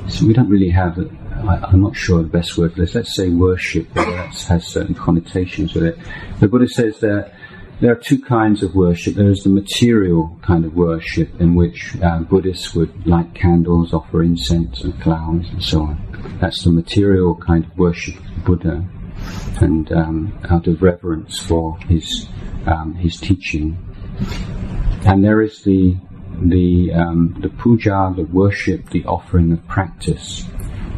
so 0.07 0.25
we 0.25 0.33
don't 0.33 0.49
really 0.49 0.69
have. 0.69 0.99
I, 1.33 1.73
am 1.73 1.81
not 1.81 1.95
sure 1.95 2.21
the 2.21 2.29
best 2.29 2.57
word 2.57 2.73
for 2.73 2.81
this. 2.81 2.95
Let's 2.95 3.15
say 3.15 3.29
worship, 3.29 3.91
that 3.93 4.33
has 4.47 4.67
certain 4.67 4.95
connotations 4.95 5.73
with 5.73 5.83
it. 5.83 5.97
The 6.39 6.47
Buddha 6.47 6.67
says 6.67 6.99
that 6.99 7.33
there 7.81 7.91
are 7.91 7.95
two 7.95 8.19
kinds 8.19 8.63
of 8.63 8.73
worship. 8.75 9.15
There 9.15 9.29
is 9.29 9.43
the 9.43 9.49
material 9.49 10.37
kind 10.41 10.63
of 10.63 10.75
worship 10.75 11.41
in 11.41 11.55
which 11.55 11.95
uh, 12.01 12.19
Buddhists 12.19 12.73
would 12.75 13.05
light 13.05 13.33
candles, 13.33 13.93
offer 13.93 14.23
incense 14.23 14.83
and 14.83 15.01
flowers 15.03 15.47
and 15.49 15.63
so 15.63 15.81
on. 15.81 16.37
That's 16.39 16.63
the 16.63 16.71
material 16.71 17.35
kind 17.35 17.65
of 17.65 17.77
worship 17.77 18.15
of 18.15 18.35
the 18.35 18.41
Buddha, 18.41 18.85
and 19.61 19.91
um, 19.91 20.39
out 20.49 20.67
of 20.67 20.81
reverence 20.81 21.39
for 21.39 21.77
his 21.79 22.27
um, 22.65 22.93
his 22.95 23.19
teaching. 23.19 23.77
And 25.05 25.23
there 25.23 25.41
is 25.41 25.61
the 25.61 25.95
the 26.41 26.91
um, 26.93 27.37
the 27.39 27.49
puja, 27.49 28.13
the 28.15 28.23
worship, 28.23 28.89
the 28.89 29.05
offering 29.05 29.51
of 29.51 29.65
practice, 29.67 30.43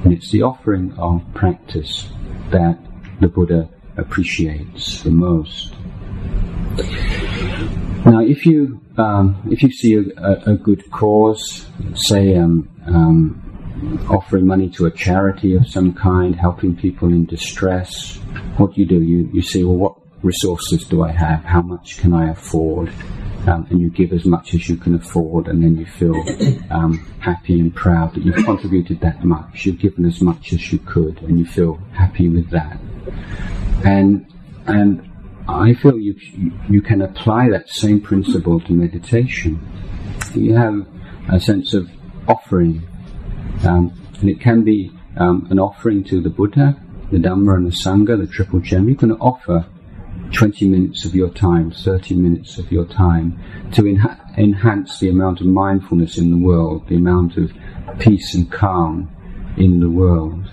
and 0.03 0.13
it's 0.13 0.31
the 0.31 0.43
offering 0.43 0.93
of 0.97 1.21
practice 1.33 2.07
that 2.51 2.79
the 3.19 3.27
Buddha 3.27 3.69
appreciates 3.97 5.01
the 5.03 5.11
most. 5.11 5.73
Now, 8.05 8.21
if 8.21 8.45
you 8.45 8.79
um, 8.97 9.35
if 9.51 9.61
you 9.61 9.71
see 9.71 9.95
a, 9.95 10.03
a, 10.17 10.53
a 10.53 10.55
good 10.55 10.89
cause, 10.89 11.67
say 11.95 12.37
um, 12.37 12.69
um, 12.85 14.07
offering 14.09 14.47
money 14.47 14.69
to 14.69 14.85
a 14.85 14.91
charity 14.91 15.55
of 15.55 15.67
some 15.67 15.93
kind, 15.93 16.33
helping 16.33 16.75
people 16.77 17.09
in 17.09 17.25
distress, 17.25 18.15
what 18.57 18.73
do 18.73 18.81
you 18.81 18.87
do? 18.87 19.01
You 19.01 19.29
you 19.33 19.41
see, 19.41 19.65
well, 19.65 19.75
what 19.75 19.95
resources 20.23 20.85
do 20.85 21.03
I 21.03 21.11
have? 21.11 21.43
How 21.43 21.61
much 21.61 21.97
can 21.97 22.13
I 22.13 22.31
afford? 22.31 22.89
Um, 23.47 23.65
and 23.69 23.79
you 23.79 23.89
give 23.89 24.11
as 24.11 24.25
much 24.25 24.53
as 24.53 24.67
you 24.67 24.75
can 24.75 24.95
afford, 24.95 25.47
and 25.47 25.63
then 25.63 25.77
you 25.77 25.85
feel 25.85 26.15
um, 26.69 26.97
happy 27.19 27.59
and 27.59 27.73
proud 27.73 28.13
that 28.13 28.23
you've 28.23 28.43
contributed 28.43 28.99
that 28.99 29.23
much. 29.23 29.65
You've 29.65 29.79
given 29.79 30.05
as 30.05 30.21
much 30.21 30.53
as 30.53 30.71
you 30.71 30.79
could, 30.79 31.21
and 31.23 31.39
you 31.39 31.45
feel 31.45 31.75
happy 31.93 32.27
with 32.27 32.49
that. 32.51 32.79
And 33.85 34.27
and 34.65 35.09
I 35.47 35.73
feel 35.73 35.97
you 35.97 36.15
you 36.69 36.81
can 36.81 37.01
apply 37.01 37.49
that 37.49 37.69
same 37.69 38.01
principle 38.01 38.59
to 38.59 38.73
meditation. 38.73 39.65
You 40.35 40.55
have 40.55 40.85
a 41.31 41.39
sense 41.39 41.73
of 41.73 41.89
offering, 42.27 42.85
um, 43.63 43.93
and 44.19 44.29
it 44.29 44.41
can 44.41 44.63
be 44.63 44.91
um, 45.15 45.47
an 45.49 45.57
offering 45.57 46.03
to 46.05 46.21
the 46.21 46.29
Buddha, 46.29 46.75
the 47.11 47.17
Dhamma, 47.17 47.55
and 47.55 47.67
the 47.67 47.75
Sangha, 47.75 48.19
the 48.19 48.27
Triple 48.27 48.59
Gem. 48.59 48.89
You 48.89 48.95
can 48.95 49.13
offer 49.13 49.65
20 50.33 50.67
minutes 50.67 51.05
of 51.05 51.15
your 51.15 51.29
time, 51.29 51.71
30 51.71 52.15
minutes 52.15 52.57
of 52.57 52.71
your 52.71 52.85
time 52.85 53.39
to 53.73 53.83
enha- 53.83 54.37
enhance 54.37 54.99
the 54.99 55.09
amount 55.09 55.41
of 55.41 55.47
mindfulness 55.47 56.17
in 56.17 56.31
the 56.31 56.37
world, 56.37 56.87
the 56.87 56.95
amount 56.95 57.37
of 57.37 57.51
peace 57.99 58.33
and 58.33 58.51
calm 58.51 59.09
in 59.57 59.79
the 59.79 59.89
world. 59.89 60.49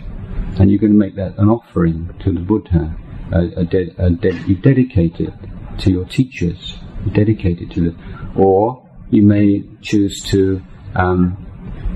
And 0.59 0.71
you're 0.71 0.79
going 0.79 0.93
to 0.93 0.99
make 0.99 1.17
that 1.17 1.37
an 1.39 1.49
offering 1.49 2.15
to 2.21 2.33
the 2.33 2.41
Buddha. 2.41 2.97
A, 3.33 3.61
a 3.61 3.65
de- 3.65 3.95
a 3.99 4.11
de- 4.11 4.39
you 4.47 4.55
dedicate 4.57 5.19
it 5.19 5.33
to 5.79 5.91
your 5.91 6.05
teachers. 6.05 6.77
You 7.05 7.11
dedicate 7.11 7.61
it 7.61 7.71
to 7.73 7.91
the, 7.91 7.97
or 8.37 8.87
you 9.11 9.23
may 9.23 9.65
choose 9.83 10.23
to 10.25 10.63
um, 10.95 11.45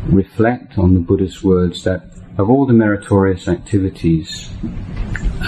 reflect 0.07 0.79
on 0.79 0.95
the 0.95 1.01
Buddha's 1.01 1.43
words 1.45 1.85
that 1.85 2.05
of 2.39 2.51
all 2.51 2.67
the 2.67 2.73
meritorious 2.73 3.49
activities 3.49 4.51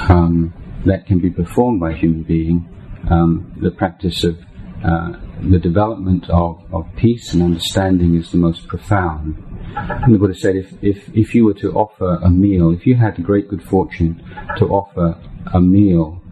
um, 0.08 0.52
that 0.86 1.06
can 1.06 1.18
be 1.20 1.30
performed 1.30 1.80
by 1.80 1.92
a 1.92 1.96
human 1.96 2.22
being, 2.22 2.68
um, 3.10 3.52
the 3.60 3.70
practice 3.70 4.24
of 4.24 4.38
uh, 4.84 5.12
the 5.42 5.58
development 5.58 6.28
of, 6.30 6.62
of 6.72 6.86
peace 6.96 7.34
and 7.34 7.42
understanding 7.42 8.16
is 8.16 8.30
the 8.30 8.38
most 8.38 8.66
profound. 8.66 9.36
And 9.76 10.14
the 10.14 10.18
Buddha 10.18 10.34
said, 10.34 10.56
if, 10.56 10.72
if, 10.82 11.08
if 11.14 11.34
you 11.34 11.44
were 11.44 11.54
to 11.54 11.72
offer 11.72 12.14
a 12.22 12.30
meal, 12.30 12.72
if 12.72 12.86
you 12.86 12.96
had 12.96 13.16
the 13.16 13.22
great 13.22 13.48
good 13.48 13.62
fortune 13.62 14.22
to 14.56 14.66
offer 14.66 15.20
a 15.52 15.60
meal 15.60 16.22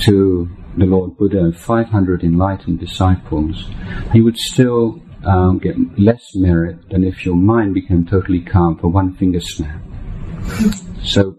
to 0.00 0.48
the 0.76 0.84
Lord 0.84 1.16
Buddha 1.16 1.38
and 1.38 1.56
500 1.56 2.22
enlightened 2.22 2.80
disciples, 2.80 3.70
you 4.12 4.24
would 4.24 4.36
still 4.36 5.00
um, 5.24 5.58
get 5.58 5.76
less 5.98 6.34
merit 6.34 6.90
than 6.90 7.04
if 7.04 7.24
your 7.24 7.36
mind 7.36 7.74
became 7.74 8.06
totally 8.06 8.40
calm 8.40 8.78
for 8.78 8.88
one 8.88 9.14
finger 9.14 9.40
snap. 9.40 9.80
So 11.02 11.38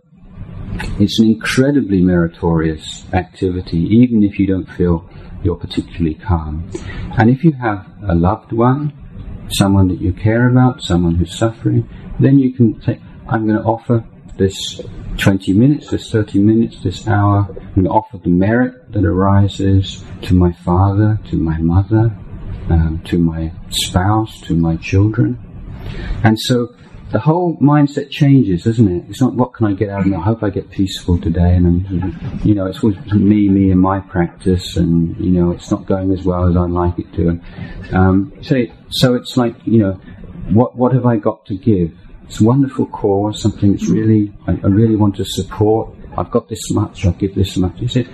it's 0.99 1.19
an 1.19 1.27
incredibly 1.27 2.01
meritorious 2.01 3.05
activity, 3.13 3.77
even 3.77 4.23
if 4.23 4.39
you 4.39 4.47
don't 4.47 4.69
feel 4.71 5.09
you're 5.43 5.55
particularly 5.55 6.15
calm. 6.15 6.69
And 7.17 7.29
if 7.29 7.43
you 7.43 7.51
have 7.53 7.85
a 8.07 8.15
loved 8.15 8.51
one, 8.51 8.93
someone 9.49 9.87
that 9.89 10.01
you 10.01 10.11
care 10.13 10.49
about, 10.49 10.81
someone 10.81 11.15
who's 11.15 11.37
suffering, 11.37 11.87
then 12.19 12.39
you 12.39 12.53
can 12.53 12.81
say, 12.81 12.99
I'm 13.27 13.47
going 13.47 13.59
to 13.59 13.63
offer 13.63 14.03
this 14.37 14.81
20 15.17 15.53
minutes, 15.53 15.91
this 15.91 16.11
30 16.11 16.39
minutes, 16.39 16.83
this 16.83 17.07
hour, 17.07 17.47
to 17.75 17.81
offer 17.87 18.17
the 18.17 18.29
merit 18.29 18.91
that 18.91 19.05
arises 19.05 20.03
to 20.23 20.33
my 20.33 20.51
father, 20.51 21.19
to 21.29 21.37
my 21.37 21.57
mother, 21.57 22.15
um, 22.69 23.01
to 23.05 23.17
my 23.17 23.51
spouse, 23.69 24.41
to 24.41 24.55
my 24.55 24.75
children. 24.77 25.39
And 26.23 26.37
so 26.39 26.75
the 27.11 27.19
whole 27.19 27.55
mindset 27.57 28.09
changes, 28.09 28.63
doesn't 28.63 28.87
it? 28.87 29.05
It's 29.09 29.21
not 29.21 29.35
what 29.35 29.53
can 29.53 29.67
I 29.67 29.73
get 29.73 29.89
out 29.89 30.01
of 30.01 30.11
it. 30.11 30.15
I 30.15 30.21
hope 30.21 30.43
I 30.43 30.49
get 30.49 30.69
peaceful 30.71 31.19
today, 31.19 31.55
and 31.55 31.87
you 32.43 32.55
know, 32.55 32.65
it's 32.65 32.83
always 32.83 32.97
me, 33.13 33.47
me, 33.47 33.71
and 33.71 33.79
my 33.79 33.99
practice, 33.99 34.75
and 34.75 35.15
you 35.17 35.29
know, 35.29 35.51
it's 35.51 35.69
not 35.69 35.85
going 35.85 36.11
as 36.11 36.23
well 36.23 36.47
as 36.47 36.57
I'd 36.57 36.71
like 36.71 36.97
it 36.99 37.13
to. 37.13 37.39
Um, 37.95 38.33
so, 38.41 38.65
so 38.89 39.13
it's 39.13 39.37
like 39.37 39.55
you 39.65 39.79
know, 39.79 39.93
what 40.49 40.75
what 40.75 40.93
have 40.93 41.05
I 41.05 41.17
got 41.17 41.45
to 41.47 41.57
give? 41.57 41.91
It's 42.23 42.41
a 42.41 42.43
wonderful 42.43 42.87
cause, 42.87 43.39
something 43.39 43.71
that's 43.71 43.87
really 43.87 44.33
I, 44.47 44.53
I 44.53 44.67
really 44.67 44.95
want 44.95 45.15
to 45.17 45.25
support. 45.25 45.94
I've 46.17 46.31
got 46.31 46.47
this 46.49 46.71
much, 46.71 47.05
I'll 47.05 47.11
give 47.13 47.35
this 47.35 47.57
much. 47.57 47.79
He 47.79 47.87
said, 47.87 48.07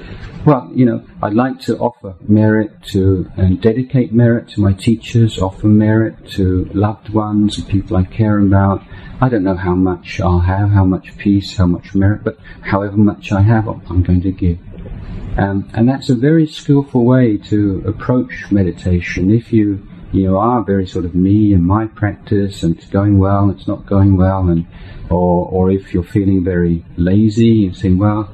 well, 0.46 0.72
you 0.74 0.86
know, 0.86 1.06
I'd 1.22 1.34
like 1.34 1.60
to 1.62 1.78
offer 1.78 2.16
merit 2.22 2.72
to 2.92 3.30
and 3.38 3.62
dedicate 3.62 4.12
merit 4.14 4.50
to 4.50 4.62
my 4.62 4.74
teachers, 4.74 5.40
offer 5.40 5.68
merit 5.68 6.30
to 6.32 6.66
loved 6.74 7.10
ones 7.10 7.58
and 7.58 7.68
people 7.68 7.98
I 7.98 8.06
care 8.06 8.40
about. 8.40 8.82
I 9.22 9.30
don't 9.30 9.44
know 9.44 9.56
how 9.56 9.76
much 9.76 10.20
I'll 10.20 10.40
have, 10.40 10.72
how 10.72 10.86
much 10.86 11.16
peace, 11.18 11.56
how 11.58 11.68
much 11.68 11.94
merit, 11.94 12.24
but 12.24 12.40
however 12.62 12.98
much 12.98 13.32
I 13.32 13.42
have, 13.42 13.68
I'm 13.68 14.04
going 14.04 14.22
to 14.22 14.32
give. 14.32 14.60
Um, 15.38 15.70
and 15.74 15.88
that's 15.88 16.10
a 16.10 16.16
very 16.16 16.48
skillful 16.48 17.06
way 17.06 17.38
to 17.38 17.84
approach 17.86 18.52
meditation. 18.52 19.32
If 19.32 19.54
you 19.54 19.88
you 20.14 20.38
are 20.38 20.64
very 20.64 20.86
sort 20.88 21.06
of 21.06 21.16
me 21.16 21.54
and 21.54 21.66
my 21.66 21.88
practice, 21.88 22.64
and 22.64 22.78
it's 22.78 22.88
going 22.88 23.18
well, 23.18 23.44
and 23.44 23.58
it's 23.58 23.68
not 23.68 23.86
going 23.86 24.18
well, 24.18 24.48
and 24.48 24.66
or 25.10 25.48
or 25.48 25.72
if 25.72 25.94
you're 25.94 26.04
feeling 26.04 26.44
very 26.44 26.86
lazy, 26.98 27.48
you're 27.48 27.74
saying, 27.74 27.98
well, 27.98 28.34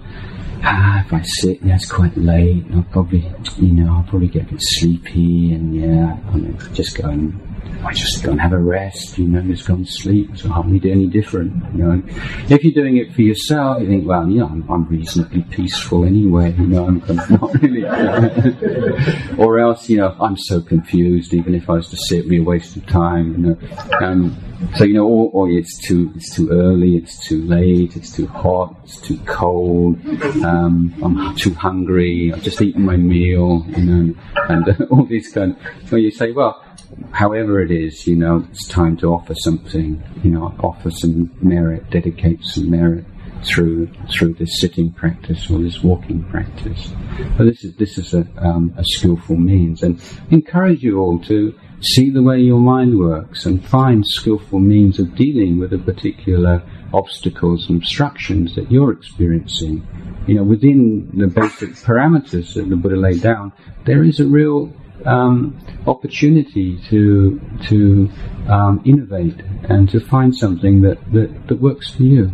ah, 0.63 1.03
if 1.05 1.13
I 1.13 1.21
sit, 1.21 1.61
yeah, 1.61 1.75
it's 1.75 1.91
quite 1.91 2.15
late. 2.17 2.65
I'll 2.73 2.83
probably, 2.83 3.31
you 3.57 3.71
know, 3.73 3.97
I'll 3.97 4.09
probably 4.09 4.27
get 4.27 4.43
a 4.43 4.51
bit 4.53 4.61
sleepy, 4.61 5.53
and 5.53 5.75
yeah, 5.75 6.17
I'm 6.33 6.57
just 6.73 6.97
going 6.97 7.39
I 7.83 7.93
just 7.93 8.23
don't 8.23 8.37
have 8.37 8.53
a 8.53 8.57
rest, 8.57 9.17
you 9.17 9.27
know, 9.27 9.41
just 9.41 9.67
go 9.67 9.75
and 9.75 9.87
sleep. 9.87 10.37
So 10.37 10.49
don't 10.49 10.77
do 10.77 10.91
any 10.91 11.07
different, 11.07 11.53
you 11.73 11.83
know. 11.83 12.03
If 12.49 12.63
you're 12.63 12.73
doing 12.73 12.97
it 12.97 13.13
for 13.13 13.21
yourself, 13.21 13.81
you 13.81 13.87
think, 13.87 14.07
well, 14.07 14.27
you 14.29 14.39
know, 14.39 14.47
I'm, 14.47 14.69
I'm 14.69 14.87
reasonably 14.87 15.43
peaceful 15.43 16.05
anyway, 16.05 16.53
you 16.53 16.67
know, 16.67 16.87
I'm, 16.87 17.01
I'm 17.03 17.15
not 17.15 17.53
really. 17.61 17.85
or 19.37 19.59
else, 19.59 19.89
you 19.89 19.97
know, 19.97 20.15
I'm 20.19 20.37
so 20.37 20.61
confused, 20.61 21.33
even 21.33 21.55
if 21.55 21.69
I 21.69 21.73
was 21.73 21.89
to 21.89 21.97
sit, 21.97 22.19
it'd 22.19 22.29
be 22.29 22.37
a 22.37 22.43
waste 22.43 22.75
of 22.75 22.85
time, 22.87 23.31
you 23.33 23.37
know. 23.37 23.57
Um, 24.01 24.35
so 24.75 24.83
you 24.83 24.93
know, 24.93 25.05
or, 25.05 25.29
or, 25.33 25.49
it's 25.49 25.77
too 25.77 26.11
it's 26.15 26.35
too 26.35 26.49
early, 26.49 26.97
it's 26.97 27.27
too 27.27 27.43
late, 27.43 27.95
it's 27.95 28.11
too 28.11 28.27
hot, 28.27 28.75
it's 28.83 28.99
too 28.99 29.17
cold. 29.25 30.03
Um, 30.43 30.93
I'm 31.03 31.35
too 31.35 31.53
hungry. 31.53 32.31
I've 32.33 32.41
just 32.41 32.61
eaten 32.61 32.83
my 32.83 32.97
meal, 32.97 33.65
you 33.69 33.83
know, 33.83 34.15
and 34.49 34.81
all 34.91 35.05
these 35.05 35.31
kind. 35.31 35.55
Of, 35.55 35.89
so 35.89 35.95
you 35.95 36.11
say, 36.11 36.31
well, 36.31 36.63
however 37.11 37.61
it 37.61 37.71
is, 37.71 38.07
you 38.07 38.15
know, 38.15 38.47
it's 38.49 38.67
time 38.67 38.97
to 38.97 39.13
offer 39.13 39.35
something, 39.35 40.03
you 40.23 40.31
know, 40.31 40.55
offer 40.59 40.89
some 40.89 41.31
merit, 41.41 41.89
dedicate 41.91 42.43
some 42.43 42.69
merit 42.69 43.05
through 43.43 43.87
through 44.09 44.33
this 44.33 44.59
sitting 44.59 44.91
practice 44.91 45.49
or 45.49 45.59
this 45.59 45.83
walking 45.83 46.23
practice. 46.23 46.91
But 47.37 47.45
this 47.45 47.63
is 47.63 47.75
this 47.75 47.97
is 47.97 48.13
a, 48.13 48.27
um, 48.37 48.73
a 48.77 48.83
skillful 48.83 49.37
means, 49.37 49.83
and 49.83 50.01
encourage 50.31 50.81
you 50.81 50.99
all 50.99 51.19
to 51.25 51.57
see 51.81 52.09
the 52.09 52.23
way 52.23 52.39
your 52.39 52.59
mind 52.59 52.97
works 52.97 53.45
and 53.45 53.65
find 53.65 54.05
skillful 54.05 54.59
means 54.59 54.99
of 54.99 55.15
dealing 55.15 55.59
with 55.59 55.69
the 55.69 55.77
particular 55.77 56.63
obstacles 56.93 57.69
and 57.69 57.81
obstructions 57.81 58.55
that 58.55 58.71
you're 58.71 58.91
experiencing. 58.91 59.85
You 60.27 60.35
know, 60.35 60.43
within 60.43 61.09
the 61.13 61.27
basic 61.27 61.69
parameters 61.71 62.55
that 62.55 62.69
the 62.69 62.75
Buddha 62.75 62.95
laid 62.95 63.21
down, 63.21 63.53
there 63.85 64.03
is 64.03 64.19
a 64.19 64.25
real 64.25 64.73
um, 65.05 65.59
opportunity 65.85 66.79
to 66.89 67.39
to 67.67 68.09
um, 68.49 68.81
innovate 68.85 69.39
and 69.69 69.89
to 69.89 69.99
find 69.99 70.35
something 70.35 70.81
that, 70.81 70.97
that, 71.13 71.47
that 71.47 71.61
works 71.61 71.89
for 71.91 72.03
you. 72.03 72.33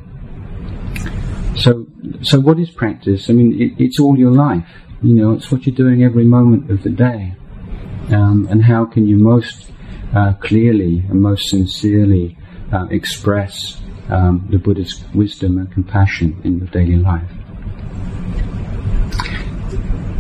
So, 1.56 1.86
so 2.22 2.40
what 2.40 2.60
is 2.60 2.72
practice? 2.72 3.30
I 3.30 3.34
mean, 3.34 3.62
it, 3.62 3.84
it's 3.84 4.00
all 4.00 4.18
your 4.18 4.32
life. 4.32 4.68
You 5.02 5.14
know, 5.14 5.34
it's 5.34 5.52
what 5.52 5.66
you're 5.66 5.76
doing 5.76 6.04
every 6.04 6.24
moment 6.24 6.72
of 6.72 6.82
the 6.84 6.90
day. 6.90 7.36
Um, 8.12 8.48
and 8.50 8.64
how 8.64 8.86
can 8.86 9.08
you 9.08 9.18
most 9.18 9.72
uh, 10.14 10.34
clearly 10.34 11.04
and 11.10 11.22
most 11.22 11.50
sincerely 11.50 12.38
uh, 12.72 12.88
express 12.90 13.82
um, 14.10 14.46
the 14.50 14.58
Buddha's 14.58 15.04
wisdom 15.14 15.58
and 15.58 15.72
compassion 15.72 16.40
in 16.44 16.58
your 16.58 16.68
daily 16.68 16.98
life? 16.98 17.30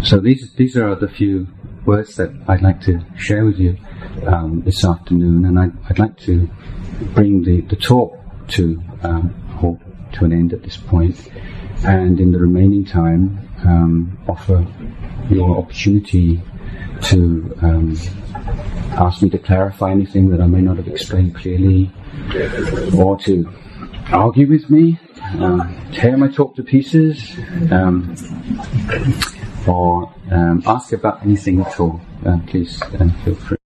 So 0.03 0.19
these 0.19 0.53
these 0.55 0.75
are 0.77 0.95
the 0.95 1.07
few 1.07 1.47
words 1.85 2.15
that 2.15 2.29
I'd 2.47 2.61
like 2.61 2.81
to 2.81 2.99
share 3.17 3.45
with 3.45 3.57
you 3.57 3.77
um, 4.25 4.61
this 4.65 4.83
afternoon, 4.85 5.45
and 5.45 5.59
I'd, 5.59 5.71
I'd, 5.89 5.99
like 5.99 6.17
to 6.19 6.49
bring 7.13 7.43
the, 7.43 7.61
the 7.61 7.75
talk 7.75 8.17
to 8.49 8.81
um, 9.03 9.33
to 10.13 10.25
an 10.25 10.31
end 10.31 10.53
at 10.53 10.63
this 10.63 10.77
point, 10.77 11.29
and 11.85 12.19
in 12.19 12.31
the 12.31 12.39
remaining 12.39 12.85
time, 12.85 13.49
um, 13.65 14.17
offer 14.27 14.65
your 15.29 15.57
opportunity 15.57 16.41
to 17.05 17.57
um, 17.61 17.97
ask 18.97 19.21
me 19.21 19.29
to 19.29 19.37
clarify 19.37 19.91
anything 19.91 20.29
that 20.29 20.41
I 20.41 20.47
may 20.47 20.61
not 20.61 20.77
have 20.77 20.87
explained 20.87 21.35
clearly, 21.35 21.91
or 22.97 23.17
to 23.19 23.51
argue 24.11 24.47
with 24.47 24.69
me, 24.69 24.99
um, 25.39 25.75
tear 25.93 26.17
my 26.17 26.27
talk 26.27 26.55
to 26.55 26.63
pieces, 26.63 27.35
um, 27.71 28.15
or 29.67 30.13
um, 30.31 30.63
ask 30.65 30.93
about 30.93 31.23
anything 31.23 31.61
at 31.61 31.79
all, 31.79 32.01
uh, 32.25 32.37
please 32.47 32.81
uh, 32.81 33.09
feel 33.23 33.35
free. 33.35 33.62